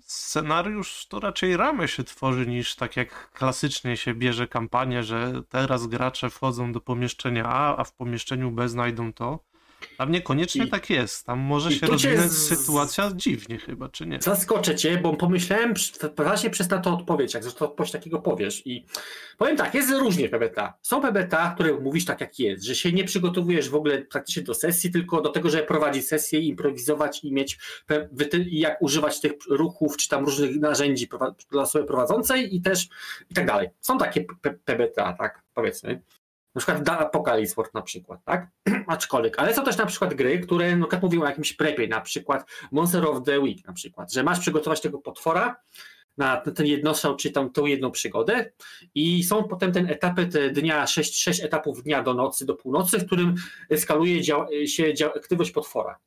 scenariusz 0.00 1.06
to 1.06 1.20
raczej 1.20 1.56
ramy 1.56 1.88
się 1.88 2.04
tworzy 2.04 2.46
niż 2.46 2.76
tak 2.76 2.96
jak 2.96 3.30
klasycznie 3.30 3.96
się 3.96 4.14
bierze 4.14 4.48
kampanię, 4.48 5.02
że 5.02 5.42
teraz 5.48 5.86
gracze 5.86 6.30
wchodzą 6.30 6.72
do 6.72 6.80
pomieszczenia 6.80 7.44
A, 7.46 7.76
a 7.76 7.84
w 7.84 7.94
pomieszczeniu 7.94 8.50
B 8.50 8.68
znajdą 8.68 9.12
to. 9.12 9.44
Tam 9.98 10.12
niekoniecznie 10.12 10.64
I, 10.64 10.70
tak 10.70 10.90
jest. 10.90 11.26
Tam 11.26 11.38
może 11.38 11.72
się 11.72 11.86
rozwinąć 11.86 12.32
z... 12.32 12.48
sytuacja 12.48 13.10
dziwnie 13.14 13.58
chyba, 13.58 13.88
czy 13.88 14.06
nie? 14.06 14.18
Zaskoczę 14.22 14.76
cię, 14.76 14.98
bo 14.98 15.16
pomyślałem 15.16 15.74
właśnie 16.16 16.50
przez 16.50 16.70
na 16.70 16.78
to 16.78 16.94
odpowiedź, 16.94 17.34
jak 17.34 17.42
zresztą 17.42 17.64
odpowiedź 17.64 17.92
takiego 17.92 18.18
powiesz. 18.18 18.66
I 18.66 18.86
powiem 19.38 19.56
tak, 19.56 19.74
jest 19.74 19.90
różnie 19.90 20.28
PBTA. 20.28 20.74
Są 20.82 21.00
PBTA, 21.00 21.54
które 21.54 21.74
mówisz 21.80 22.04
tak 22.04 22.20
jak 22.20 22.38
jest, 22.38 22.64
że 22.64 22.74
się 22.74 22.92
nie 22.92 23.04
przygotowujesz 23.04 23.70
w 23.70 23.74
ogóle 23.74 23.98
praktycznie 23.98 24.42
do 24.42 24.54
sesji, 24.54 24.90
tylko 24.90 25.20
do 25.20 25.28
tego, 25.28 25.50
żeby 25.50 25.66
prowadzić 25.66 26.08
sesję, 26.08 26.40
improwizować 26.40 27.24
i 27.24 27.32
mieć 27.32 27.58
i 28.46 28.58
jak 28.58 28.82
używać 28.82 29.20
tych 29.20 29.32
ruchów, 29.48 29.96
czy 29.96 30.08
tam 30.08 30.24
różnych 30.24 30.56
narzędzi 30.56 31.08
dla 31.50 31.62
osoby 31.62 31.84
prowadzącej 31.84 32.56
i 32.56 32.60
też 32.60 32.88
i 33.30 33.34
tak 33.34 33.46
dalej. 33.46 33.68
Są 33.80 33.98
takie 33.98 34.24
PBTA, 34.64 35.12
tak 35.12 35.42
powiedzmy 35.54 36.02
na 36.54 36.58
przykład 36.58 36.82
da 36.82 36.98
Apocalypse 36.98 37.54
World 37.54 37.74
na 37.74 37.82
przykład, 37.82 38.20
tak? 38.24 38.48
Aczkolwiek, 38.86 39.38
ale 39.38 39.54
są 39.54 39.64
też 39.64 39.76
na 39.76 39.86
przykład 39.86 40.14
gry, 40.14 40.38
które 40.38 40.76
no, 40.76 40.88
jak 40.92 41.02
mówią 41.02 41.22
o 41.22 41.26
jakimś 41.26 41.52
prepie, 41.52 41.88
na 41.88 42.00
przykład 42.00 42.50
Monster 42.72 43.06
of 43.06 43.22
the 43.24 43.40
Week 43.40 43.66
na 43.66 43.72
przykład, 43.72 44.12
że 44.12 44.22
masz 44.22 44.40
przygotować 44.40 44.80
tego 44.80 44.98
potwora 44.98 45.56
na 46.16 46.36
ten 46.36 46.66
jednostrzał, 46.66 47.16
czy 47.16 47.30
tam 47.30 47.52
tą 47.52 47.66
jedną 47.66 47.90
przygodę 47.90 48.50
i 48.94 49.24
są 49.24 49.44
potem 49.44 49.72
ten 49.72 49.90
etapy 49.90 50.26
te 50.26 50.50
dnia, 50.50 50.86
sześć, 50.86 51.22
sześć 51.22 51.44
etapów 51.44 51.82
dnia 51.82 52.02
do 52.02 52.14
nocy, 52.14 52.46
do 52.46 52.54
północy, 52.54 52.98
w 52.98 53.06
którym 53.06 53.34
eskaluje 53.70 54.20
dział, 54.20 54.46
się 54.66 54.94
dział, 54.94 55.10
aktywność 55.10 55.50
potwora, 55.50 55.98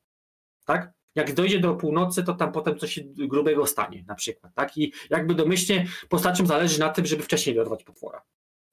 tak? 0.66 0.92
Jak 1.16 1.34
dojdzie 1.34 1.60
do 1.60 1.76
północy, 1.76 2.24
to 2.24 2.34
tam 2.34 2.52
potem 2.52 2.80
coś 2.80 3.00
grubego 3.06 3.68
stanie 3.68 4.04
na 4.08 4.16
przykład, 4.16 4.54
tak? 4.56 4.78
I 4.78 4.94
jakby 5.10 5.36
domyślnie 5.36 5.88
postaciom 6.10 6.48
zależy 6.48 6.80
na 6.80 6.90
tym, 6.90 7.06
żeby 7.06 7.24
wcześniej 7.24 7.56
dorwać 7.56 7.84
potwora 7.84 8.22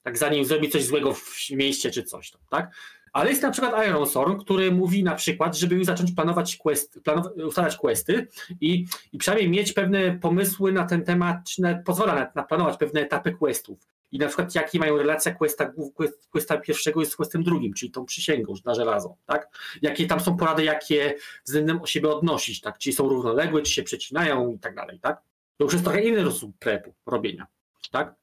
tak 0.04 0.18
zanim 0.18 0.44
zrobi 0.44 0.68
coś 0.68 0.84
złego 0.84 1.14
w 1.14 1.50
mieście 1.50 1.90
czy 1.90 2.02
coś 2.02 2.30
tam, 2.30 2.40
tak? 2.50 2.74
Ale 3.12 3.30
jest 3.30 3.42
na 3.42 3.50
przykład 3.50 3.86
Iron 3.88 4.06
Sorn, 4.06 4.38
który 4.38 4.72
mówi 4.72 5.04
na 5.04 5.14
przykład, 5.14 5.56
żeby 5.56 5.74
już 5.74 5.86
zacząć 5.86 6.12
planować 6.12 6.56
quest, 6.56 7.00
ustalać 7.46 7.76
questy 7.76 8.28
i, 8.60 8.86
i 9.12 9.18
przynajmniej 9.18 9.50
mieć 9.50 9.72
pewne 9.72 10.18
pomysły 10.18 10.72
na 10.72 10.84
ten 10.84 11.04
temat, 11.04 11.36
czy 11.48 11.62
pozwala 11.84 12.14
na, 12.14 12.32
na 12.34 12.42
planować 12.42 12.76
pewne 12.76 13.00
etapy 13.00 13.32
questów. 13.32 13.78
I 14.12 14.18
na 14.18 14.26
przykład 14.26 14.54
jakie 14.54 14.78
mają 14.78 14.96
relacje 14.96 15.34
questa, 15.34 15.72
quest, 15.94 16.28
questa 16.30 16.56
pierwszego 16.56 17.04
z 17.04 17.16
questem 17.16 17.42
drugim, 17.42 17.74
czyli 17.74 17.92
tą 17.92 18.04
przysięgą 18.04 18.54
na 18.64 18.74
żelazo, 18.74 19.16
tak? 19.26 19.48
Jakie 19.82 20.06
tam 20.06 20.20
są 20.20 20.36
porady, 20.36 20.64
jakie 20.64 21.14
względem 21.44 21.82
o 21.82 21.86
siebie 21.86 22.08
odnosić, 22.08 22.60
tak? 22.60 22.78
Czy 22.78 22.92
są 22.92 23.08
równoległe, 23.08 23.62
czy 23.62 23.72
się 23.72 23.82
przecinają 23.82 24.52
i 24.52 24.58
tak 24.58 24.74
dalej, 24.74 25.00
tak? 25.00 25.22
To 25.56 25.64
już 25.64 25.72
jest 25.72 25.84
trochę 25.84 26.00
inny 26.00 26.20
sposób 26.20 26.58
prepu, 26.58 26.94
robienia, 27.06 27.46
tak? 27.90 28.14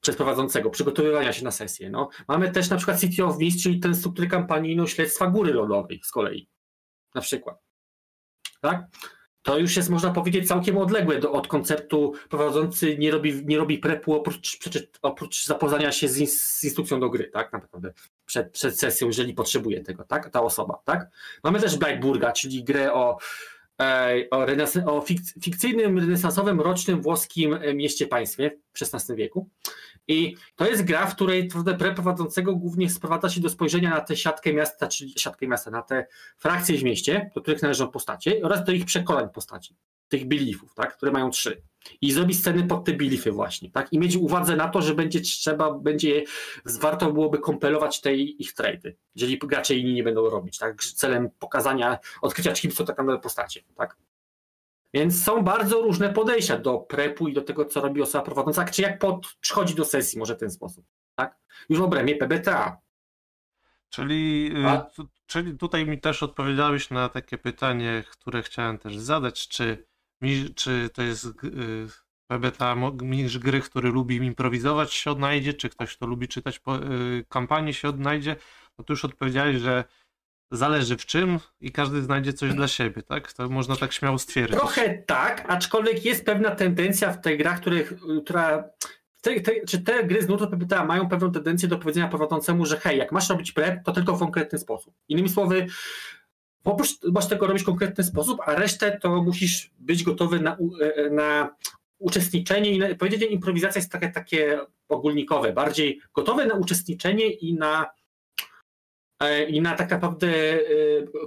Przez 0.00 0.16
prowadzącego, 0.16 0.70
przygotowywania 0.70 1.32
się 1.32 1.44
na 1.44 1.50
sesję. 1.50 1.90
No. 1.90 2.08
Mamy 2.28 2.50
też 2.50 2.70
na 2.70 2.76
przykład 2.76 3.00
City 3.00 3.24
of 3.24 3.38
Mist, 3.38 3.62
czyli 3.62 3.80
ten 3.80 3.94
struktury 3.94 4.28
kampanijno-śledztwa 4.28 5.26
góry 5.26 5.52
lodowej 5.52 6.00
z 6.04 6.10
kolei. 6.10 6.48
Na 7.14 7.20
przykład. 7.20 7.56
Tak? 8.60 8.86
To 9.42 9.58
już 9.58 9.76
jest, 9.76 9.90
można 9.90 10.10
powiedzieć, 10.10 10.48
całkiem 10.48 10.78
odległe 10.78 11.18
do, 11.18 11.32
od 11.32 11.48
konceptu 11.48 12.12
prowadzący 12.30 12.98
nie 12.98 13.10
robi, 13.10 13.46
nie 13.46 13.58
robi 13.58 13.78
prepu 13.78 14.14
oprócz, 14.14 14.58
oprócz 15.02 15.44
zapoznania 15.44 15.92
się 15.92 16.08
z, 16.08 16.32
z, 16.32 16.64
instrukcją 16.64 17.00
do 17.00 17.10
gry, 17.10 17.30
tak 17.32 17.52
naprawdę, 17.52 17.92
przed, 18.24 18.52
przed 18.52 18.78
sesją, 18.78 19.06
jeżeli 19.06 19.34
potrzebuje 19.34 19.82
tego, 19.82 20.04
tak, 20.04 20.30
ta 20.30 20.42
osoba, 20.42 20.82
tak. 20.84 21.10
Mamy 21.44 21.60
też 21.60 21.76
Blackburga, 21.76 22.32
czyli 22.32 22.64
grę 22.64 22.92
o 22.92 23.18
o, 24.30 24.46
renesa- 24.46 24.86
o 24.86 25.04
fikcyjnym, 25.42 25.98
renesansowym, 25.98 26.60
rocznym 26.60 27.02
włoskim 27.02 27.54
e, 27.54 27.74
mieście-państwie 27.74 28.50
w 28.72 28.82
XVI 28.82 29.14
wieku. 29.14 29.48
I 30.08 30.36
to 30.56 30.66
jest 30.66 30.84
gra, 30.84 31.06
w 31.06 31.14
której 31.14 31.48
preprowadzącego 31.78 32.56
głównie 32.56 32.90
sprowadza 32.90 33.28
się 33.28 33.40
do 33.40 33.50
spojrzenia 33.50 33.90
na 33.90 34.00
tę 34.00 34.16
siatkę 34.16 34.52
miasta, 34.52 34.88
czyli 34.88 35.14
siatkę 35.18 35.46
miasta, 35.46 35.70
na 35.70 35.82
te 35.82 36.06
frakcje 36.38 36.78
w 36.78 36.82
mieście, 36.82 37.30
do 37.34 37.42
których 37.42 37.62
należą 37.62 37.88
postacie 37.88 38.40
oraz 38.42 38.64
do 38.64 38.72
ich 38.72 38.84
przekonań 38.84 39.28
postaci 39.28 39.76
tych 40.08 40.28
beliefów, 40.28 40.74
tak, 40.74 40.96
które 40.96 41.12
mają 41.12 41.30
trzy. 41.30 41.62
I 42.00 42.12
zrobić 42.12 42.38
sceny 42.38 42.66
pod 42.66 42.84
te 42.84 42.92
beliefy 42.92 43.32
właśnie, 43.32 43.70
tak? 43.70 43.92
I 43.92 43.98
mieć 43.98 44.16
uwadze 44.16 44.56
na 44.56 44.68
to, 44.68 44.82
że 44.82 44.94
będzie 44.94 45.20
trzeba, 45.20 45.72
będzie, 45.72 46.24
warto 46.80 47.12
byłoby 47.12 47.38
kompelować 47.38 48.00
te 48.00 48.14
ich 48.14 48.54
trady, 48.54 48.96
jeżeli 49.14 49.38
gracze 49.38 49.74
inni 49.74 49.94
nie 49.94 50.02
będą 50.02 50.30
robić, 50.30 50.58
tak? 50.58 50.84
Celem 50.84 51.30
pokazania, 51.38 51.98
odkrycia 52.22 52.52
kim 52.52 52.70
są 52.70 52.84
tak 52.84 52.98
naprawdę 52.98 53.22
postacie, 53.22 53.62
tak? 53.76 53.96
Więc 54.94 55.24
są 55.24 55.42
bardzo 55.42 55.82
różne 55.82 56.12
podejścia 56.12 56.58
do 56.58 56.78
prepu 56.78 57.28
i 57.28 57.32
do 57.32 57.42
tego, 57.42 57.64
co 57.64 57.80
robi 57.80 58.02
osoba 58.02 58.24
prowadząca, 58.24 58.64
czy 58.64 58.82
jak 58.82 58.98
podchodzi 58.98 59.74
do 59.74 59.84
sesji 59.84 60.18
może 60.18 60.34
w 60.34 60.38
ten 60.38 60.50
sposób, 60.50 60.86
tak? 61.14 61.38
Już 61.68 61.78
w 61.78 61.82
obrębie 61.82 62.16
PBTA. 62.16 62.80
Czyli, 63.90 64.52
y, 64.56 64.66
A? 64.66 64.90
czyli 65.26 65.58
tutaj 65.58 65.86
mi 65.86 66.00
też 66.00 66.22
odpowiedziałeś 66.22 66.90
na 66.90 67.08
takie 67.08 67.38
pytanie, 67.38 68.04
które 68.10 68.42
chciałem 68.42 68.78
też 68.78 68.96
zadać, 68.96 69.48
czy 69.48 69.87
czy 70.54 70.90
to 70.92 71.02
jest 71.02 71.24
y, 71.24 71.30
PBTA 72.30 72.76
mistrz 73.02 73.38
gry, 73.38 73.60
który 73.60 73.88
lubi 73.90 74.16
improwizować 74.16 74.94
się 74.94 75.10
odnajdzie, 75.10 75.54
czy 75.54 75.68
ktoś, 75.68 75.96
kto 75.96 76.06
lubi 76.06 76.28
czytać 76.28 76.56
y, 76.56 77.24
kampanię 77.28 77.74
się 77.74 77.88
odnajdzie, 77.88 78.36
no 78.78 78.84
to 78.84 78.92
już 78.92 79.04
odpowiedziałeś, 79.04 79.56
że 79.56 79.84
zależy 80.50 80.96
w 80.96 81.06
czym 81.06 81.38
i 81.60 81.72
każdy 81.72 82.02
znajdzie 82.02 82.32
coś 82.32 82.54
dla 82.54 82.68
siebie, 82.68 83.02
tak? 83.02 83.32
To 83.32 83.48
można 83.48 83.76
tak 83.76 83.92
śmiało 83.92 84.18
stwierdzić. 84.18 84.58
Trochę 84.58 85.02
tak, 85.06 85.44
aczkolwiek 85.48 86.04
jest 86.04 86.24
pewna 86.24 86.50
tendencja 86.50 87.12
w 87.12 87.20
tych 87.20 87.38
grach, 87.38 87.60
których, 87.60 87.92
która 88.24 88.64
te, 89.20 89.40
te, 89.40 89.52
czy 89.66 89.78
te 89.78 90.04
gry 90.04 90.22
z 90.22 90.28
nurtu 90.28 90.50
PBTA 90.50 90.84
mają 90.84 91.08
pewną 91.08 91.32
tendencję 91.32 91.68
do 91.68 91.78
powiedzenia 91.78 92.08
prowadzącemu, 92.08 92.66
że 92.66 92.80
hej, 92.80 92.98
jak 92.98 93.12
masz 93.12 93.28
robić 93.28 93.52
prep, 93.52 93.84
to 93.84 93.92
tylko 93.92 94.16
w 94.16 94.18
konkretny 94.18 94.58
sposób. 94.58 94.94
Innymi 95.08 95.28
słowy, 95.28 95.66
oprócz 96.72 97.02
masz 97.12 97.28
tego 97.28 97.46
robić 97.46 97.62
w 97.62 97.66
konkretny 97.66 98.04
sposób, 98.04 98.40
a 98.46 98.54
resztę 98.54 98.98
to 99.02 99.22
musisz 99.22 99.70
być 99.78 100.04
gotowy 100.04 100.40
na, 100.40 100.56
e, 100.80 101.10
na 101.10 101.56
uczestniczenie 101.98 102.70
i 102.70 102.78
na, 102.78 102.94
powiedzieć, 102.94 103.30
improwizacja 103.30 103.78
jest 103.78 103.92
takie, 103.92 104.08
takie 104.08 104.60
ogólnikowe, 104.88 105.52
bardziej 105.52 106.00
gotowe 106.14 106.46
na 106.46 106.54
uczestniczenie 106.54 107.30
i 107.30 107.54
na 107.54 107.86
E, 107.86 108.07
i 109.48 109.60
na 109.60 109.74
tak 109.74 109.90
naprawdę 109.90 110.28
e, 110.28 110.60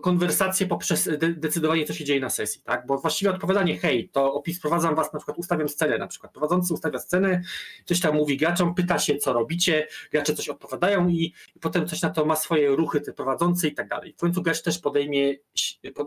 konwersację 0.01 0.67
poprzez 0.67 1.09
decydowanie, 1.17 1.85
co 1.85 1.93
się 1.93 2.05
dzieje 2.05 2.19
na 2.19 2.29
sesji, 2.29 2.61
tak? 2.61 2.85
Bo 2.85 2.97
właściwie 2.97 3.31
odpowiadanie, 3.31 3.77
hej, 3.77 4.09
to 4.09 4.33
opis, 4.33 4.59
prowadzam 4.59 4.95
was, 4.95 5.13
na 5.13 5.19
przykład 5.19 5.37
ustawiam 5.37 5.69
scenę, 5.69 5.97
na 5.97 6.07
przykład 6.07 6.31
prowadzący 6.31 6.73
ustawia 6.73 6.99
scenę, 6.99 7.41
coś 7.85 7.99
tam 7.99 8.15
mówi 8.15 8.37
graczom, 8.37 8.75
pyta 8.75 8.99
się, 8.99 9.17
co 9.17 9.33
robicie, 9.33 9.87
gracze 10.11 10.35
coś 10.35 10.49
odpowiadają 10.49 11.07
i, 11.07 11.33
i 11.55 11.59
potem 11.59 11.87
coś 11.87 12.01
na 12.01 12.09
to 12.09 12.25
ma 12.25 12.35
swoje 12.35 12.75
ruchy, 12.75 13.01
te 13.01 13.13
prowadzący 13.13 13.67
i 13.67 13.73
tak 13.73 13.87
dalej. 13.87 14.13
W 14.13 14.19
końcu 14.19 14.41
gracz 14.41 14.61
też 14.61 14.79
podejmie, 14.79 15.35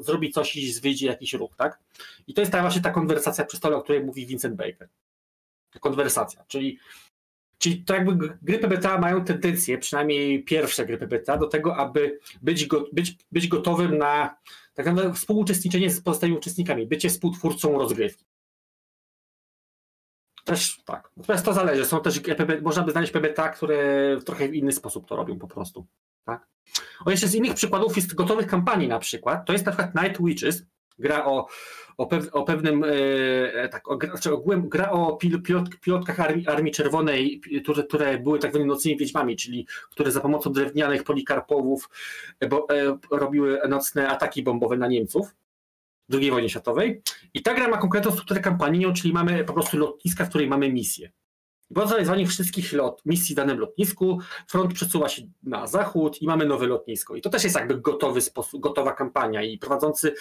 zrobi 0.01 0.31
coś 0.31 0.57
i 0.57 0.81
wyjdzie 0.81 1.07
jakiś 1.07 1.33
ruch, 1.33 1.57
tak? 1.57 1.79
I 2.27 2.35
to 2.35 2.41
jest 2.41 2.53
ta 2.53 2.61
właśnie 2.61 2.83
ta 2.83 2.91
konwersacja 2.91 3.45
przy 3.45 3.57
stole, 3.57 3.77
o 3.77 3.83
której 3.83 4.05
mówi 4.05 4.27
Vincent 4.27 4.57
Baker. 4.57 4.89
Konwersacja, 5.81 6.45
czyli 6.49 6.79
Czyli 7.59 7.85
to 7.85 7.95
jakby 7.95 8.39
gry 8.43 8.59
PBTA 8.59 8.99
mają 8.99 9.25
tendencję, 9.25 9.79
przynajmniej 9.79 10.45
pierwsze 10.45 10.87
gry 10.87 10.99
PBTA, 10.99 11.37
do 11.37 11.47
tego, 11.47 11.77
aby 11.77 12.19
być, 12.43 12.67
go, 12.67 12.87
być, 12.93 13.17
być 13.33 13.49
gotowym 13.49 13.99
na 13.99 14.37
tak 14.75 14.87
naprawdę 14.87 15.15
współuczestniczenie 15.15 15.91
z 15.91 16.01
pozostałymi 16.01 16.39
uczestnikami, 16.39 16.87
bycie 16.87 17.09
współtwórcą 17.09 17.79
rozgrywki. 17.79 18.25
Też 20.45 20.83
tak. 20.85 21.11
Natomiast 21.17 21.45
to 21.45 21.53
zależy. 21.53 21.85
Są 21.85 22.01
też 22.01 22.21
PB, 22.21 22.63
można 22.63 22.83
by 22.83 22.93
znaleźć 22.93 23.13
PBTA, 23.13 23.49
które 23.49 24.17
w 24.17 24.25
trochę 24.25 24.47
inny 24.47 24.73
sposób 24.73 25.09
to 25.09 25.17
robią 25.17 25.39
po 25.39 25.49
prostu. 25.49 25.87
Tak? 26.25 26.49
O 27.05 27.11
jeszcze 27.11 27.29
z 27.29 27.35
innych 27.35 27.55
przykładów 27.55 27.97
jest 27.97 28.15
gotowych 28.15 28.47
kampanii 28.47 28.89
na 28.89 28.99
przykład. 28.99 29.47
To 29.47 29.53
jest 29.53 29.67
na 29.67 29.73
przykład 29.73 29.95
Night 29.95 30.25
Witches, 30.25 30.63
gra 30.99 31.25
o 31.25 31.49
o, 31.97 32.07
pew, 32.07 32.29
o 32.33 32.43
pewnym, 32.43 32.85
e, 32.85 32.89
e 33.63 33.69
tak, 33.69 33.91
o, 33.91 33.99
znaczy 34.07 34.33
ogółem 34.33 34.69
gra 34.69 34.91
o 34.91 35.17
pilot, 35.17 35.43
pilotkach 35.81 36.21
Armii, 36.21 36.49
Armii 36.49 36.73
Czerwonej, 36.73 37.41
które, 37.63 37.83
które 37.83 38.19
były 38.19 38.39
tak 38.39 38.51
zwanymi 38.51 38.71
nocnymi 38.71 38.99
wiedźmami, 38.99 39.37
czyli 39.37 39.67
które 39.91 40.13
za 40.13 40.21
pomocą 40.21 40.53
drewnianych 40.53 41.05
polikarpowów 41.05 41.91
e, 42.41 42.49
bo, 42.49 42.69
e, 42.71 42.99
robiły 43.11 43.61
nocne 43.69 44.09
ataki 44.09 44.43
bombowe 44.43 44.77
na 44.77 44.87
Niemców. 44.87 45.35
II 46.13 46.31
wojnie 46.31 46.49
światowej. 46.49 47.03
I 47.35 47.43
ta 47.43 47.55
gra 47.55 47.69
ma 47.69 47.77
konkretną 47.77 48.11
strukturę 48.11 48.41
kampanijną, 48.41 48.93
czyli 48.93 49.15
mamy 49.15 49.45
po 49.45 49.53
prostu 49.53 49.79
lotniska, 49.79 50.25
w 50.25 50.29
której 50.29 50.49
mamy 50.49 50.73
misję. 50.73 51.11
Po 51.75 51.87
zrealizowaniu 51.87 52.27
wszystkich 52.27 52.73
lot, 52.73 53.03
misji 53.05 53.35
w 53.35 53.37
danym 53.37 53.59
lotnisku, 53.59 54.19
front 54.49 54.75
przesuwa 54.75 55.09
się 55.09 55.23
na 55.43 55.67
zachód 55.67 56.23
i 56.23 56.27
mamy 56.27 56.47
nowe 56.47 56.67
lotnisko. 56.67 57.17
I 57.17 57.21
to 57.21 57.31
też 57.31 57.45
jest 57.45 57.57
jakby 57.57 57.81
gotowy 57.81 58.21
sposób, 58.21 58.61
gotowa 58.61 58.93
kampania 58.93 59.43
i 59.43 59.59
prowadzący 59.59 60.15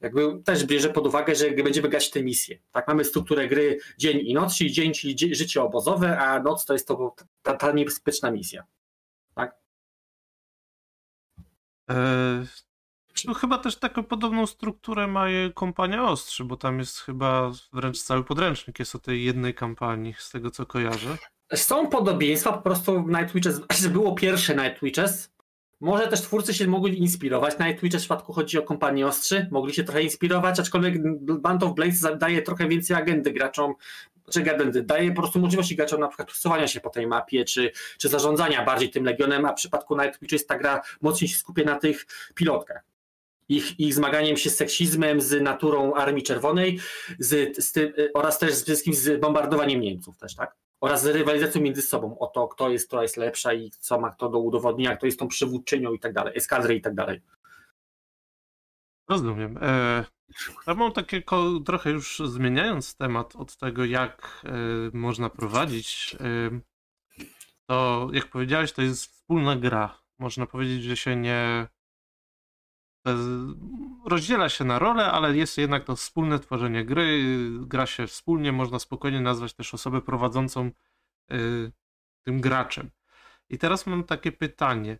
jakby 0.00 0.42
też 0.44 0.64
bierze 0.64 0.90
pod 0.90 1.06
uwagę, 1.06 1.34
że 1.34 1.50
będziemy 1.50 1.88
grać 1.88 2.10
te 2.10 2.22
misje. 2.22 2.58
Tak, 2.72 2.88
mamy 2.88 3.04
strukturę 3.04 3.48
gry 3.48 3.78
dzień 3.98 4.18
i 4.26 4.34
noc, 4.34 4.56
czyli 4.56 4.72
dzień, 4.72 4.92
czyli 4.92 5.34
życie 5.34 5.62
obozowe, 5.62 6.18
a 6.18 6.42
noc 6.42 6.64
to 6.64 6.72
jest 6.72 6.88
to 6.88 7.14
ta, 7.42 7.54
ta 7.54 7.72
niebezpieczna 7.72 8.30
misja. 8.30 8.64
Tak? 9.34 9.56
E, 11.90 12.46
no 13.24 13.34
chyba 13.34 13.58
też 13.58 13.76
taką 13.76 14.04
podobną 14.04 14.46
strukturę 14.46 15.06
ma 15.06 15.26
kompania 15.54 16.04
Ostrzy, 16.04 16.44
bo 16.44 16.56
tam 16.56 16.78
jest 16.78 16.98
chyba 16.98 17.50
wręcz 17.72 18.02
cały 18.02 18.24
podręcznik 18.24 18.78
jest 18.78 18.94
o 18.94 18.98
tej 18.98 19.24
jednej 19.24 19.54
kampanii, 19.54 20.14
z 20.18 20.30
tego 20.30 20.50
co 20.50 20.66
kojarzę. 20.66 21.16
Są 21.54 21.86
podobieństwa, 21.86 22.52
po 22.52 22.62
prostu 22.62 23.08
Night 23.08 23.32
Witches, 23.34 23.60
było 23.92 24.14
pierwsze 24.14 24.54
Night 24.54 24.80
Witches, 24.82 25.32
może 25.80 26.08
też 26.08 26.20
twórcy 26.20 26.54
się 26.54 26.66
mogli 26.66 26.98
inspirować. 26.98 27.58
Night 27.58 27.82
Witches 27.82 28.00
w 28.00 28.04
przypadku 28.04 28.32
chodzi 28.32 28.58
o 28.58 28.62
kompanię 28.62 29.06
Ostrzy, 29.06 29.48
mogli 29.50 29.74
się 29.74 29.84
trochę 29.84 30.02
inspirować, 30.02 30.60
aczkolwiek 30.60 30.94
Band 31.40 31.62
of 31.62 31.74
Blades 31.74 32.18
daje 32.18 32.42
trochę 32.42 32.68
więcej 32.68 32.96
agendy 32.96 33.32
graczom, 33.32 33.74
czy 34.30 34.40
agendy, 34.40 34.82
daje 34.82 35.12
po 35.12 35.22
prostu 35.22 35.40
możliwości 35.40 35.76
graczom 35.76 36.00
na 36.00 36.08
przykład 36.08 36.28
przesuwania 36.28 36.68
się 36.68 36.80
po 36.80 36.90
tej 36.90 37.06
mapie, 37.06 37.44
czy, 37.44 37.72
czy 37.98 38.08
zarządzania 38.08 38.64
bardziej 38.64 38.90
tym 38.90 39.04
Legionem, 39.04 39.44
a 39.44 39.52
w 39.52 39.54
przypadku 39.54 39.96
Night 40.02 40.20
Witches 40.20 40.46
ta 40.46 40.58
gra 40.58 40.80
mocniej 41.00 41.28
się 41.28 41.36
skupia 41.36 41.64
na 41.64 41.78
tych 41.78 42.06
pilotkach 42.34 42.91
ich, 43.48 43.80
ich 43.80 43.94
zmaganiem 43.94 44.36
się 44.36 44.50
z 44.50 44.56
seksizmem, 44.56 45.20
z 45.20 45.42
naturą 45.42 45.94
Armii 45.94 46.22
Czerwonej 46.22 46.78
z, 47.18 47.56
z 47.64 47.76
y, 47.76 48.10
oraz 48.14 48.38
też 48.38 48.54
z 48.54 48.64
wszystkim 48.64 48.94
z 48.94 49.20
bombardowaniem 49.20 49.80
Niemców 49.80 50.18
też, 50.18 50.34
tak? 50.34 50.56
Oraz 50.80 51.02
z 51.02 51.06
rywalizacją 51.06 51.62
między 51.62 51.82
sobą 51.82 52.18
o 52.18 52.26
to, 52.26 52.48
kto 52.48 52.70
jest, 52.70 52.86
która 52.86 53.02
jest 53.02 53.16
lepsza 53.16 53.52
i 53.52 53.70
co 53.70 54.00
ma 54.00 54.10
kto 54.10 54.28
do 54.28 54.38
udowodnienia, 54.38 54.96
kto 54.96 55.06
jest 55.06 55.18
tą 55.18 55.28
przywódczynią 55.28 55.92
i 55.92 55.98
tak 55.98 56.12
dalej, 56.12 56.32
eskadry 56.36 56.74
i 56.74 56.80
tak 56.80 56.94
dalej. 56.94 57.20
Rozumiem. 59.08 59.58
E, 59.62 60.04
ja 60.66 60.74
mam 60.74 60.92
takie, 60.92 61.22
trochę 61.66 61.90
już 61.90 62.22
zmieniając 62.24 62.96
temat 62.96 63.36
od 63.36 63.56
tego, 63.56 63.84
jak 63.84 64.42
e, 64.44 64.50
można 64.92 65.30
prowadzić, 65.30 66.16
e, 66.20 66.60
to 67.66 68.08
jak 68.12 68.26
powiedziałeś, 68.26 68.72
to 68.72 68.82
jest 68.82 69.06
wspólna 69.06 69.56
gra. 69.56 69.98
Można 70.18 70.46
powiedzieć, 70.46 70.82
że 70.84 70.96
się 70.96 71.16
nie 71.16 71.68
rozdziela 74.04 74.48
się 74.48 74.64
na 74.64 74.78
role, 74.78 75.12
ale 75.12 75.36
jest 75.36 75.58
jednak 75.58 75.84
to 75.84 75.96
wspólne 75.96 76.38
tworzenie 76.38 76.84
gry, 76.84 77.22
gra 77.60 77.86
się 77.86 78.06
wspólnie, 78.06 78.52
można 78.52 78.78
spokojnie 78.78 79.20
nazwać 79.20 79.54
też 79.54 79.74
osobę 79.74 80.00
prowadzącą 80.00 80.70
y, 81.32 81.72
tym 82.22 82.40
graczem. 82.40 82.90
I 83.50 83.58
teraz 83.58 83.86
mam 83.86 84.04
takie 84.04 84.32
pytanie. 84.32 84.98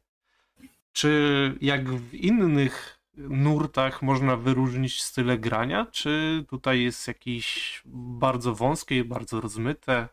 Czy 0.92 1.58
jak 1.60 1.90
w 1.90 2.14
innych 2.14 2.98
nurtach 3.16 4.02
można 4.02 4.36
wyróżnić 4.36 5.02
style 5.02 5.38
grania, 5.38 5.86
czy 5.86 6.44
tutaj 6.48 6.82
jest 6.82 7.08
jakieś 7.08 7.82
bardzo 7.86 8.54
wąskie, 8.54 9.04
bardzo 9.04 9.40
rozmyte? 9.40 10.08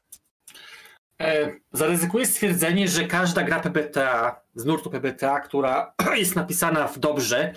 E, 1.21 1.51
zaryzykuję 1.71 2.25
stwierdzenie, 2.25 2.87
że 2.87 3.03
każda 3.03 3.43
gra 3.43 3.59
PBTA 3.59 4.41
z 4.55 4.65
nurtu 4.65 4.89
PBTA, 4.89 5.39
która 5.39 5.93
jest 6.17 6.35
napisana 6.35 6.87
w 6.87 6.99
dobrze, 6.99 7.53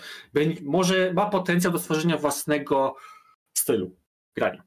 może 0.62 1.12
ma 1.12 1.26
potencjał 1.30 1.72
do 1.72 1.78
stworzenia 1.78 2.16
własnego 2.16 2.96
stylu 3.54 3.96
grania. 4.34 4.62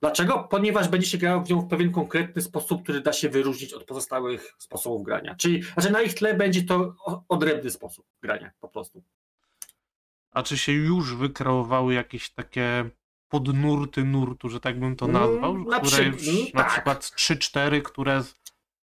Dlaczego? 0.00 0.48
Ponieważ 0.50 0.88
będzie 0.88 1.06
się 1.06 1.18
grało 1.18 1.44
w 1.44 1.50
nią 1.50 1.60
w 1.60 1.68
pewien 1.68 1.92
konkretny 1.92 2.42
sposób, 2.42 2.82
który 2.82 3.00
da 3.00 3.12
się 3.12 3.28
wyróżnić 3.28 3.72
od 3.72 3.84
pozostałych 3.84 4.54
sposobów 4.58 5.02
grania. 5.02 5.34
Czyli 5.34 5.62
znaczy 5.62 5.90
na 5.90 6.02
ich 6.02 6.14
tle 6.14 6.34
będzie 6.34 6.62
to 6.62 6.94
odrębny 7.28 7.70
sposób 7.70 8.06
grania 8.22 8.50
po 8.60 8.68
prostu. 8.68 9.02
A 10.30 10.42
czy 10.42 10.58
się 10.58 10.72
już 10.72 11.14
wykreowały 11.14 11.94
jakieś 11.94 12.30
takie 12.30 12.90
podnurty 13.28 14.04
nurtu, 14.04 14.48
że 14.48 14.60
tak 14.60 14.80
bym 14.80 14.96
to 14.96 15.06
nazwał, 15.06 15.50
mm, 15.50 15.66
na 15.66 15.80
które 15.80 16.10
przy... 16.12 16.30
już, 16.30 16.54
na 16.54 16.62
tak. 16.62 16.72
przykład 16.72 17.04
3-4, 17.04 17.82
które 17.82 18.22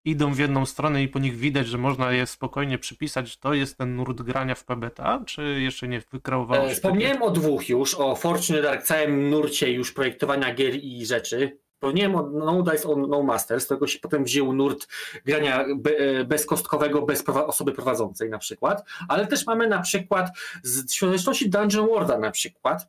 idą 0.04 0.34
w 0.34 0.38
jedną 0.38 0.66
stronę 0.66 1.02
i 1.02 1.08
po 1.08 1.18
nich 1.18 1.36
widać, 1.36 1.66
że 1.66 1.78
można 1.78 2.12
je 2.12 2.26
spokojnie 2.26 2.78
przypisać, 2.78 3.36
to 3.36 3.54
jest 3.54 3.78
ten 3.78 3.96
nurt 3.96 4.22
grania 4.22 4.54
w 4.54 4.64
PBTA, 4.64 5.22
czy 5.26 5.60
jeszcze 5.60 5.88
nie 5.88 6.02
wykreowało 6.12 6.68
się? 6.68 6.74
Wspomniałem 6.74 7.16
takie... 7.16 7.26
o 7.26 7.30
dwóch 7.30 7.68
już, 7.68 7.94
o 7.94 8.16
Fortune 8.16 8.62
Dark, 8.62 8.82
całym 8.82 9.30
nurcie 9.30 9.72
już 9.72 9.92
projektowania 9.92 10.54
gier 10.54 10.74
i 10.74 11.06
rzeczy. 11.06 11.58
Wspomniałem 11.74 12.16
o 12.16 12.22
No 12.22 12.62
Dice 12.62 12.88
on 12.88 13.08
No 13.08 13.22
Masters, 13.22 13.64
z 13.64 13.66
tego 13.66 13.86
się 13.86 13.98
potem 13.98 14.24
wziął 14.24 14.52
nurt 14.52 14.86
grania 15.26 15.64
be, 15.76 16.24
bezkostkowego 16.24 17.02
bez 17.02 17.24
osoby 17.28 17.72
prowadzącej 17.72 18.30
na 18.30 18.38
przykład, 18.38 18.84
ale 19.08 19.26
też 19.26 19.46
mamy 19.46 19.68
na 19.68 19.82
przykład 19.82 20.30
z 20.62 20.92
świąteczności 20.92 21.50
Dungeon 21.50 21.86
Worlda 21.86 22.18
na 22.18 22.30
przykład, 22.30 22.88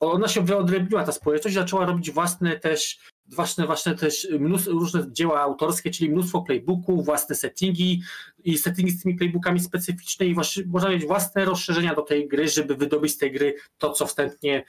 ona 0.00 0.28
się 0.28 0.44
wyodrębniła, 0.44 1.04
ta 1.04 1.12
społeczność, 1.12 1.54
zaczęła 1.54 1.86
robić 1.86 2.10
własne 2.10 2.58
też 2.58 2.98
własne, 3.28 3.66
własne 3.66 3.94
też 3.94 4.28
mnóstwo, 4.40 4.72
różne 4.72 5.12
dzieła 5.12 5.40
autorskie, 5.40 5.90
czyli 5.90 6.10
mnóstwo 6.10 6.42
playbooków, 6.42 7.04
własne 7.04 7.34
settingi 7.34 8.02
i 8.44 8.58
settingi 8.58 8.90
z 8.90 9.02
tymi 9.02 9.14
playbookami 9.14 9.60
specyficzne 9.60 10.26
i 10.26 10.34
właśnie, 10.34 10.64
można 10.66 10.90
mieć 10.90 11.06
własne 11.06 11.44
rozszerzenia 11.44 11.94
do 11.94 12.02
tej 12.02 12.28
gry, 12.28 12.48
żeby 12.48 12.74
wydobyć 12.74 13.12
z 13.12 13.18
tej 13.18 13.32
gry 13.32 13.54
to, 13.78 13.92
co 13.92 14.06
wstępnie 14.06 14.64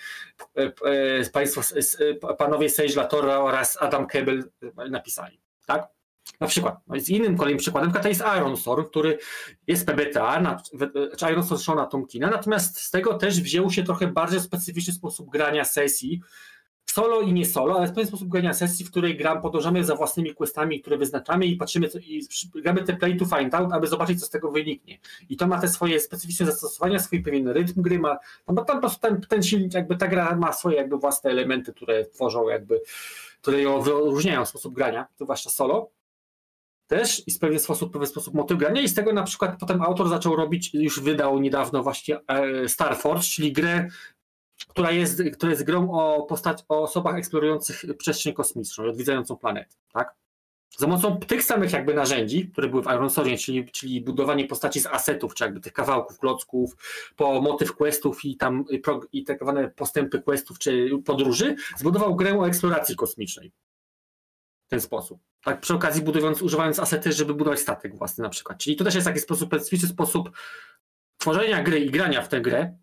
e, 0.58 0.62
e, 0.62 1.30
państwo, 1.30 1.62
e, 2.00 2.36
panowie 2.36 2.70
Sage 2.70 2.96
Latora 2.96 3.40
oraz 3.40 3.78
Adam 3.82 4.08
Kebel 4.08 4.44
napisali. 4.90 5.40
Tak? 5.66 5.88
Na 6.40 6.48
przykład, 6.48 6.76
no 6.88 7.00
z 7.00 7.10
innym 7.10 7.38
kolejnym 7.38 7.60
przykładem 7.60 7.92
to 7.92 8.08
jest 8.08 8.24
Iron 8.38 8.58
Storm, 8.58 8.86
który 8.86 9.18
jest 9.68 9.86
PBTA, 9.86 10.58
czy 11.18 11.32
Iron 11.32 11.44
Storm 11.44 11.62
Shona 11.62 11.86
Tomkina, 11.86 12.30
natomiast 12.30 12.80
z 12.80 12.92
tego 12.92 13.14
też 13.14 13.42
wziął 13.42 13.70
się 13.72 13.84
trochę 13.84 14.08
bardziej 14.08 14.40
specyficzny 14.40 14.94
sposób 14.94 15.30
grania 15.30 15.66
sesji, 15.66 16.22
solo 16.94 17.22
i 17.22 17.34
nie 17.34 17.46
solo, 17.46 17.78
ale 17.78 17.88
w 17.88 17.92
pewien 17.92 18.08
sposób 18.08 18.28
grania 18.28 18.54
sesji, 18.54 18.86
w 18.86 18.92
której 18.92 19.18
gram, 19.18 19.42
podążamy 19.42 19.84
za 19.84 19.96
własnymi 19.96 20.34
questami, 20.34 20.82
które 20.82 20.98
wyznaczamy 20.98 21.46
i 21.46 21.56
patrzymy, 21.56 21.90
co, 21.90 22.00
i 22.00 22.28
gramy 22.56 22.84
te 22.84 22.94
play 22.94 23.18
to 23.18 23.26
find 23.26 23.56
out, 23.56 23.74
aby 23.74 23.88
zobaczyć, 23.88 24.20
co 24.20 24.26
z 24.26 24.30
tego 24.30 24.52
wyniknie. 24.52 25.00
I 25.30 25.38
to 25.38 25.48
ma 25.48 25.62
te 25.62 25.68
swoje 25.68 26.00
specyficzne 26.00 26.46
zastosowania, 26.46 27.00
swój 27.00 27.24
pewien 27.24 27.48
rytm 27.48 27.82
gry, 27.82 28.00
ma, 28.00 28.18
no 28.48 28.54
bo 28.54 28.66
tam 28.66 28.78
po 28.78 28.82
prostu 28.82 29.00
ten, 29.00 29.22
ten 29.22 29.44
silnik, 29.44 29.74
jakby 29.74 29.98
ta 29.98 30.08
gra 30.08 30.36
ma 30.36 30.54
swoje 30.54 30.78
jakby 30.78 30.98
własne 30.98 31.30
elementy, 31.30 31.74
które 31.74 32.06
tworzą 32.06 32.50
jakby, 32.50 32.82
które 33.42 33.62
ją 33.62 33.82
wyróżniają 33.82 34.46
sposób 34.46 34.74
grania, 34.74 35.08
zwłaszcza 35.20 35.50
solo. 35.50 35.90
Też 36.88 37.28
i 37.28 37.32
w 37.32 37.40
pewien 37.40 37.60
sposób, 37.60 37.94
pewien 37.94 38.08
sposób 38.08 38.34
motyw 38.34 38.58
grania 38.58 38.82
i 38.82 38.88
z 38.88 38.94
tego 38.94 39.14
na 39.14 39.24
przykład 39.24 39.60
potem 39.60 39.82
autor 39.82 40.10
zaczął 40.10 40.36
robić, 40.36 40.74
już 40.74 41.00
wydał 41.00 41.40
niedawno 41.40 41.84
właśnie 41.84 42.20
e, 42.28 42.70
Star 42.70 42.98
Force, 42.98 43.24
czyli 43.24 43.54
grę, 43.54 43.88
która 44.68 44.92
jest, 44.92 45.24
która 45.34 45.52
jest 45.52 45.64
grą 45.64 45.92
o, 45.92 46.24
postać, 46.24 46.64
o 46.70 46.84
osobach 46.84 47.18
eksplorujących 47.18 47.86
przestrzeń 47.98 48.34
kosmiczną, 48.34 48.86
odwiedzającą 48.86 49.38
planety, 49.38 49.76
tak? 49.94 50.16
Za 50.78 50.86
pomocą 50.86 51.18
tych 51.18 51.44
samych 51.44 51.72
jakby 51.74 51.94
narzędzi, 51.94 52.50
które 52.50 52.70
były 52.70 52.84
w 52.84 52.86
Iron 52.86 53.10
Sword, 53.10 53.30
czyli, 53.40 53.72
czyli 53.72 54.02
budowanie 54.02 54.48
postaci 54.48 54.80
z 54.80 54.86
asetów, 54.86 55.34
czy 55.34 55.44
jakby 55.44 55.60
tych 55.60 55.74
kawałków, 55.74 56.20
klocków, 56.20 56.76
po 57.16 57.42
motyw 57.42 57.76
questów 57.76 58.26
i 58.26 58.38
tam 58.38 58.66
i 59.12 59.24
tak 59.24 59.40
zwane 59.42 59.70
postępy 59.70 60.22
questów, 60.22 60.60
czy 60.60 60.90
podróży, 61.06 61.56
zbudował 61.78 62.16
grę 62.16 62.40
o 62.40 62.48
eksploracji 62.48 62.96
kosmicznej. 62.96 63.52
Ten 64.68 64.82
sposób. 64.82 65.20
Tak 65.44 65.62
przy 65.62 65.74
okazji 65.74 66.02
budując, 66.02 66.42
używając 66.42 66.80
asety, 66.80 67.12
żeby 67.12 67.34
budować 67.34 67.60
statek 67.60 67.98
własny 67.98 68.22
na 68.22 68.30
przykład. 68.30 68.58
Czyli 68.58 68.76
to 68.76 68.84
też 68.84 68.96
jest 68.96 69.08
taki 69.08 69.20
sposób, 69.20 69.50
specyficzny 69.50 69.90
sposób 69.90 70.32
tworzenia 71.18 71.64
gry 71.64 71.80
i 71.80 71.92
grania 71.92 72.22
w 72.22 72.28
tę 72.28 72.42
grę, 72.42 72.78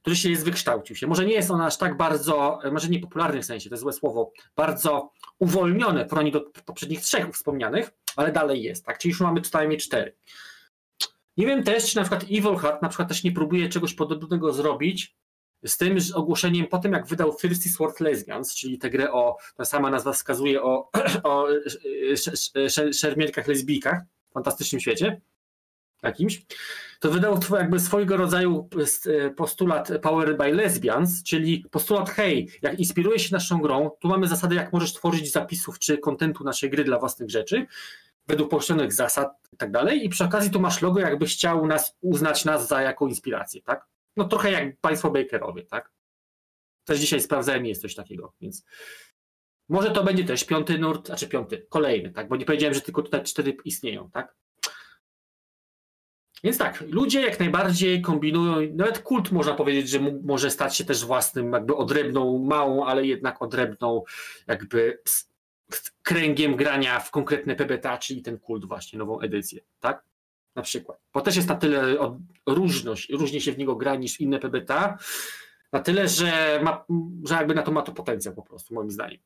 który 0.00 0.16
się 0.16 0.30
jest 0.30 0.44
wykształcił 0.44 0.96
się. 0.96 1.06
Może 1.06 1.24
nie 1.24 1.34
jest 1.34 1.50
ona 1.50 1.66
aż 1.66 1.78
tak 1.78 1.96
bardzo, 1.96 2.58
może 2.72 2.88
nie 2.88 3.00
popularny 3.00 3.42
w 3.42 3.44
sensie, 3.44 3.70
to 3.70 3.74
jest 3.74 3.82
złe 3.82 3.92
słowo, 3.92 4.32
bardzo 4.56 5.12
uwolnione 5.38 6.04
w 6.04 6.08
porównaniu 6.08 6.32
do 6.32 6.40
poprzednich 6.64 7.00
trzech 7.00 7.30
wspomnianych, 7.30 7.90
ale 8.16 8.32
dalej 8.32 8.62
jest, 8.62 8.84
tak? 8.84 8.98
Czyli 8.98 9.12
już 9.12 9.20
mamy 9.20 9.40
tutaj 9.40 9.76
cztery. 9.76 10.16
Nie 11.36 11.46
wiem 11.46 11.62
też, 11.62 11.90
czy 11.90 11.96
na 11.96 12.02
przykład 12.02 12.22
Evil 12.24 12.56
Heart 12.56 12.82
na 12.82 12.88
przykład 12.88 13.08
też 13.08 13.24
nie 13.24 13.32
próbuje 13.32 13.68
czegoś 13.68 13.94
podobnego 13.94 14.52
zrobić 14.52 15.16
z 15.66 15.76
tym 15.76 16.00
z 16.00 16.12
ogłoszeniem 16.12 16.66
po 16.66 16.78
tym, 16.78 16.92
jak 16.92 17.06
wydał 17.06 17.36
Thirsty 17.36 17.68
Sword 17.68 18.00
Lesbians, 18.00 18.54
czyli 18.54 18.78
tę 18.78 18.90
grę 18.90 19.12
o, 19.12 19.36
ta 19.56 19.64
sama 19.64 19.90
nazwa 19.90 20.12
wskazuje 20.12 20.62
o, 20.62 20.90
o 21.24 21.46
szermierkach 22.92 23.48
lesbijkach 23.48 24.02
fantastycznym 24.34 24.80
świecie 24.80 25.20
jakimś, 26.04 26.46
to 27.00 27.10
wydał 27.10 27.40
jakby 27.50 27.80
swojego 27.80 28.16
rodzaju 28.16 28.68
e, 29.06 29.30
postulat 29.30 29.88
Powered 30.02 30.36
by 30.36 30.52
Lesbians, 30.52 31.22
czyli 31.22 31.64
postulat 31.70 32.10
hej, 32.10 32.48
jak 32.62 32.78
inspiruje 32.78 33.18
się 33.18 33.28
naszą 33.32 33.58
grą, 33.58 33.90
tu 34.00 34.08
mamy 34.08 34.28
zasady, 34.28 34.54
jak 34.54 34.72
możesz 34.72 34.92
tworzyć 34.92 35.32
zapisów 35.32 35.78
czy 35.78 35.98
kontentu 35.98 36.44
naszej 36.44 36.70
gry 36.70 36.84
dla 36.84 36.98
własnych 36.98 37.30
rzeczy, 37.30 37.66
według 38.26 38.50
poszczelonych 38.50 38.92
zasad 38.92 39.28
i 39.52 39.56
tak 39.56 39.70
dalej, 39.70 40.06
i 40.06 40.08
przy 40.08 40.24
okazji 40.24 40.50
tu 40.50 40.60
masz 40.60 40.82
logo, 40.82 41.00
jakbyś 41.00 41.34
chciał 41.34 41.66
nas, 41.66 41.96
uznać 42.00 42.44
nas 42.44 42.68
za 42.68 42.82
jaką 42.82 43.06
inspirację, 43.06 43.62
tak? 43.62 43.86
No 44.16 44.28
trochę 44.28 44.50
jak 44.50 44.80
państwo 44.80 45.10
Bakerowie, 45.10 45.64
tak? 45.64 45.92
Też 46.84 46.98
dzisiaj 46.98 47.20
sprawdzałem, 47.20 47.66
jest 47.66 47.82
coś 47.82 47.94
takiego, 47.94 48.32
więc 48.40 48.64
może 49.68 49.90
to 49.90 50.04
będzie 50.04 50.24
też 50.24 50.44
piąty 50.44 50.78
nurt, 50.78 51.06
znaczy 51.06 51.28
piąty, 51.28 51.66
kolejny, 51.68 52.10
tak? 52.10 52.28
Bo 52.28 52.36
nie 52.36 52.44
powiedziałem, 52.44 52.74
że 52.74 52.80
tylko 52.80 53.02
tutaj 53.02 53.22
cztery 53.22 53.56
istnieją, 53.64 54.10
tak? 54.10 54.34
Więc 56.44 56.58
tak, 56.58 56.80
ludzie 56.80 57.20
jak 57.20 57.40
najbardziej 57.40 58.02
kombinują, 58.02 58.74
nawet 58.74 58.98
kult 58.98 59.32
można 59.32 59.54
powiedzieć, 59.54 59.88
że 59.88 60.00
może 60.22 60.50
stać 60.50 60.76
się 60.76 60.84
też 60.84 61.04
własnym, 61.04 61.52
jakby 61.52 61.76
odrębną, 61.76 62.38
małą, 62.38 62.86
ale 62.86 63.06
jednak 63.06 63.42
odrębną, 63.42 64.02
jakby 64.46 65.02
kręgiem 66.02 66.56
grania 66.56 67.00
w 67.00 67.10
konkretne 67.10 67.56
PBTA, 67.56 67.98
czyli 67.98 68.22
ten 68.22 68.38
kult 68.38 68.64
właśnie, 68.64 68.98
nową 68.98 69.20
edycję, 69.20 69.60
tak? 69.80 70.04
Na 70.54 70.62
przykład. 70.62 71.00
Bo 71.14 71.20
też 71.20 71.36
jest 71.36 71.48
na 71.48 71.54
tyle 71.54 71.98
od, 71.98 72.14
różność, 72.46 73.10
różnie 73.10 73.40
się 73.40 73.52
w 73.52 73.58
niego 73.58 73.76
gra 73.76 73.94
niż 73.94 74.20
inne 74.20 74.38
PBTA, 74.38 74.98
na 75.72 75.80
tyle, 75.80 76.08
że, 76.08 76.60
ma, 76.64 76.84
że 77.24 77.34
jakby 77.34 77.54
na 77.54 77.62
to 77.62 77.72
ma 77.72 77.82
to 77.82 77.92
potencjał 77.92 78.34
po 78.34 78.42
prostu, 78.42 78.74
moim 78.74 78.90
zdaniem. 78.90 79.20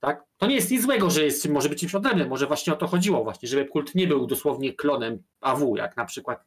Tak? 0.00 0.24
To 0.36 0.46
nie 0.46 0.54
jest 0.54 0.70
nic 0.70 0.82
złego, 0.82 1.10
że 1.10 1.24
jest, 1.24 1.48
może 1.48 1.68
być 1.68 1.80
czymś 1.80 1.94
odrębnym, 1.94 2.28
może 2.28 2.46
właśnie 2.46 2.72
o 2.72 2.76
to 2.76 2.86
chodziło 2.86 3.24
właśnie, 3.24 3.48
żeby 3.48 3.64
kult 3.64 3.94
nie 3.94 4.06
był 4.06 4.26
dosłownie 4.26 4.72
klonem 4.72 5.22
AW, 5.40 5.76
jak 5.76 5.96
na 5.96 6.04
przykład 6.04 6.46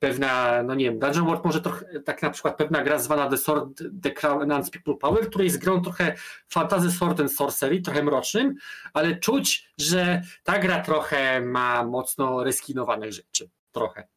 pewna, 0.00 0.62
no 0.62 0.74
nie 0.74 0.84
wiem, 0.84 0.98
Dungeon 0.98 1.26
World 1.26 1.44
może 1.44 1.60
trochę, 1.60 2.00
tak 2.00 2.22
na 2.22 2.30
przykład 2.30 2.56
pewna 2.56 2.82
gra 2.82 2.98
zwana 2.98 3.28
The 3.28 3.36
Sword, 3.36 3.82
The 4.02 4.10
Crown 4.10 4.52
and 4.52 4.70
People 4.70 4.96
Power, 4.96 5.28
której 5.28 5.44
jest 5.44 5.58
grą 5.58 5.82
trochę 5.82 6.14
Fantasy 6.48 6.90
Sword 6.90 7.20
and 7.20 7.32
Sorcery, 7.32 7.80
trochę 7.80 8.02
mrocznym, 8.02 8.54
ale 8.92 9.16
czuć, 9.16 9.72
że 9.78 10.22
ta 10.44 10.58
gra 10.58 10.80
trochę 10.80 11.40
ma 11.40 11.84
mocno 11.84 12.44
reskinowanych 12.44 13.12
rzeczy. 13.12 13.50
Trochę. 13.72 14.08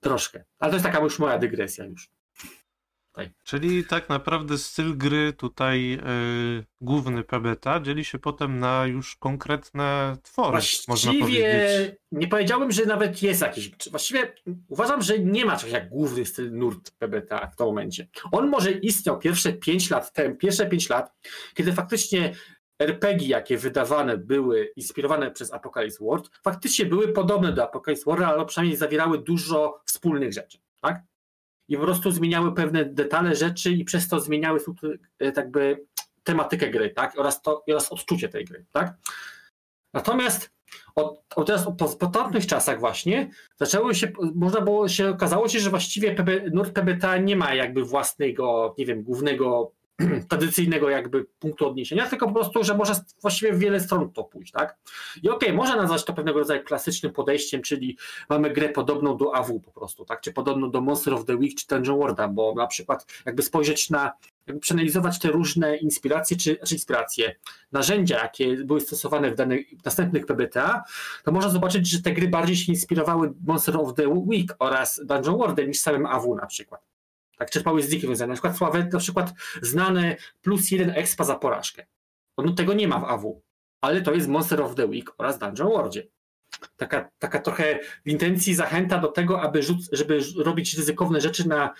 Troszkę. 0.00 0.44
Ale 0.58 0.70
to 0.70 0.76
jest 0.76 0.86
taka 0.86 1.00
już 1.00 1.18
moja 1.18 1.38
dygresja 1.38 1.84
już. 1.84 2.10
Tutaj. 3.12 3.30
Czyli 3.44 3.84
tak 3.84 4.08
naprawdę 4.08 4.58
styl 4.58 4.96
gry 4.96 5.32
tutaj 5.32 5.90
yy, 5.90 6.64
główny 6.80 7.24
PBTA 7.24 7.80
dzieli 7.80 8.04
się 8.04 8.18
potem 8.18 8.58
na 8.58 8.86
już 8.86 9.16
konkretne 9.16 10.16
twory, 10.22 10.50
właściwie 10.50 10.84
można 10.88 11.12
powiedzieć. 11.20 11.96
nie 12.12 12.28
powiedziałbym, 12.28 12.72
że 12.72 12.86
nawet 12.86 13.22
jest 13.22 13.40
jakiś, 13.40 13.70
właściwie 13.90 14.34
uważam, 14.68 15.02
że 15.02 15.18
nie 15.18 15.44
ma 15.44 15.56
czegoś 15.56 15.72
jak 15.72 15.88
główny 15.88 16.24
styl 16.24 16.52
nurt 16.52 16.90
PBTA 16.90 17.46
w 17.46 17.56
tym 17.56 17.66
momencie. 17.66 18.08
On 18.32 18.48
może 18.48 18.72
istniał 18.72 19.18
pierwsze 19.18 19.52
5 19.52 19.90
lat 19.90 20.12
temu, 20.12 20.36
pierwsze 20.36 20.66
5 20.66 20.88
lat, 20.88 21.12
kiedy 21.54 21.72
faktycznie 21.72 22.34
RPG, 22.78 23.28
jakie 23.28 23.58
wydawane 23.58 24.18
były, 24.18 24.72
inspirowane 24.76 25.30
przez 25.30 25.52
Apocalypse 25.52 26.04
World, 26.04 26.30
faktycznie 26.44 26.86
były 26.86 27.08
podobne 27.08 27.52
do 27.52 27.64
Apocalypse 27.64 28.04
World, 28.06 28.24
ale 28.24 28.46
przynajmniej 28.46 28.76
zawierały 28.76 29.18
dużo 29.18 29.82
wspólnych 29.86 30.32
rzeczy. 30.32 30.58
Tak? 30.80 31.11
I 31.68 31.76
po 31.76 31.82
prostu 31.82 32.10
zmieniały 32.10 32.54
pewne 32.54 32.84
detale 32.84 33.36
rzeczy 33.36 33.70
i 33.70 33.84
przez 33.84 34.08
to 34.08 34.20
zmieniały 34.20 34.60
e, 35.18 35.32
tak 35.32 35.50
by 35.50 35.84
tematykę 36.22 36.70
gry, 36.70 36.90
tak? 36.90 37.18
Oraz, 37.18 37.42
to, 37.42 37.64
oraz 37.70 37.92
odczucie 37.92 38.28
tej 38.28 38.44
gry, 38.44 38.64
tak? 38.72 38.94
Natomiast 39.94 40.50
od, 40.94 41.24
od 41.36 41.46
teraz 41.46 41.64
po, 41.78 41.88
po 41.88 42.30
czasach 42.46 42.80
właśnie 42.80 43.30
zaczęło 43.56 43.94
się, 43.94 44.12
można 44.34 44.60
było 44.60 44.88
się, 44.88 45.08
okazało 45.08 45.48
się, 45.48 45.60
że 45.60 45.70
właściwie 45.70 46.14
PB, 46.14 46.50
nurt 46.52 46.72
PBTA 46.72 47.16
nie 47.16 47.36
ma 47.36 47.54
jakby 47.54 47.84
własnego, 47.84 48.74
nie 48.78 48.86
wiem, 48.86 49.02
głównego 49.02 49.72
tradycyjnego 50.28 50.90
jakby 50.90 51.26
punktu 51.38 51.68
odniesienia, 51.68 52.08
tylko 52.08 52.26
po 52.26 52.34
prostu, 52.34 52.64
że 52.64 52.76
może 52.76 52.94
właściwie 53.22 53.52
w 53.52 53.58
wiele 53.58 53.80
stron 53.80 54.12
to 54.12 54.24
pójść, 54.24 54.52
tak? 54.52 54.78
I 55.22 55.28
okej, 55.28 55.48
okay, 55.48 55.56
można 55.56 55.76
nazwać 55.76 56.04
to 56.04 56.12
pewnego 56.12 56.38
rodzaju 56.38 56.64
klasycznym 56.64 57.12
podejściem, 57.12 57.62
czyli 57.62 57.98
mamy 58.28 58.50
grę 58.50 58.68
podobną 58.68 59.16
do 59.16 59.34
AW 59.34 59.60
po 59.60 59.70
prostu, 59.70 60.04
tak? 60.04 60.20
Czy 60.20 60.32
podobną 60.32 60.70
do 60.70 60.80
Monster 60.80 61.14
of 61.14 61.24
the 61.24 61.36
Week 61.36 61.54
czy 61.54 61.66
Dungeon 61.66 61.98
Worlda, 61.98 62.28
bo 62.28 62.54
na 62.54 62.66
przykład 62.66 63.06
jakby 63.26 63.42
spojrzeć 63.42 63.90
na, 63.90 64.12
jakby 64.46 64.60
przeanalizować 64.60 65.18
te 65.18 65.28
różne 65.28 65.76
inspiracje, 65.76 66.36
czy, 66.36 66.56
czy 66.66 66.74
inspiracje, 66.74 67.34
narzędzia, 67.72 68.22
jakie 68.22 68.56
były 68.56 68.80
stosowane 68.80 69.30
w 69.30 69.34
danych 69.34 69.66
w 69.80 69.84
następnych 69.84 70.26
PBTA, 70.26 70.84
to 71.24 71.32
można 71.32 71.50
zobaczyć, 71.50 71.88
że 71.88 72.02
te 72.02 72.12
gry 72.12 72.28
bardziej 72.28 72.56
się 72.56 72.72
inspirowały 72.72 73.32
Monster 73.46 73.76
of 73.76 73.94
the 73.94 74.08
Week 74.08 74.56
oraz 74.58 75.00
Dungeon 75.04 75.38
Worldem 75.38 75.68
niż 75.68 75.80
samym 75.80 76.06
AW 76.06 76.34
na 76.34 76.46
przykład 76.46 76.91
tak 77.42 77.50
czerpały 77.50 77.82
z 77.82 77.88
Dickiem 77.88 78.08
związane. 78.08 78.28
Na 78.28 78.34
przykład 78.34 78.56
sławe, 78.56 78.88
na 78.92 78.98
przykład 78.98 79.32
znane 79.62 80.16
plus 80.40 80.70
jeden 80.70 80.90
expa 80.90 81.24
za 81.24 81.34
porażkę. 81.34 81.86
No, 82.38 82.52
tego 82.52 82.74
nie 82.74 82.88
ma 82.88 82.98
w 82.98 83.04
AW, 83.04 83.42
ale 83.80 84.02
to 84.02 84.14
jest 84.14 84.28
Monster 84.28 84.60
of 84.62 84.74
the 84.74 84.86
Week 84.86 85.14
oraz 85.18 85.38
Dungeon 85.38 85.68
Worldzie. 85.68 86.08
Taka, 86.76 87.10
taka 87.18 87.38
trochę 87.38 87.78
w 88.06 88.08
intencji 88.08 88.54
zachęta 88.54 88.98
do 88.98 89.08
tego, 89.08 89.42
aby 89.42 89.62
rzuc, 89.62 89.88
żeby 89.92 90.20
robić 90.36 90.74
ryzykowne 90.74 91.20
rzeczy 91.20 91.48
na, 91.48 91.74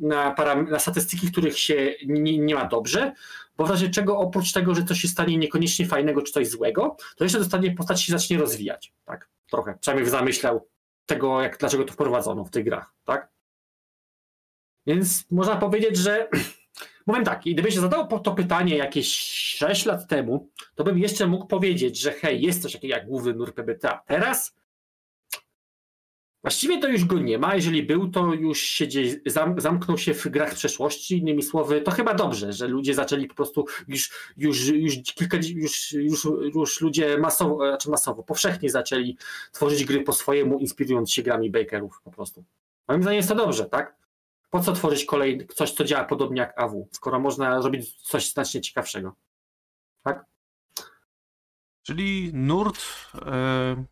na, 0.00 0.34
na 0.70 0.78
statystyki, 0.78 1.32
których 1.32 1.58
się 1.58 1.94
nie, 2.06 2.38
nie, 2.38 2.54
ma 2.54 2.64
dobrze, 2.64 3.12
bo 3.56 3.66
w 3.66 3.70
razie 3.70 3.90
czego 3.90 4.18
oprócz 4.18 4.52
tego, 4.52 4.74
że 4.74 4.84
coś 4.84 5.00
się 5.00 5.08
stanie 5.08 5.38
niekoniecznie 5.38 5.86
fajnego 5.86 6.22
czy 6.22 6.32
coś 6.32 6.48
złego, 6.48 6.96
to 7.16 7.24
jeszcze 7.24 7.38
dostanie 7.38 7.74
postać 7.74 8.02
się 8.02 8.12
zacznie 8.12 8.38
rozwijać. 8.38 8.94
Tak? 9.04 9.28
Trochę, 9.50 9.78
przynajmniej 9.80 10.06
w 10.06 10.10
zamyślał 10.10 10.68
tego, 11.06 11.42
jak, 11.42 11.58
dlaczego 11.58 11.84
to 11.84 11.92
wprowadzono 11.92 12.44
w 12.44 12.50
tych 12.50 12.64
grach. 12.64 12.94
Tak? 13.04 13.35
Więc 14.86 15.24
można 15.30 15.56
powiedzieć, 15.56 15.96
że 15.96 16.28
Powiem 17.06 17.24
tak, 17.24 17.42
gdybyś 17.46 17.74
zadał 17.74 18.20
to 18.20 18.34
pytanie 18.34 18.76
jakieś 18.76 19.08
6 19.58 19.86
lat 19.86 20.08
temu, 20.08 20.48
to 20.74 20.84
bym 20.84 20.98
jeszcze 20.98 21.26
mógł 21.26 21.46
powiedzieć, 21.46 22.00
że 22.00 22.12
hej, 22.12 22.42
jest 22.42 22.62
coś 22.62 22.72
takiego 22.72 22.94
jak 22.94 23.06
główny 23.06 23.34
nurt 23.34 23.54
PBTA. 23.54 24.02
Teraz 24.06 24.56
właściwie 26.42 26.78
to 26.78 26.88
już 26.88 27.04
go 27.04 27.18
nie 27.18 27.38
ma. 27.38 27.54
Jeżeli 27.54 27.82
był, 27.82 28.10
to 28.10 28.34
już 28.34 28.82
zam, 29.26 29.60
zamknął 29.60 29.98
się 29.98 30.14
w 30.14 30.28
grach 30.28 30.54
przeszłości. 30.54 31.18
Innymi 31.18 31.42
słowy, 31.42 31.80
to 31.80 31.90
chyba 31.90 32.14
dobrze, 32.14 32.52
że 32.52 32.68
ludzie 32.68 32.94
zaczęli 32.94 33.26
po 33.26 33.34
prostu 33.34 33.64
już, 33.88 34.10
już, 34.36 34.66
już 34.66 34.94
kilka, 35.02 35.36
już, 35.54 35.92
już, 35.92 36.28
już 36.54 36.80
ludzie 36.80 37.18
masowo, 37.18 37.68
znaczy 37.68 37.90
masowo, 37.90 38.22
powszechnie 38.22 38.70
zaczęli 38.70 39.16
tworzyć 39.52 39.84
gry 39.84 40.00
po 40.00 40.12
swojemu, 40.12 40.58
inspirując 40.58 41.12
się 41.12 41.22
grami 41.22 41.50
Bakerów 41.50 42.00
po 42.04 42.10
prostu. 42.10 42.44
Moim 42.88 43.02
zdaniem 43.02 43.16
jest 43.16 43.28
to 43.28 43.34
dobrze, 43.34 43.64
tak? 43.64 44.05
Po 44.56 44.62
co 44.62 44.72
tworzyć 44.72 45.04
kolejny, 45.04 45.46
coś, 45.46 45.72
co 45.72 45.84
działa 45.84 46.04
podobnie 46.04 46.40
jak 46.40 46.60
AW, 46.60 46.88
skoro 46.92 47.20
można 47.20 47.62
zrobić 47.62 47.96
coś 47.96 48.32
znacznie 48.32 48.60
ciekawszego. 48.60 49.12
Tak? 50.02 50.24
Czyli 51.82 52.30
nurt 52.34 52.84
e, 53.14 53.84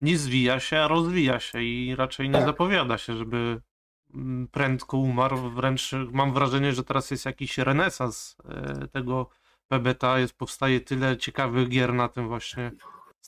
nie 0.00 0.18
zwija 0.18 0.60
się, 0.60 0.78
a 0.78 0.88
rozwija 0.88 1.40
się 1.40 1.62
i 1.62 1.94
raczej 1.96 2.28
nie 2.28 2.34
tak. 2.34 2.44
zapowiada 2.44 2.98
się, 2.98 3.16
żeby 3.16 3.60
mm, 4.14 4.48
prędko 4.48 4.96
umarł. 4.96 5.50
Wręcz 5.50 5.90
mam 6.12 6.34
wrażenie, 6.34 6.72
że 6.72 6.84
teraz 6.84 7.10
jest 7.10 7.24
jakiś 7.24 7.58
renesans 7.58 8.36
e, 8.44 8.88
tego 8.88 9.30
PBTA, 9.68 10.18
jest, 10.18 10.32
powstaje 10.32 10.80
tyle 10.80 11.16
ciekawych 11.16 11.68
gier 11.68 11.94
na 11.94 12.08
tym 12.08 12.28
właśnie 12.28 12.72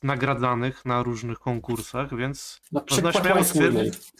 nagradzanych 0.02 0.84
na 0.84 1.02
różnych 1.02 1.38
konkursach, 1.38 2.16
więc 2.16 2.60
Na 2.72 2.84
można 2.90 3.12
śmiało 3.12 3.44
stwierdzić, 3.44 4.12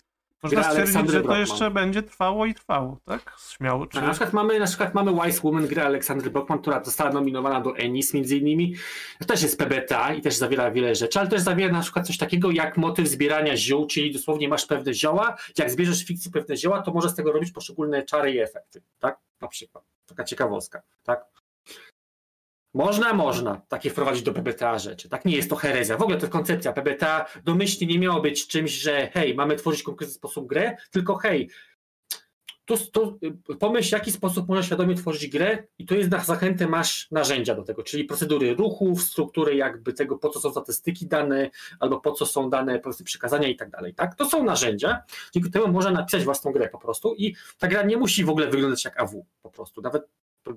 można 0.43 0.61
Gra 0.61 0.70
stwierdzić, 0.70 1.11
że 1.11 1.22
to 1.22 1.36
jeszcze 1.36 1.70
będzie 1.70 2.03
trwało 2.03 2.47
i 2.47 2.55
trwało, 2.55 2.99
tak? 3.05 3.36
Śmiało. 3.51 3.86
Czy... 3.86 4.01
Na 4.01 4.11
przykład 4.11 4.32
mamy, 4.32 4.59
na 4.59 4.66
przykład 4.66 4.95
mamy 4.95 5.12
Wise 5.24 5.40
Woman, 5.43 5.66
grę 5.66 5.84
Aleksandry 5.84 6.30
Brockman, 6.30 6.59
która 6.59 6.84
została 6.84 7.11
nominowana 7.11 7.61
do 7.61 7.76
Ennis 7.76 8.14
między 8.14 8.36
innymi. 8.36 8.74
To 9.18 9.24
też 9.24 9.43
jest 9.43 9.59
PBTA 9.59 10.14
i 10.14 10.22
też 10.22 10.36
zawiera 10.36 10.70
wiele 10.70 10.95
rzeczy, 10.95 11.20
ale 11.20 11.28
też 11.28 11.40
zawiera 11.40 11.72
na 11.72 11.80
przykład 11.80 12.07
coś 12.07 12.18
takiego 12.18 12.51
jak 12.51 12.76
motyw 12.76 13.09
zbierania 13.09 13.57
ziół, 13.57 13.86
czyli 13.86 14.12
dosłownie 14.12 14.49
masz 14.49 14.66
pewne 14.66 14.95
zioła, 14.95 15.36
jak 15.59 15.70
zbierzesz 15.70 16.05
w 16.05 16.07
fikcji 16.07 16.30
pewne 16.30 16.57
zioła, 16.57 16.82
to 16.82 16.93
możesz 16.93 17.11
z 17.11 17.14
tego 17.14 17.32
robić 17.32 17.53
poszczególne 17.53 18.03
czary 18.03 18.32
i 18.32 18.38
efekty, 18.38 18.82
tak? 18.99 19.18
Na 19.40 19.49
przykład. 19.49 19.84
Taka 20.07 20.24
ciekawostka, 20.24 20.82
tak? 21.03 21.32
Można, 22.75 23.12
można 23.12 23.61
takie 23.68 23.91
wprowadzić 23.91 24.23
do 24.23 24.33
PBTA 24.33 24.79
rzeczy. 24.79 25.09
Tak 25.09 25.25
nie 25.25 25.37
jest 25.37 25.51
to 25.51 25.57
herezja. 25.57 25.97
W 25.97 26.03
ogóle 26.03 26.18
to 26.18 26.29
koncepcja. 26.29 26.73
PBTA 26.73 27.27
domyślnie 27.45 27.87
nie 27.87 27.99
miało 27.99 28.20
być 28.20 28.47
czymś, 28.47 28.70
że 28.70 29.11
hej, 29.12 29.35
mamy 29.35 29.57
tworzyć 29.57 29.83
konkretny 29.83 30.14
sposób 30.14 30.47
grę, 30.47 30.77
tylko 30.91 31.16
hej, 31.16 31.49
tu, 32.64 32.77
tu, 32.77 33.18
pomyśl, 33.59 33.89
w 33.89 33.93
jaki 33.93 34.12
sposób 34.12 34.49
można 34.49 34.62
świadomie 34.62 34.95
tworzyć 34.95 35.27
grę 35.27 35.64
i 35.79 35.87
tu 35.87 35.95
jest 35.95 36.11
na 36.11 36.25
zachętę 36.25 36.66
masz 36.66 37.11
narzędzia 37.11 37.55
do 37.55 37.62
tego, 37.62 37.83
czyli 37.83 38.05
procedury 38.05 38.55
ruchów, 38.55 39.03
struktury 39.03 39.57
jakby 39.57 39.93
tego, 39.93 40.18
po 40.18 40.29
co 40.29 40.41
są 40.41 40.51
statystyki 40.51 41.07
dane, 41.07 41.51
albo 41.81 42.01
po 42.01 42.12
co 42.12 42.27
są 42.27 42.51
dane 42.51 42.79
powiedzmy 42.79 43.05
przykazania 43.05 43.49
i 43.49 43.57
tak 43.57 43.70
dalej. 43.70 43.95
Tak? 43.95 44.14
To 44.14 44.31
są 44.31 44.45
narzędzia, 44.45 45.03
dzięki 45.33 45.51
temu 45.51 45.68
można 45.68 45.91
napisać 45.91 46.25
własną 46.25 46.53
grę 46.53 46.68
po 46.68 46.79
prostu 46.79 47.14
i 47.14 47.35
ta 47.59 47.68
gra 47.68 47.83
nie 47.83 47.97
musi 47.97 48.25
w 48.25 48.31
ogóle 48.31 48.47
wyglądać 48.47 48.85
jak 48.85 49.01
AW 49.01 49.27
po 49.43 49.51
prostu. 49.51 49.81
Nawet 49.81 50.09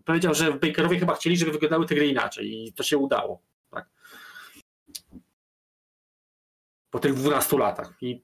powiedział, 0.06 0.34
że 0.34 0.54
Bakerowie 0.54 1.00
chyba 1.00 1.16
chcieli, 1.16 1.38
żeby 1.38 1.52
wyglądały 1.52 1.86
te 1.86 1.96
gry 1.96 2.08
inaczej 2.08 2.68
i 2.68 2.74
to 2.74 2.84
się 2.84 2.98
udało. 2.98 3.42
Tak? 3.72 3.90
Po 6.90 7.00
tych 7.00 7.14
12 7.14 7.58
latach. 7.58 7.94
I 8.02 8.24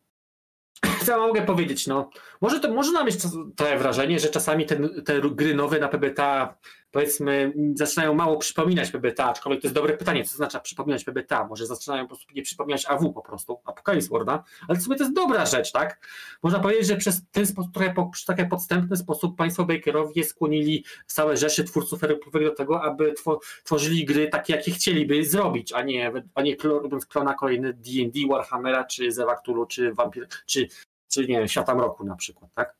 co 1.05 1.11
ja 1.11 1.17
mogę 1.17 1.41
powiedzieć? 1.41 1.87
No, 1.87 2.09
może 2.41 2.59
to 2.59 2.73
można 2.73 3.03
mieć 3.03 3.15
trochę 3.55 3.77
wrażenie, 3.77 4.19
że 4.19 4.27
czasami 4.27 4.65
ten, 4.65 5.03
te 5.05 5.21
gry 5.21 5.55
nowe 5.55 5.79
na 5.79 5.87
PBTA 5.87 6.57
powiedzmy 6.91 7.53
zaczynają 7.75 8.13
mało 8.13 8.37
przypominać 8.37 8.91
PBTA, 8.91 9.25
aczkolwiek 9.25 9.61
to 9.61 9.67
jest 9.67 9.75
dobre 9.75 9.97
pytanie, 9.97 10.23
co 10.23 10.35
znaczy 10.35 10.59
przypominać 10.63 11.03
PBTA? 11.03 11.47
Może 11.47 11.65
zaczynają 11.65 12.03
po 12.03 12.07
prostu 12.07 12.33
nie 12.35 12.41
przypominać 12.41 12.85
AW 12.85 13.13
po 13.13 13.21
prostu, 13.21 13.59
Apocalypse 13.65 14.09
Worda, 14.09 14.43
ale 14.67 14.79
w 14.79 14.83
sumie 14.83 14.95
to 14.95 15.03
jest 15.03 15.15
dobra 15.15 15.45
rzecz, 15.45 15.71
tak? 15.71 16.07
Można 16.43 16.59
powiedzieć, 16.59 16.87
że 16.87 16.97
przez 16.97 17.21
ten 17.31 17.45
sposób, 17.45 17.73
trochę 17.73 17.93
po, 17.93 18.05
przy 18.05 18.25
taki 18.25 18.45
podstępny 18.45 18.97
sposób 18.97 19.37
państwo 19.37 19.65
Bakerowie 19.65 20.23
skłonili 20.23 20.85
całe 21.05 21.37
rzeszy 21.37 21.63
twórców 21.63 22.03
RPGowych 22.03 22.43
do 22.43 22.55
tego, 22.55 22.83
aby 22.83 23.13
two, 23.13 23.39
tworzyli 23.63 24.05
gry 24.05 24.27
takie, 24.27 24.55
jakie 24.55 24.71
chcieliby 24.71 25.25
zrobić, 25.25 25.73
a 25.73 25.81
nie, 25.81 26.11
a 26.35 26.41
nie 26.41 26.55
robiąc 26.63 27.05
klona 27.05 27.33
kolejny 27.33 27.73
D&D, 27.73 28.19
Warhammera, 28.29 28.83
czy 28.83 29.11
Zewa 29.11 29.35
Cthulhu, 29.35 29.65
czy 29.65 29.93
Vampir, 29.93 30.27
czy, 30.45 30.67
czy 31.07 31.21
nie 31.21 31.37
wiem, 31.39 31.47
Świata 31.47 31.75
na 32.03 32.15
przykład, 32.15 32.53
tak? 32.53 32.75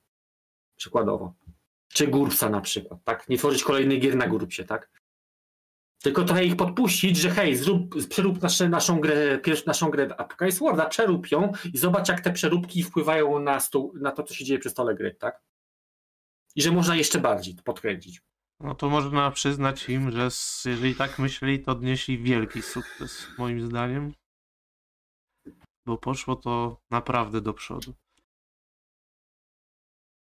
Przykładowo. 0.76 1.34
Czy 1.93 2.07
Gurpsa 2.07 2.49
na 2.49 2.61
przykład, 2.61 3.03
tak? 3.03 3.29
Nie 3.29 3.37
tworzyć 3.37 3.63
kolejnych 3.63 3.99
gier 3.99 4.15
na 4.15 4.27
Gurpsie, 4.27 4.63
tak? 4.63 4.89
Tylko 6.01 6.23
trochę 6.23 6.45
ich 6.45 6.55
podpuścić, 6.55 7.17
że 7.17 7.29
hej, 7.29 7.55
zrób, 7.55 8.07
przerób 8.09 8.41
nasze, 8.41 8.69
naszą 8.69 8.99
grę, 8.99 9.39
pierwszą 9.39 9.63
naszą 9.67 9.89
grę 9.89 10.09
Apocalypse 10.17 10.59
Worda, 10.59 10.85
przerób 10.85 11.31
ją 11.31 11.51
i 11.73 11.77
zobacz, 11.77 12.09
jak 12.09 12.21
te 12.21 12.33
przeróbki 12.33 12.83
wpływają 12.83 13.39
na, 13.39 13.59
stół, 13.59 13.93
na 13.95 14.11
to, 14.11 14.23
co 14.23 14.33
się 14.33 14.45
dzieje 14.45 14.59
przy 14.59 14.69
stole 14.69 14.95
gry, 14.95 15.15
tak? 15.15 15.41
I 16.55 16.61
że 16.61 16.71
można 16.71 16.95
jeszcze 16.95 17.19
bardziej 17.19 17.55
podkręcić. 17.55 18.21
No 18.59 18.75
to 18.75 18.89
można 18.89 19.31
przyznać 19.31 19.89
im, 19.89 20.11
że 20.11 20.29
jeżeli 20.65 20.95
tak 20.95 21.19
myśleli, 21.19 21.59
to 21.59 21.71
odnieśli 21.71 22.17
wielki 22.17 22.61
sukces, 22.61 23.27
moim 23.37 23.61
zdaniem. 23.61 24.13
Bo 25.85 25.97
poszło 25.97 26.35
to 26.35 26.81
naprawdę 26.91 27.41
do 27.41 27.53
przodu. 27.53 27.93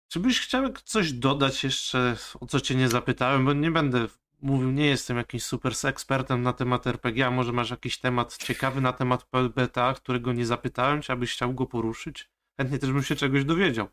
Czy 0.10 0.20
byś 0.20 0.40
chciał 0.40 0.74
coś 0.86 1.14
dodać 1.14 1.64
jeszcze, 1.64 2.18
o 2.40 2.46
co 2.46 2.60
cię 2.60 2.76
nie 2.76 2.90
zapytałem, 2.90 3.46
bo 3.46 3.54
nie 3.54 3.72
będę 3.72 4.08
mówił, 4.42 4.72
nie 4.72 4.86
jestem 4.86 5.18
jakimś 5.18 5.44
super 5.44 5.74
ekspertem 5.84 6.42
na 6.42 6.54
temat 6.54 6.88
RPG, 6.88 7.28
a 7.28 7.32
może 7.32 7.52
masz 7.52 7.70
jakiś 7.70 7.98
temat 7.98 8.38
ciekawy 8.38 8.82
na 8.82 8.94
temat 8.94 9.26
beta, 9.56 9.94
którego 9.94 10.34
nie 10.34 10.46
zapytałem 10.46 11.02
cię, 11.02 11.14
abyś 11.14 11.34
chciał 11.34 11.54
go 11.54 11.66
poruszyć? 11.66 12.30
Chętnie 12.58 12.80
też 12.80 12.92
bym 12.92 13.04
się 13.04 13.16
czegoś 13.16 13.46
dowiedział. 13.46 13.88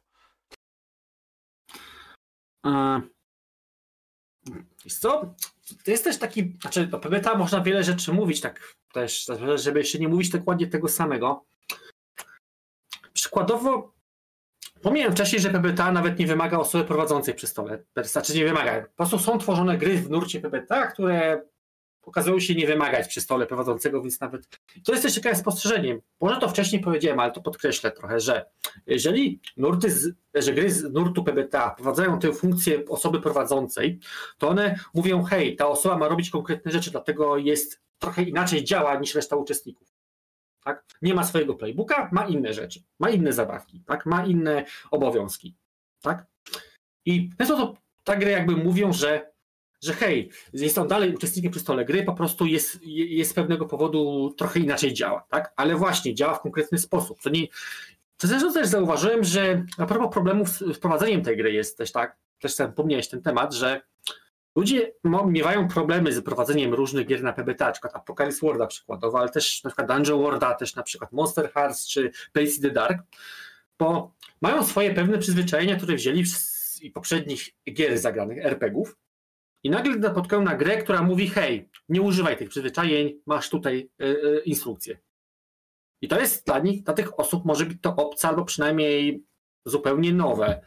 E, 2.66 3.00
Wiesz 4.84 4.94
co? 4.94 5.34
To 5.84 5.90
jest 5.90 6.04
też 6.04 6.18
taki, 6.18 6.56
znaczy 6.60 6.88
o 6.92 6.98
PBTA 6.98 7.34
można 7.34 7.60
wiele 7.60 7.84
rzeczy 7.84 8.12
mówić, 8.12 8.40
tak 8.40 8.74
też, 8.92 9.30
żeby 9.54 9.78
jeszcze 9.78 9.98
nie 9.98 10.08
mówić 10.08 10.30
dokładnie 10.30 10.66
tego 10.66 10.88
samego. 10.88 11.44
Przykładowo, 13.12 13.95
pomijam 14.82 15.12
wcześniej, 15.12 15.42
że 15.42 15.50
PBTA 15.50 15.92
nawet 15.92 16.18
nie 16.18 16.26
wymaga 16.26 16.58
osoby 16.58 16.84
prowadzącej 16.84 17.34
przy 17.34 17.46
stole. 17.46 17.78
Znaczy 18.02 18.34
nie 18.36 18.44
wymaga. 18.44 18.80
Po 18.82 18.96
prostu 18.96 19.18
są 19.18 19.38
tworzone 19.38 19.78
gry 19.78 19.96
w 19.96 20.10
nurcie 20.10 20.40
PBTA, 20.40 20.86
które 20.86 21.42
okazują 22.06 22.40
się 22.40 22.54
nie 22.54 22.66
wymagać 22.66 23.08
przy 23.08 23.20
stole 23.20 23.46
prowadzącego, 23.46 24.02
więc 24.02 24.20
nawet. 24.20 24.48
To 24.84 24.92
jest 24.92 25.04
też 25.04 25.14
ciekawe 25.14 25.36
spostrzeżenie. 25.36 25.98
Może 26.20 26.40
to 26.40 26.48
wcześniej 26.48 26.82
powiedziałem, 26.82 27.20
ale 27.20 27.32
to 27.32 27.40
podkreślę 27.40 27.92
trochę, 27.92 28.20
że 28.20 28.44
jeżeli 28.86 29.40
nurty 29.56 29.90
z, 29.90 30.14
że 30.34 30.52
gry 30.52 30.70
z 30.70 30.92
nurtu 30.92 31.24
PBTA 31.24 31.70
wprowadzają 31.70 32.18
tę 32.18 32.32
funkcję 32.32 32.84
osoby 32.88 33.20
prowadzącej, 33.20 33.98
to 34.38 34.48
one 34.48 34.78
mówią, 34.94 35.22
hej, 35.22 35.56
ta 35.56 35.68
osoba 35.68 35.98
ma 35.98 36.08
robić 36.08 36.30
konkretne 36.30 36.72
rzeczy, 36.72 36.90
dlatego 36.90 37.36
jest 37.36 37.80
trochę 37.98 38.22
inaczej 38.22 38.64
działa 38.64 38.98
niż 38.98 39.14
reszta 39.14 39.36
uczestników. 39.36 39.95
Tak? 40.66 40.84
Nie 41.02 41.14
ma 41.14 41.24
swojego 41.24 41.54
playbooka, 41.54 42.08
ma 42.12 42.26
inne 42.26 42.52
rzeczy, 42.52 42.80
ma 42.98 43.10
inne 43.10 43.32
zabawki, 43.32 43.82
tak? 43.86 44.06
ma 44.06 44.26
inne 44.26 44.64
obowiązki. 44.90 45.56
Tak? 46.02 46.26
I 47.04 47.28
w 47.28 47.36
ten 47.36 47.46
sposób 47.46 47.78
ta 48.04 48.16
gry 48.16 48.30
jakby 48.30 48.56
mówią, 48.56 48.92
że, 48.92 49.32
że 49.82 49.92
hej, 49.92 50.30
jest 50.52 50.78
on 50.78 50.88
dalej 50.88 51.14
uczestnikiem 51.14 51.52
przy 51.52 51.60
stole 51.60 51.84
gry, 51.84 52.02
po 52.02 52.14
prostu 52.14 52.46
jest, 52.46 52.78
jest 52.82 53.30
z 53.30 53.34
pewnego 53.34 53.66
powodu 53.66 54.30
trochę 54.38 54.60
inaczej 54.60 54.94
działa, 54.94 55.26
tak? 55.30 55.52
ale 55.56 55.76
właśnie 55.76 56.14
działa 56.14 56.34
w 56.34 56.40
konkretny 56.40 56.78
sposób. 56.78 57.20
To 57.20 57.30
nie, 57.30 57.46
to 58.16 58.26
zresztą 58.26 58.52
też 58.52 58.68
zauważyłem, 58.68 59.24
że 59.24 59.64
a 59.78 59.86
propos 59.86 60.12
problemów 60.12 60.48
z 60.48 60.76
wprowadzeniem 60.76 61.22
tej 61.22 61.36
gry 61.36 61.52
jest 61.52 61.78
też 61.78 61.92
tak, 61.92 62.16
też 62.40 62.54
sam 62.54 62.72
pomniałeś 62.72 63.08
ten 63.08 63.22
temat, 63.22 63.54
że 63.54 63.80
ludzie 64.57 64.92
miewają 65.26 65.68
problemy 65.68 66.12
z 66.12 66.24
prowadzeniem 66.24 66.74
różnych 66.74 67.07
gier 67.07 67.22
na 67.22 67.32
PBTA, 67.32 67.66
na 67.66 67.72
przykład 67.72 67.96
Apocalypse 67.96 68.46
Worlda 68.46 68.66
przykładowo, 68.66 69.18
ale 69.18 69.28
też 69.28 69.64
na 69.64 69.70
przykład 69.70 69.88
Dungeon 69.88 70.22
Worlda, 70.22 70.54
też 70.54 70.74
na 70.74 70.82
przykład 70.82 71.12
Monster 71.12 71.52
Hearts 71.52 71.88
czy 71.88 72.11
Place 72.32 72.50
in 72.50 72.62
the 72.62 72.70
Dark, 72.70 72.98
bo 73.78 74.14
mają 74.40 74.64
swoje 74.64 74.94
pewne 74.94 75.18
przyzwyczajenia, 75.18 75.76
które 75.76 75.94
wzięli 75.94 76.26
z 76.26 76.80
poprzednich 76.94 77.50
gier 77.72 77.98
zagranych, 77.98 78.46
RPGów 78.46 78.96
i 79.62 79.70
nagle 79.70 79.96
napotkają 79.96 80.42
na 80.42 80.54
grę, 80.54 80.76
która 80.76 81.02
mówi 81.02 81.28
hej, 81.28 81.68
nie 81.88 82.02
używaj 82.02 82.36
tych 82.36 82.48
przyzwyczajeń, 82.48 83.20
masz 83.26 83.50
tutaj 83.50 83.90
y, 84.02 84.04
y, 84.04 84.42
instrukcję. 84.44 84.98
I 86.02 86.09
to 86.09 86.20
jest 86.20 86.46
dla 86.46 86.59
nich, 86.59 86.82
dla 86.82 86.94
tych 86.94 87.20
osób 87.20 87.44
może 87.44 87.66
być 87.66 87.78
to 87.80 87.96
obce 87.96 88.28
albo 88.28 88.44
przynajmniej 88.44 89.24
zupełnie 89.66 90.12
nowe 90.12 90.60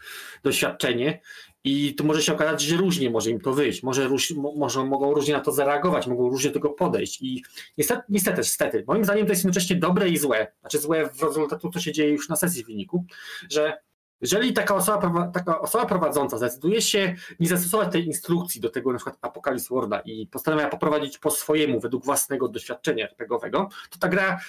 doświadczenie 0.43 1.22
i 1.64 1.95
to 1.95 2.04
może 2.04 2.22
się 2.24 2.34
okazać, 2.34 2.62
że 2.62 2.78
różnie 2.78 3.10
może 3.10 3.30
im 3.30 3.41
to 3.41 3.54
wyjść, 3.54 3.84
może, 3.84 4.08
róż, 4.08 4.32
mo- 4.32 4.54
może 4.56 4.84
mogą 4.84 5.14
różnie 5.14 5.34
na 5.34 5.39
to 5.39 5.52
zareagować, 5.52 6.08
mogą 6.08 6.30
różnie 6.30 6.50
do 6.50 6.54
tego 6.54 6.70
podejść. 6.70 7.22
I 7.22 7.43
niestety, 7.78 8.02
niestety, 8.10 8.38
niestety, 8.38 8.84
moim 8.88 9.04
zdaniem 9.04 9.26
to 9.26 9.32
jest 9.32 9.43
jednocześnie 9.43 9.76
dobre 9.76 10.10
i 10.10 10.18
złe, 10.18 10.47
znaczy 10.62 10.80
złe 10.80 11.10
w 11.10 11.24
rezultatu, 11.24 11.70
co 11.70 11.80
się 11.80 11.91
dzieje 11.91 12.12
już 12.12 12.30
na 12.30 12.36
sesji 12.36 12.64
w 12.64 12.68
wyniku, 12.68 13.06
że 13.50 13.78
jeżeli 14.22 14.54
taka 14.54 14.76
osoba, 14.76 15.32
taka 15.34 15.60
osoba 15.60 15.86
prowadząca 15.86 16.38
zdecyduje 16.38 16.82
się 16.82 17.16
nie 17.39 17.47
zastosować 17.47 17.91
tej 17.91 18.06
instrukcji 18.06 18.62
do 18.62 18.70
tego 18.70 18.91
na 18.91 18.97
przykład 18.97 19.18
Apocalypse 19.22 19.68
Worda 19.70 20.00
i 20.00 20.28
postanawia 20.28 20.70
poprowadzić 20.70 21.18
po 21.18 21.32
swojemu, 21.32 21.80
według 21.80 22.06
własnego 22.06 22.47
doświadczenia 22.47 23.06
RPGowego, 23.06 23.70
to 23.89 24.00
ta 24.00 24.08
gra 24.08 24.39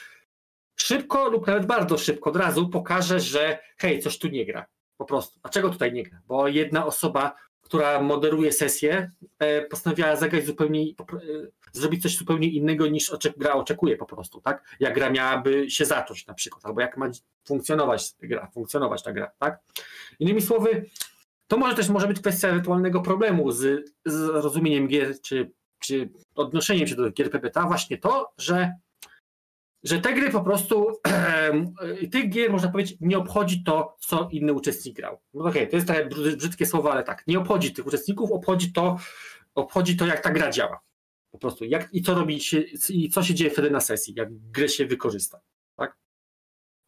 szybko 0.81 1.28
lub 1.28 1.47
nawet 1.47 1.66
bardzo 1.66 1.99
szybko 1.99 2.31
od 2.31 2.37
razu 2.37 2.68
pokaże, 2.68 3.20
że 3.20 3.59
hej, 3.78 4.01
coś 4.01 4.18
tu 4.18 4.28
nie 4.28 4.47
gra. 4.47 4.66
Po 4.97 5.05
prostu. 5.05 5.41
Dlaczego 5.43 5.70
tutaj 5.70 5.93
nie 5.93 6.03
gra? 6.03 6.20
Bo 6.26 6.49
jedna 6.49 6.87
osoba, 6.87 7.35
która 7.62 8.03
moderuje 8.03 8.53
sesję, 8.53 9.11
e, 9.39 9.62
postanowiła 9.62 10.16
zagrać 10.16 10.47
zupełnie, 10.47 10.83
e, 10.83 10.95
zrobić 11.72 12.03
coś 12.03 12.16
zupełnie 12.16 12.49
innego 12.49 12.87
niż 12.87 13.12
oczek- 13.12 13.37
gra 13.37 13.53
oczekuje 13.53 13.97
po 13.97 14.07
prostu, 14.07 14.41
tak? 14.41 14.76
Jak 14.81 14.95
gra 14.95 15.11
miałaby 15.11 15.70
się 15.70 15.85
zacząć 15.85 16.26
na 16.26 16.35
przykład, 16.35 16.66
albo 16.66 16.81
jak 16.81 16.97
ma 16.97 17.11
funkcjonować 17.45 18.12
gra, 18.22 18.51
funkcjonować 18.55 19.03
ta 19.03 19.12
gra, 19.12 19.31
tak? 19.39 19.61
Innymi 20.18 20.43
słowy, 20.43 20.91
to 21.47 21.57
może 21.57 21.76
też 21.76 21.89
może 21.89 22.09
być 22.09 22.20
kwestia 22.20 22.49
ewentualnego 22.49 23.01
problemu 23.01 23.53
z, 23.53 23.93
z 24.07 24.28
rozumieniem 24.28 24.89
gier, 24.89 25.20
czy, 25.20 25.51
czy 25.78 26.11
odnoszeniem 26.35 26.87
się 26.87 26.95
do 26.95 27.11
gier 27.11 27.31
PPTA, 27.31 27.66
właśnie 27.66 27.99
to, 27.99 28.33
że 28.39 28.72
że 29.83 30.01
te 30.01 30.14
gry 30.14 30.31
po 30.31 30.41
prostu, 30.41 30.87
tych 32.12 32.31
gier 32.31 32.53
można 32.53 32.68
powiedzieć, 32.68 32.99
nie 33.01 33.18
obchodzi 33.18 33.62
to, 33.64 33.97
co 34.01 34.28
inny 34.33 34.53
uczestnik 34.53 34.97
grał. 34.97 35.20
No 35.35 35.45
okej, 35.45 35.68
to 35.68 35.76
jest 35.76 35.89
brzyd- 35.89 36.37
brzydkie 36.37 36.66
słowo, 36.66 36.93
ale 36.93 37.03
tak, 37.03 37.26
nie 37.26 37.39
obchodzi 37.39 37.72
tych 37.72 37.87
uczestników, 37.87 38.33
obchodzi 38.33 38.72
to, 38.72 38.99
obchodzi 39.55 39.97
to, 39.97 40.07
jak 40.07 40.20
ta 40.20 40.31
gra 40.31 40.51
działa. 40.51 40.81
Po 41.31 41.39
prostu. 41.39 41.64
Jak, 41.64 41.89
I 41.93 42.03
co 42.03 42.14
robi 42.14 42.41
się, 42.41 42.61
i 42.89 43.11
co 43.11 43.22
się 43.22 43.35
dzieje 43.35 43.51
wtedy 43.51 43.70
na 43.70 43.81
sesji, 43.81 44.14
jak 44.16 44.39
grę 44.51 44.68
się 44.68 44.87
wykorzysta. 44.87 45.41
Tak? 45.76 45.97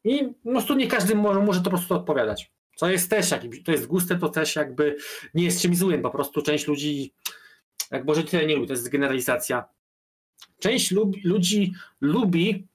I 0.05 0.24
po 0.45 0.51
prostu 0.51 0.74
nie 0.74 0.86
każdy 0.86 1.14
może, 1.14 1.40
może 1.40 1.61
to 1.61 1.64
po 1.64 1.70
prostu 1.70 1.95
odpowiadać. 1.95 2.53
Co 2.76 2.90
jest 2.90 3.11
też, 3.11 3.30
jakimś, 3.30 3.62
to 3.62 3.72
jest 3.72 3.86
guste, 3.86 4.18
to 4.18 4.28
też 4.28 4.57
jakby 4.57 4.97
nie 5.34 5.45
jest 5.45 5.62
czymś 5.62 5.78
złym. 5.78 6.03
Po 6.03 6.11
prostu 6.11 6.43
część 6.43 6.66
ludzi, 6.66 7.14
jak 7.90 8.05
może 8.05 8.24
tyle 8.24 8.47
nie 8.47 8.55
lubi, 8.55 8.66
to 8.66 8.72
jest 8.72 8.88
generalizacja. 8.88 9.64
Część 10.59 10.90
ludzi 11.24 11.72
lubi 12.01 12.68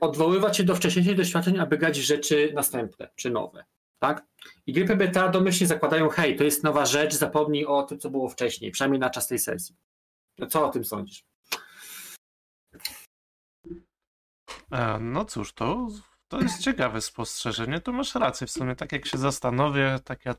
odwoływać 0.00 0.56
się 0.56 0.64
do 0.64 0.74
wcześniejszych 0.74 1.16
doświadczeń, 1.16 1.58
aby 1.58 1.78
grać 1.78 1.96
rzeczy 1.96 2.52
następne 2.54 3.08
czy 3.14 3.30
nowe. 3.30 3.64
Tak? 3.98 4.26
I 4.66 4.72
gry 4.72 4.84
PBTA 4.84 5.28
domyślnie 5.28 5.66
zakładają, 5.66 6.08
hej, 6.08 6.36
to 6.36 6.44
jest 6.44 6.64
nowa 6.64 6.86
rzecz, 6.86 7.14
zapomnij 7.14 7.66
o 7.66 7.82
tym, 7.82 7.98
co 7.98 8.10
było 8.10 8.28
wcześniej, 8.28 8.70
przynajmniej 8.70 9.00
na 9.00 9.10
czas 9.10 9.28
tej 9.28 9.38
sesji. 9.38 9.76
No 10.38 10.46
co 10.46 10.66
o 10.66 10.68
tym 10.68 10.84
sądzisz? 10.84 11.24
E, 14.72 14.98
no 15.00 15.24
cóż, 15.24 15.52
to, 15.52 15.88
to 16.28 16.40
jest 16.40 16.62
ciekawe 16.62 17.00
spostrzeżenie. 17.00 17.80
To 17.80 17.92
masz 17.92 18.14
rację 18.14 18.46
w 18.46 18.50
sumie. 18.50 18.76
Tak 18.76 18.92
jak 18.92 19.06
się 19.06 19.18
zastanowię, 19.18 19.98
takie 20.04 20.34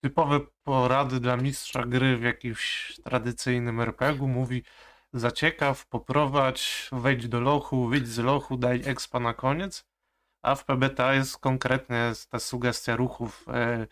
typowe 0.00 0.40
porady 0.62 1.20
dla 1.20 1.36
mistrza 1.36 1.86
gry 1.86 2.16
w 2.16 2.22
jakimś 2.22 2.92
tradycyjnym 3.04 3.80
RPG-u 3.80 4.28
mówi 4.28 4.62
zaciekaw, 5.12 5.86
poprowadź, 5.86 6.88
wejdź 6.92 7.28
do 7.28 7.40
lochu, 7.40 7.88
wyjdź 7.88 8.08
z 8.08 8.18
lochu, 8.18 8.56
daj 8.56 8.82
expa 8.84 9.20
na 9.20 9.34
koniec. 9.34 9.86
A 10.42 10.54
w 10.54 10.64
PBTA 10.64 11.14
jest 11.14 11.38
konkretnie 11.38 12.12
ta 12.30 12.38
sugestia 12.38 12.96
ruchów 12.96 13.44
e, 13.48 13.86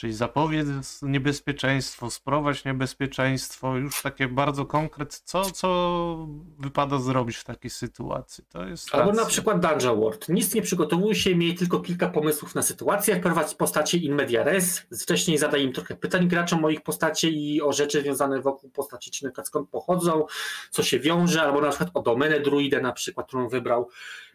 Czyli 0.00 0.12
zapowiedz 0.12 1.02
niebezpieczeństwo, 1.02 2.10
sprowadź 2.10 2.64
niebezpieczeństwo, 2.64 3.76
już 3.76 4.02
takie 4.02 4.28
bardzo 4.28 4.66
konkret, 4.66 5.22
co, 5.24 5.50
co 5.50 6.28
wypada 6.58 6.98
zrobić 6.98 7.36
w 7.36 7.44
takiej 7.44 7.70
sytuacji. 7.70 8.44
To 8.48 8.64
jest 8.64 8.94
Albo 8.94 9.06
racja. 9.06 9.22
na 9.22 9.28
przykład 9.28 9.60
Dungeon 9.60 10.00
World. 10.00 10.28
Nic 10.28 10.54
nie 10.54 10.62
przygotowuj 10.62 11.14
się, 11.14 11.36
miej 11.36 11.54
tylko 11.54 11.80
kilka 11.80 12.08
pomysłów 12.08 12.54
na 12.54 12.62
sytuację, 12.62 13.16
prowadź 13.16 13.54
postacie 13.54 13.98
in 13.98 14.14
media 14.14 14.44
res, 14.44 14.86
wcześniej 15.02 15.38
zadaj 15.38 15.64
im 15.64 15.72
trochę 15.72 15.96
pytań 15.96 16.28
graczom 16.28 16.64
o 16.64 16.70
ich 16.70 16.82
postacie 16.82 17.30
i 17.30 17.62
o 17.62 17.72
rzeczy 17.72 18.02
związane 18.02 18.40
wokół 18.40 18.70
postaci, 18.70 19.10
czy 19.10 19.24
na 19.24 19.30
przykład 19.30 19.46
skąd 19.46 19.68
pochodzą, 19.68 20.26
co 20.70 20.82
się 20.82 21.00
wiąże, 21.00 21.42
albo 21.42 21.60
na 21.60 21.68
przykład 21.68 21.90
o 21.94 22.02
domenę 22.02 22.40
druidę 22.40 22.80
na 22.80 22.92
przykład, 22.92 23.26
którą 23.26 23.48
wybrał 23.48 23.88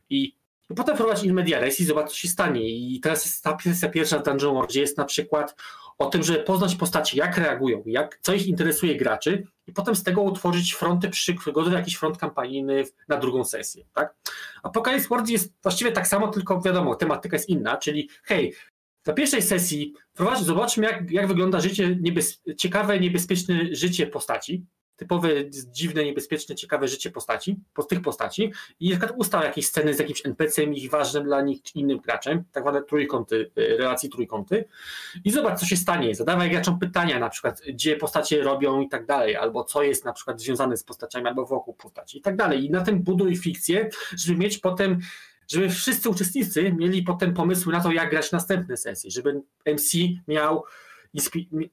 i 0.10 0.36
potem 0.76 0.96
wprowadź 0.96 1.24
in 1.24 1.34
media 1.34 1.60
res 1.60 1.80
i 1.80 1.86
zobacz, 1.86 2.10
co 2.10 2.16
się 2.16 2.28
stanie. 2.28 2.70
I 2.70 3.00
teraz 3.00 3.26
jest 3.26 3.44
ta 3.44 3.58
sesja 3.64 3.90
pierwsza 3.90 4.20
w 4.20 4.24
Dungeon 4.24 4.54
World, 4.54 4.76
jest 4.76 4.98
na 4.98 5.06
przykład 5.06 5.56
o 5.98 6.06
tym, 6.06 6.24
żeby 6.24 6.40
poznać 6.40 6.76
postacie, 6.76 7.18
jak 7.18 7.38
reagują, 7.38 7.84
jak, 7.86 8.20
co 8.22 8.34
ich 8.34 8.48
interesuje 8.48 8.96
graczy 8.96 9.48
i 9.68 9.74
potem 9.74 9.96
z 9.96 10.04
tego 10.04 10.22
utworzyć 10.22 10.74
fronty 10.74 11.10
przykładowy, 11.10 11.72
jakiś 11.72 11.96
front 11.96 12.18
kampanijny 12.18 12.84
na 13.08 13.18
drugą 13.18 13.44
sesję, 13.44 13.86
tak? 13.94 14.16
Apocalypse 14.64 15.08
World 15.10 15.30
jest 15.30 15.54
właściwie 15.64 15.92
tak 15.92 16.08
samo, 16.08 16.28
tylko 16.28 16.62
wiadomo, 16.62 16.96
tematyka 16.96 17.36
jest 17.36 17.50
inna, 17.50 17.78
czyli 17.78 18.10
hej, 18.24 18.54
na 19.06 19.14
pierwszej 19.14 19.42
sesji 19.42 19.94
zobaczmy, 20.42 20.86
jak, 20.86 21.12
jak 21.12 21.28
wygląda 21.28 21.60
życie, 21.60 21.98
niebez, 22.02 22.42
ciekawe, 22.58 23.00
niebezpieczne 23.00 23.60
życie 23.72 24.08
postaci, 24.08 24.66
typowe, 24.96 25.30
dziwne, 25.50 26.06
niebezpieczne, 26.06 26.56
ciekawe 26.56 26.88
życie 26.88 27.12
postaci, 27.12 27.60
po 27.74 27.84
tych 27.84 28.02
postaci 28.02 28.52
i 28.80 28.90
na 28.90 28.98
przykład 28.98 29.20
ustał 29.20 29.44
jakieś 29.44 29.68
sceny 29.68 29.94
z 29.94 30.00
jakimś 30.00 30.26
NPC-em 30.26 30.74
ich 30.74 30.90
ważnym 30.90 31.24
dla 31.24 31.42
nich 31.42 31.62
czy 31.62 31.80
innym 31.80 32.00
graczem, 32.00 32.44
tak 32.52 32.64
zwane 32.64 32.84
trójkąty, 32.84 33.52
y, 33.58 33.78
relacji 33.78 34.10
trójkąty 34.10 34.66
i 35.24 35.32
zobacz, 35.32 35.60
co 35.60 35.66
się 35.66 35.78
stanie. 35.78 36.16
Zadawaj 36.16 36.50
graczom 36.50 36.80
pytania, 36.80 37.20
na 37.20 37.30
przykład, 37.30 37.62
gdzie 37.68 37.96
postacie 37.96 38.44
robią 38.44 38.82
i 38.82 38.90
tak 38.90 39.06
dalej, 39.06 39.36
albo 39.36 39.64
co 39.64 39.84
jest 39.84 40.06
na 40.06 40.14
przykład 40.14 40.42
związane 40.42 40.78
z 40.78 40.84
postaciami, 40.84 41.28
albo 41.28 41.46
wokół 41.46 41.74
postaci 41.74 42.18
i 42.18 42.22
tak 42.22 42.36
dalej. 42.36 42.66
I 42.66 42.70
na 42.70 42.82
tym 42.82 43.04
buduj 43.04 43.38
fikcję, 43.38 43.90
żeby 44.18 44.40
mieć 44.40 44.58
potem 44.58 45.00
żeby 45.48 45.70
wszyscy 45.70 46.10
uczestnicy 46.10 46.74
mieli 46.78 47.04
potem 47.04 47.34
pomysły 47.34 47.74
na 47.74 47.82
to, 47.82 47.92
jak 47.92 48.10
grać 48.10 48.32
następne 48.32 48.78
sesje, 48.78 49.12
żeby 49.12 49.42
MC 49.66 49.94
miał 50.28 50.64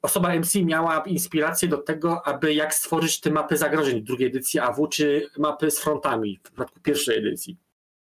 osoba 0.03 0.35
MC 0.35 0.65
miała 0.65 1.05
inspirację 1.05 1.69
do 1.69 1.79
tego, 1.79 2.27
aby 2.27 2.55
jak 2.55 2.75
stworzyć 2.75 3.21
te 3.21 3.31
mapy 3.31 3.57
zagrożeń 3.57 4.03
drugiej 4.03 4.29
edycji 4.29 4.61
AW, 4.61 4.87
czy 4.87 5.31
mapy 5.39 5.71
z 5.71 5.81
frontami 5.81 6.39
w 6.39 6.43
przypadku 6.43 6.81
pierwszej 6.81 7.19
edycji. 7.19 7.59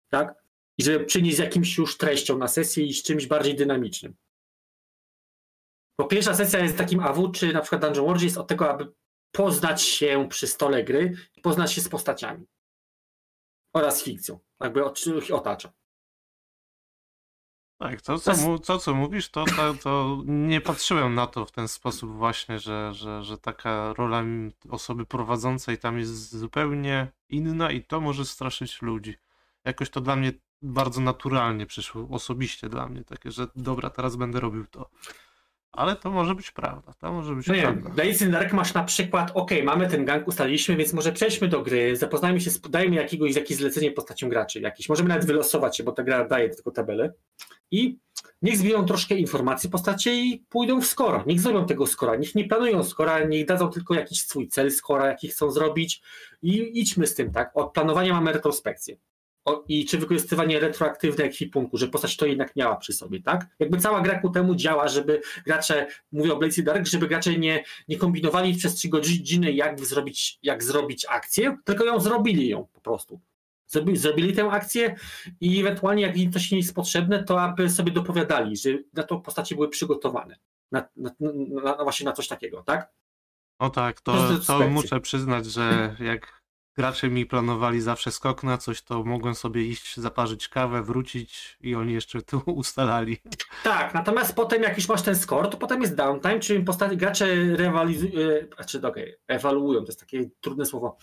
Tak? 0.09 0.45
I 0.79 0.83
żeby 0.83 1.05
przynieść 1.05 1.37
z 1.37 1.41
jakimś 1.41 1.79
już 1.79 1.99
treścią 1.99 2.39
na 2.39 2.49
sesję 2.49 2.85
i 2.85 2.95
z 2.95 3.03
czymś 3.03 3.27
bardziej 3.27 3.57
dynamicznym. 3.57 4.15
Bo 5.99 6.07
pierwsza 6.07 6.35
sesja 6.35 6.61
jest 6.61 6.79
takim 6.79 7.01
AW, 7.01 7.31
czy 7.31 7.53
na 7.53 7.61
przykład 7.61 7.83
Dungeon 7.83 8.07
World 8.07 8.23
jest 8.23 8.39
od 8.39 8.49
tego, 8.49 8.71
aby 8.71 8.93
poznać 9.33 9.83
się 9.83 10.27
przy 10.29 10.47
stole 10.47 10.85
gry 10.85 11.17
i 11.37 11.41
poznać 11.41 11.73
się 11.73 11.81
z 11.81 11.89
postaciami. 11.89 12.47
Oraz 13.73 14.03
fikcją, 14.03 14.39
jakby 14.61 14.85
otacza. 15.33 15.73
Tak, 17.83 18.01
to 18.03 18.19
co, 18.19 18.37
mu, 18.37 18.59
to, 18.59 18.79
co 18.79 18.95
mówisz, 18.95 19.29
to, 19.29 19.45
to, 19.45 19.75
to, 19.75 20.23
nie 20.27 20.61
patrzyłem 20.61 21.15
na 21.15 21.27
to 21.27 21.47
w 21.47 21.53
ten 21.53 21.69
sposób 21.69 22.11
właśnie, 22.11 22.59
że, 22.59 22.95
że, 22.95 23.23
że 23.23 23.39
taka 23.39 23.93
rola 23.93 24.23
osoby 24.71 25.07
prowadzącej 25.07 25.79
tam 25.79 25.99
jest 25.99 26.37
zupełnie 26.37 27.07
inna 27.29 27.71
i 27.71 27.85
to 27.85 28.01
może 28.01 28.25
straszyć 28.25 28.83
ludzi. 28.83 29.15
Jakoś 29.65 29.91
to 29.91 30.01
dla 30.01 30.17
mnie 30.17 30.33
bardzo 30.63 31.01
naturalnie 31.01 31.67
przyszło, 31.67 32.09
osobiście 32.11 32.69
dla 32.69 32.89
mnie, 32.89 33.05
takie, 33.05 33.31
że 33.31 33.47
dobra, 33.57 33.91
teraz 33.91 34.17
będę 34.17 34.41
robił 34.41 34.67
to. 34.67 34.91
Ale 35.73 35.97
to 35.97 36.11
może 36.11 36.35
być 36.35 36.51
prawda, 36.51 36.93
to 37.01 37.13
może 37.13 37.35
być 37.35 37.47
no 37.47 37.55
prawda. 37.55 38.05
Nie, 38.05 38.29
Dark 38.31 38.53
masz 38.53 38.75
na 38.75 38.85
przykład, 38.85 39.31
ok, 39.35 39.51
mamy 39.65 39.89
ten 39.89 40.05
gang, 40.05 40.29
ustaliliśmy, 40.29 40.77
więc 40.77 40.93
może 40.93 41.13
przejdźmy 41.13 41.49
do 41.49 41.63
gry, 41.63 41.97
zapoznajmy 41.97 42.41
się, 42.41 42.51
dajmy 42.71 42.97
jakiegoś, 42.97 43.37
jakieś 43.37 43.57
zlecenie 43.57 43.91
postacią 43.91 44.29
graczy 44.29 44.61
jakiś. 44.61 44.89
Możemy 44.89 45.09
nawet 45.09 45.25
wylosować 45.25 45.77
się, 45.77 45.85
bo 45.85 45.93
ta 45.93 46.03
gra 46.03 46.29
daje 46.29 46.49
tylko 46.49 46.71
tabelę. 46.71 47.13
I 47.71 47.99
niech 48.43 48.57
zbiją 48.57 48.85
troszkę 48.85 49.15
informacji 49.15 49.71
postacie 49.71 50.15
i 50.15 50.45
pójdą 50.49 50.81
w 50.81 50.87
skora. 50.87 51.25
Niech 51.27 51.41
zrobią 51.41 51.67
tego 51.67 51.87
skora, 51.87 52.17
niech 52.17 52.35
nie 52.35 52.45
planują 52.45 52.85
skora, 52.85 53.25
niech 53.25 53.47
dadzą 53.47 53.71
tylko 53.71 53.95
jakiś 53.95 54.23
swój 54.23 54.49
cel 54.49 54.71
skora, 54.71 55.07
jaki 55.07 55.29
chcą 55.29 55.51
zrobić 55.51 56.03
i 56.43 56.81
idźmy 56.81 57.07
z 57.07 57.15
tym, 57.15 57.33
tak? 57.33 57.51
Od 57.55 57.73
planowania 57.73 58.13
mamy 58.13 58.33
retrospekcję 58.33 58.97
o, 59.45 59.65
i 59.69 59.87
czy 59.87 59.99
wykorzystywanie 59.99 60.61
retroaktywne 60.61 61.25
ekwipunku, 61.25 61.79
że 61.79 61.89
postać 61.89 62.17
to 62.17 62.27
jednak 62.27 62.57
miała 62.57 62.77
przy 62.77 62.93
sobie, 62.93 63.23
tak? 63.23 63.47
Jakby 63.59 63.79
cała 63.79 64.01
gra 64.01 64.19
ku 64.21 64.31
temu 64.31 64.55
działa, 64.55 64.89
żeby 64.89 65.21
gracze, 65.47 65.87
mówię 66.13 66.33
o 66.33 66.37
Blaze 66.37 66.63
Dark, 66.63 66.87
żeby 66.87 67.09
gracze 67.09 67.39
nie, 67.39 67.65
nie 67.89 67.97
kombinowali 67.97 68.55
przez 68.55 68.75
trzy 68.75 68.89
godziny, 68.89 69.53
jak 69.53 69.81
zrobić, 69.81 70.39
jak 70.43 70.65
zrobić 70.65 71.07
akcję, 71.09 71.57
tylko 71.65 71.85
ją 71.85 72.01
zrobili 72.01 72.49
ją 72.49 72.67
po 72.73 72.81
prostu. 72.81 73.21
Zrobili, 73.67 73.99
zrobili 73.99 74.33
tę 74.33 74.51
akcję 74.51 74.97
i 75.41 75.61
ewentualnie 75.61 76.03
jak 76.03 76.17
im 76.17 76.33
coś 76.33 76.51
nie 76.51 76.59
jest 76.59 76.75
potrzebne, 76.75 77.25
to 77.25 77.43
aby 77.43 77.71
sobie 77.71 77.93
dopowiadali, 77.93 78.57
że 78.57 78.71
na 78.95 79.03
to 79.03 79.19
postacie 79.19 79.55
były 79.55 79.69
przygotowane. 79.69 80.37
Na, 80.73 80.89
na, 80.97 81.11
na, 81.65 81.85
właśnie 81.85 82.05
na 82.05 82.13
coś 82.13 82.29
takiego, 82.29 82.63
tak? 82.63 82.93
O 83.59 83.71
tak, 83.71 84.01
to, 84.01 84.39
to 84.47 84.69
muszę 84.69 85.01
przyznać, 85.01 85.47
że 85.47 85.97
jak 86.01 86.42
gracze 86.77 87.09
mi 87.09 87.27
planowali 87.27 87.81
zawsze 87.81 88.13
skok 88.13 88.43
na 88.43 88.59
coś, 88.59 88.83
to 88.83 89.05
mogłem 89.05 89.35
sobie 89.35 89.63
iść, 89.63 89.97
zaparzyć 89.97 90.49
kawę, 90.49 90.83
wrócić 90.83 91.59
i 91.61 91.75
oni 91.75 91.93
jeszcze 91.93 92.23
tu 92.23 92.43
ustalali. 92.63 93.19
Tak, 93.65 93.95
natomiast 93.95 94.35
potem 94.35 94.63
jak 94.63 94.77
już 94.77 94.89
masz 94.89 95.03
ten 95.03 95.17
score, 95.17 95.49
to 95.49 95.57
potem 95.57 95.83
jest 95.83 95.95
downtime, 95.95 96.41
czyli 96.41 96.65
postaci, 96.65 96.97
gracze 96.97 97.27
rywalizują, 97.35 98.13
e, 98.29 98.55
znaczy 98.55 98.81
okay, 98.87 99.19
ewaluują, 99.29 99.81
to 99.81 99.87
jest 99.87 100.01
takie 100.01 100.31
trudne 100.41 100.67
słowo, 100.67 100.99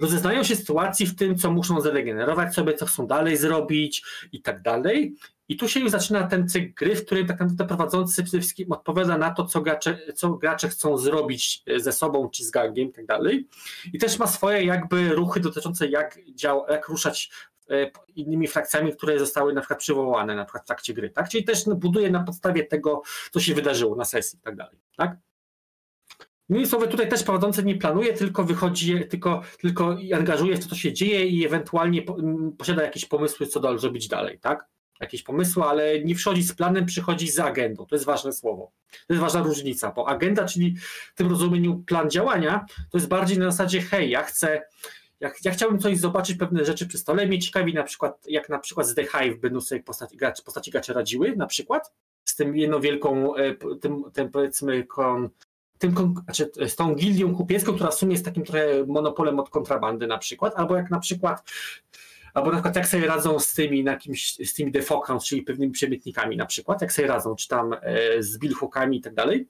rozeznają 0.00 0.44
się 0.44 0.56
sytuacji 0.56 1.06
w 1.06 1.16
tym, 1.16 1.38
co 1.38 1.50
muszą 1.50 1.80
zregenerować 1.80 2.54
sobie, 2.54 2.74
co 2.74 2.86
chcą 2.86 3.06
dalej 3.06 3.36
zrobić 3.36 4.02
i 4.32 4.42
tak 4.42 4.62
dalej. 4.62 5.16
I 5.48 5.56
tu 5.56 5.68
się 5.68 5.80
już 5.80 5.90
zaczyna 5.90 6.26
ten 6.26 6.48
cykl 6.48 6.74
gry, 6.74 6.96
w 6.96 7.06
którym 7.06 7.26
tak 7.26 7.40
naprawdę 7.40 7.66
prowadzący 7.66 8.22
przede 8.22 8.38
wszystkim 8.38 8.72
odpowiada 8.72 9.18
na 9.18 9.30
to, 9.30 9.44
co 9.44 9.60
gracze, 9.60 9.98
co 10.14 10.30
gracze 10.30 10.68
chcą 10.68 10.98
zrobić 10.98 11.62
e, 11.66 11.80
ze 11.80 11.92
sobą, 11.92 12.30
czy 12.30 12.44
z 12.44 12.50
gangiem 12.50 12.88
i 12.88 12.92
tak 12.92 13.06
dalej. 13.06 13.48
I 13.92 13.98
też 13.98 14.18
ma 14.18 14.26
swoje 14.26 14.64
jakby 14.64 15.08
ruchy 15.08 15.40
dotyczące 15.40 15.88
jak, 15.88 16.18
dział, 16.34 16.64
jak 16.68 16.88
ruszać 16.88 17.30
e, 17.70 17.90
innymi 18.14 18.48
frakcjami, 18.48 18.92
które 18.92 19.18
zostały 19.18 19.52
na 19.52 19.60
przykład 19.60 19.78
przywołane 19.78 20.34
na 20.34 20.44
przykład 20.44 20.64
w 20.64 20.66
trakcie 20.66 20.94
gry, 20.94 21.10
tak? 21.10 21.28
Czyli 21.28 21.44
też 21.44 21.66
no, 21.66 21.74
buduje 21.74 22.10
na 22.10 22.24
podstawie 22.24 22.64
tego, 22.64 23.02
co 23.30 23.40
się 23.40 23.54
wydarzyło 23.54 23.96
na 23.96 24.04
sesji 24.04 24.38
i 24.38 24.42
tak 24.42 24.56
dalej, 24.56 24.78
tak? 24.96 25.16
Słowy, 26.66 26.88
tutaj 26.88 27.08
też 27.08 27.22
prowadzący 27.22 27.64
nie 27.64 27.76
planuje, 27.76 28.12
tylko 28.12 28.44
wychodzi, 28.44 29.04
tylko, 29.08 29.42
tylko 29.60 29.96
angażuje 30.14 30.56
w 30.56 30.62
to, 30.62 30.68
co 30.68 30.74
się 30.74 30.92
dzieje 30.92 31.26
i 31.26 31.46
ewentualnie 31.46 32.02
posiada 32.58 32.82
jakieś 32.82 33.04
pomysły, 33.04 33.46
co 33.46 33.60
dalej 33.60 33.78
zrobić 33.78 34.08
dalej, 34.08 34.38
tak? 34.38 34.66
Jakieś 35.00 35.22
pomysły, 35.22 35.62
ale 35.62 36.00
nie 36.00 36.14
przychodzi 36.14 36.42
z 36.42 36.52
planem, 36.52 36.86
przychodzi 36.86 37.28
z 37.28 37.38
agendą. 37.38 37.86
To 37.86 37.94
jest 37.94 38.04
ważne 38.04 38.32
słowo. 38.32 38.72
To 38.90 39.14
jest 39.14 39.20
ważna 39.20 39.42
różnica, 39.42 39.92
bo 39.96 40.08
agenda, 40.08 40.44
czyli 40.44 40.76
w 41.14 41.14
tym 41.14 41.30
rozumieniu 41.30 41.78
plan 41.86 42.10
działania, 42.10 42.66
to 42.90 42.98
jest 42.98 43.08
bardziej 43.08 43.38
na 43.38 43.50
zasadzie, 43.50 43.82
hej, 43.82 44.10
ja 44.10 44.22
chcę, 44.22 44.62
ja, 45.20 45.30
ja 45.44 45.52
chciałbym 45.52 45.78
coś 45.78 45.98
zobaczyć, 45.98 46.36
pewne 46.36 46.64
rzeczy 46.64 46.86
przy 46.86 46.98
stole, 46.98 47.26
mnie 47.26 47.38
ciekawi 47.38 47.74
na 47.74 47.82
przykład, 47.82 48.24
jak 48.28 48.48
na 48.48 48.58
przykład 48.58 48.86
z 48.86 48.94
The 48.94 49.04
Hive 49.04 49.40
będą 49.40 49.60
sobie 49.60 49.82
postaci, 49.82 50.16
gracze, 50.16 50.42
postaci 50.42 50.70
gracze 50.70 50.92
radziły, 50.92 51.36
na 51.36 51.46
przykład, 51.46 51.92
z 52.24 52.36
tym 52.36 52.56
jedną 52.56 52.80
wielką, 52.80 53.36
e, 53.36 53.54
tym, 53.80 54.04
tym 54.12 54.30
powiedzmy, 54.30 54.84
kon, 54.84 55.28
tym, 55.78 56.14
znaczy 56.24 56.50
z 56.68 56.76
tą 56.76 56.94
gildią 56.94 57.34
kupiecką, 57.34 57.74
która 57.74 57.90
w 57.90 57.94
sumie 57.94 58.12
jest 58.12 58.24
takim 58.24 58.44
trochę 58.44 58.86
monopolem 58.86 59.40
od 59.40 59.50
kontrabandy 59.50 60.06
na 60.06 60.18
przykład, 60.18 60.54
albo 60.56 60.76
jak 60.76 60.90
na 60.90 61.00
przykład 61.00 61.50
albo 62.38 62.50
na 62.50 62.56
przykład 62.56 62.76
jak 62.76 62.88
sobie 62.88 63.06
radzą 63.06 63.38
z 63.38 63.54
tymi, 63.54 63.84
na 63.84 63.92
jakimś, 63.92 64.34
z 64.34 64.54
tymi 64.54 64.72
defokans, 64.72 65.24
czyli 65.24 65.42
pewnymi 65.42 65.72
przemytnikami 65.72 66.36
na 66.36 66.46
przykład, 66.46 66.82
jak 66.82 66.92
sobie 66.92 67.08
radzą, 67.08 67.36
czy 67.36 67.48
tam 67.48 67.72
e, 67.72 68.22
z 68.22 68.38
billhookami 68.38 68.96
i 68.96 69.00
tak 69.00 69.14
dalej, 69.14 69.48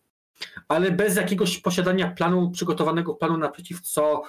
ale 0.68 0.90
bez 0.90 1.16
jakiegoś 1.16 1.58
posiadania 1.58 2.10
planu, 2.10 2.50
przygotowanego 2.50 3.14
planu 3.14 3.36
naprzeciw, 3.36 3.80
co 3.80 4.22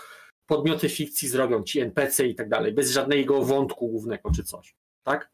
podmioty 0.46 0.90
fikcji 0.90 1.28
zrobią, 1.28 1.64
ci 1.64 1.80
NPC 1.80 2.28
i 2.28 2.36
tak 2.36 2.50
dalej, 2.50 2.74
bez 2.74 2.92
żadnego 2.92 3.44
wątku 3.46 3.88
głównego 3.88 4.32
czy 4.32 4.44
coś, 4.44 4.76
tak? 5.04 5.32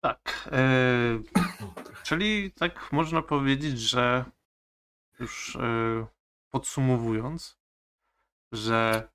Tak. 0.00 0.48
e, 0.52 1.22
czyli 2.06 2.52
tak 2.52 2.92
można 2.92 3.22
powiedzieć, 3.22 3.80
że 3.80 4.24
już 5.20 5.56
e, 5.56 6.06
podsumowując, 6.50 7.58
że 8.52 9.11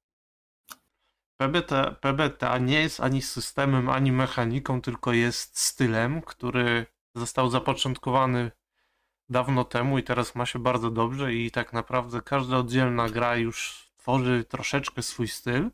PBTA, 1.38 1.92
PBTA 1.92 2.58
nie 2.58 2.82
jest 2.82 3.00
ani 3.00 3.22
systemem, 3.22 3.90
ani 3.90 4.12
mechaniką, 4.12 4.82
tylko 4.82 5.14
jest 5.14 5.60
stylem, 5.60 6.22
który 6.22 6.86
został 7.16 7.50
zapoczątkowany 7.50 8.52
dawno 9.30 9.64
temu 9.64 9.98
i 9.98 10.04
teraz 10.04 10.36
ma 10.36 10.46
się 10.46 10.60
bardzo 10.60 10.92
dobrze 10.92 11.34
i 11.34 11.52
tak 11.52 11.74
naprawdę 11.74 12.22
każda 12.22 12.58
oddzielna 12.58 13.10
gra 13.10 13.36
już 13.36 13.88
tworzy 13.98 14.46
troszeczkę 14.50 15.02
swój 15.04 15.28
styl. 15.28 15.72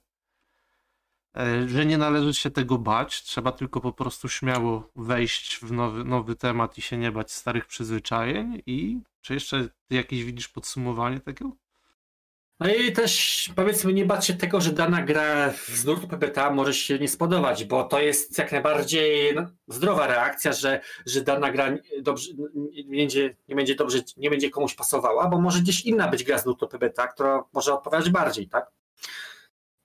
E, 1.37 1.67
Że 1.69 1.85
nie 1.85 1.97
należy 1.97 2.33
się 2.33 2.51
tego 2.51 2.77
bać, 2.77 3.23
trzeba 3.23 3.51
tylko 3.51 3.81
po 3.81 3.93
prostu 3.93 4.29
śmiało 4.29 4.91
wejść 4.95 5.57
w 5.57 5.71
nowy, 5.71 6.03
nowy 6.03 6.35
temat 6.35 6.77
i 6.77 6.81
się 6.81 6.97
nie 6.97 7.11
bać 7.11 7.31
starych 7.31 7.65
przyzwyczajeń. 7.65 8.61
I 8.65 9.01
czy 9.21 9.33
jeszcze 9.33 9.69
jakieś 9.89 10.23
widzisz 10.23 10.47
podsumowanie 10.47 11.19
tego? 11.19 11.62
No 12.59 12.73
i 12.73 12.91
też 12.91 13.49
powiedzmy 13.55 13.93
nie 13.93 14.05
bać 14.05 14.25
się 14.25 14.33
tego, 14.33 14.61
że 14.61 14.71
dana 14.71 15.01
gra 15.01 15.53
z 15.67 15.85
nurtu 15.85 16.07
PBTA 16.07 16.51
może 16.51 16.73
się 16.73 16.99
nie 16.99 17.07
spodobać, 17.07 17.65
bo 17.65 17.83
to 17.83 17.99
jest 18.01 18.37
jak 18.37 18.51
najbardziej 18.51 19.35
no, 19.35 19.47
zdrowa 19.67 20.07
reakcja, 20.07 20.53
że, 20.53 20.81
że 21.05 21.21
dana 21.21 21.51
gra 21.51 21.77
dobrze, 22.01 22.33
nie, 22.85 22.97
będzie, 22.97 23.35
nie, 23.47 23.55
będzie 23.55 23.75
dobrze, 23.75 23.99
nie 24.17 24.29
będzie 24.29 24.49
komuś 24.49 24.75
pasowała, 24.75 25.29
bo 25.29 25.41
może 25.41 25.59
gdzieś 25.59 25.81
inna 25.81 26.07
być 26.07 26.23
gra 26.23 26.37
z 26.37 26.45
nurtu 26.45 26.67
PBTA, 26.67 27.07
która 27.07 27.43
może 27.53 27.73
odpowiadać 27.73 28.09
bardziej, 28.09 28.49
tak? 28.49 28.71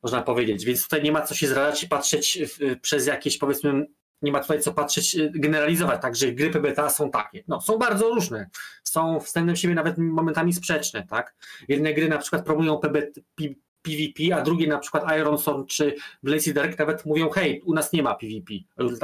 Można 0.03 0.23
powiedzieć. 0.23 0.65
Więc 0.65 0.83
tutaj 0.83 1.03
nie 1.03 1.13
ma 1.13 1.23
co 1.23 1.35
się 1.35 1.49
zradzać 1.49 1.83
i 1.83 1.89
patrzeć 1.89 2.39
przez 2.83 3.07
jakieś 3.07 3.39
powiedzmy 3.39 3.87
nie 4.23 4.33
ma 4.33 4.41
tutaj 4.41 4.61
co 4.61 4.73
patrzeć, 4.73 5.15
y, 5.17 5.33
generalizować, 5.35 6.03
tak, 6.03 6.17
że 6.17 6.33
gry 6.33 6.51
PBTA 6.51 6.91
są 6.91 7.11
takie. 7.11 7.45
No, 7.49 7.61
są 7.61 7.79
bardzo 7.79 8.09
różne. 8.09 8.49
Są 8.85 9.19
względem 9.19 9.57
siebie 9.57 9.75
nawet 9.75 9.99
momentami 9.99 10.53
sprzeczne, 10.53 11.07
tak. 11.07 11.35
Jedne 11.69 11.95
gry 11.95 12.09
na 12.09 12.19
przykład 12.19 12.45
promują 12.45 12.79
PB, 12.79 13.03
P, 13.35 13.45
PvP, 13.83 14.37
a 14.37 14.43
drugie 14.43 14.67
na 14.67 14.79
przykład 14.79 15.05
Iron 15.19 15.39
Sword 15.39 15.69
czy 15.69 15.95
Blazy 16.23 16.55
Dark 16.55 16.79
nawet 16.79 17.07
mówią, 17.07 17.31
hej, 17.31 17.63
u 17.63 17.75
nas 17.75 17.93
nie 17.93 18.03
ma 18.03 18.15
PvP. 18.15 18.55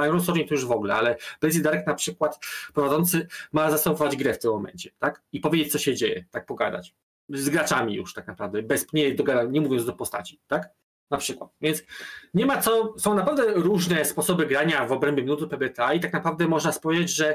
Iron 0.06 0.22
Sword 0.22 0.38
nie 0.38 0.48
to 0.48 0.54
już 0.54 0.64
w 0.66 0.72
ogóle, 0.72 0.94
ale 0.94 1.16
Blazy 1.40 1.62
Dark 1.62 1.86
na 1.86 1.94
przykład 1.94 2.38
prowadzący 2.74 3.26
ma 3.52 3.70
zastosować 3.70 4.16
grę 4.16 4.34
w 4.34 4.38
tym 4.38 4.50
momencie, 4.50 4.90
tak? 4.98 5.22
I 5.32 5.40
powiedzieć, 5.40 5.72
co 5.72 5.78
się 5.78 5.94
dzieje, 5.94 6.24
tak 6.30 6.46
pogadać. 6.46 6.94
Z 7.28 7.48
graczami 7.48 7.94
już 7.94 8.14
tak 8.14 8.26
naprawdę, 8.26 8.62
bez, 8.62 8.92
nie, 8.92 9.14
dogada- 9.14 9.50
nie 9.50 9.60
mówiąc 9.60 9.84
do 9.84 9.92
postaci, 9.92 10.40
tak? 10.46 10.68
Na 11.10 11.18
przykład. 11.18 11.50
Więc 11.60 11.82
nie 12.34 12.46
ma 12.46 12.62
co, 12.62 12.94
są 12.98 13.14
naprawdę 13.14 13.52
różne 13.54 14.04
sposoby 14.04 14.46
grania 14.46 14.86
w 14.86 14.92
obrębie 14.92 15.22
minuty 15.22 15.48
PBTA 15.48 15.94
i 15.94 16.00
tak 16.00 16.12
naprawdę 16.12 16.48
można 16.48 16.72
powiedzieć, 16.72 17.10
że 17.10 17.26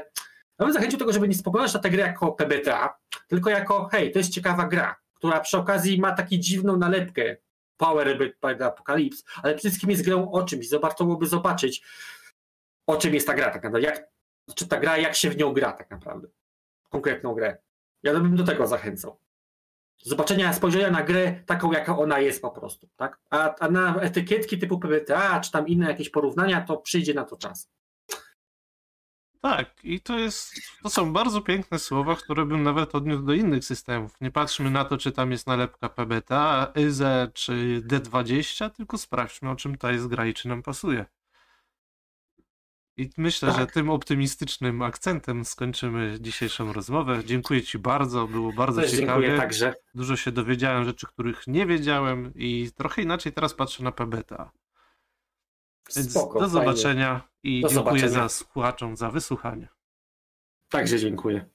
ja 0.59 0.65
bym 0.65 0.73
zachęcił 0.73 0.99
do 0.99 1.05
tego, 1.05 1.13
żeby 1.13 1.27
nie 1.27 1.35
spoglądać 1.35 1.73
na 1.73 1.79
tę 1.79 1.89
grę 1.89 2.03
jako 2.03 2.31
PBTA, 2.31 2.97
tylko 3.27 3.49
jako 3.49 3.89
hej, 3.91 4.11
to 4.11 4.19
jest 4.19 4.31
ciekawa 4.31 4.67
gra, 4.67 4.95
która 5.13 5.39
przy 5.39 5.57
okazji 5.57 6.01
ma 6.01 6.11
taką 6.11 6.29
dziwną 6.31 6.77
nalepkę 6.77 7.37
Power 7.77 8.17
by 8.17 8.65
Apocalypse, 8.65 9.23
ale 9.43 9.53
przede 9.53 9.69
wszystkim 9.69 9.89
jest 9.89 10.05
grą 10.05 10.31
o 10.31 10.43
czymś. 10.43 10.69
Warto 10.81 11.03
byłoby 11.03 11.27
zobaczyć, 11.27 11.83
o 12.87 12.97
czym 12.97 13.13
jest 13.13 13.27
ta 13.27 13.33
gra 13.33 13.45
tak 13.45 13.63
naprawdę. 13.63 13.81
Jak, 13.81 14.07
czy 14.55 14.67
ta 14.67 14.79
gra, 14.79 14.97
jak 14.97 15.15
się 15.15 15.29
w 15.29 15.37
nią 15.37 15.53
gra 15.53 15.71
tak 15.71 15.89
naprawdę. 15.89 16.27
Konkretną 16.89 17.33
grę. 17.33 17.57
Ja 18.03 18.13
bym 18.13 18.35
do 18.35 18.43
tego 18.43 18.67
zachęcał. 18.67 19.19
Zobaczenia, 20.03 20.53
spojrzenia 20.53 20.91
na 20.91 21.03
grę 21.03 21.43
taką, 21.45 21.71
jaka 21.71 21.97
ona 21.97 22.19
jest 22.19 22.41
po 22.41 22.51
prostu. 22.51 22.89
Tak? 22.95 23.19
A, 23.29 23.55
a 23.59 23.69
na 23.71 23.95
etykietki 23.95 24.57
typu 24.57 24.79
PBTA, 24.79 25.39
czy 25.39 25.51
tam 25.51 25.67
inne 25.67 25.87
jakieś 25.87 26.09
porównania, 26.09 26.61
to 26.61 26.77
przyjdzie 26.77 27.13
na 27.13 27.25
to 27.25 27.37
czas. 27.37 27.69
Tak, 29.41 29.75
i 29.83 29.99
to 30.01 30.19
jest. 30.19 30.53
To 30.83 30.89
są 30.89 31.13
bardzo 31.13 31.41
piękne 31.41 31.79
słowa, 31.79 32.15
które 32.15 32.45
bym 32.45 32.63
nawet 32.63 32.95
odniósł 32.95 33.23
do 33.23 33.33
innych 33.33 33.65
systemów. 33.65 34.21
Nie 34.21 34.31
patrzmy 34.31 34.71
na 34.71 34.85
to, 34.85 34.97
czy 34.97 35.11
tam 35.11 35.31
jest 35.31 35.47
nalepka 35.47 35.89
PBTA, 35.89 36.71
IZE 36.75 37.31
czy 37.33 37.83
D20, 37.87 38.69
tylko 38.69 38.97
sprawdźmy, 38.97 39.49
o 39.49 39.55
czym 39.55 39.77
ta 39.77 39.91
jest 39.91 40.07
gra 40.07 40.25
i 40.25 40.33
czy 40.33 40.47
nam 40.47 40.63
pasuje. 40.63 41.05
I 42.99 43.09
myślę, 43.17 43.51
że 43.51 43.57
Tak. 43.57 43.71
tym 43.71 43.89
optymistycznym 43.89 44.81
akcentem 44.81 45.45
skończymy 45.45 46.17
dzisiejszą 46.21 46.73
rozmowę. 46.73 47.21
Dziękuję 47.25 47.61
Ci 47.63 47.79
bardzo, 47.79 48.27
było 48.27 48.53
bardzo 48.53 48.81
Też 48.81 48.91
ciekawie. 48.91 49.07
dziękuję 49.21 49.37
także. 49.37 49.73
Dużo 49.95 50.15
się 50.15 50.31
dowiedziałem 50.31 50.85
rzeczy, 50.85 51.07
których 51.07 51.47
nie 51.47 51.65
wiedziałem 51.65 52.31
i 52.35 52.71
trochę 52.75 53.01
inaczej 53.01 53.33
teraz 53.33 53.53
patrzę 53.53 53.83
na 53.83 53.91
PBTA. 53.91 54.51
Więc 55.95 56.11
Spoko, 56.11 56.33
do 56.33 56.39
fajnie. 56.39 56.51
zobaczenia 56.51 57.21
i 57.43 57.61
Do 57.61 57.67
dziękuję 57.69 57.85
zobaczenia. 57.99 58.09
za 58.09 58.29
słuchaczom 58.29 58.95
za 58.97 59.11
wysłuchanie. 59.11 59.67
Także 60.69 60.99
dziękuję. 60.99 61.45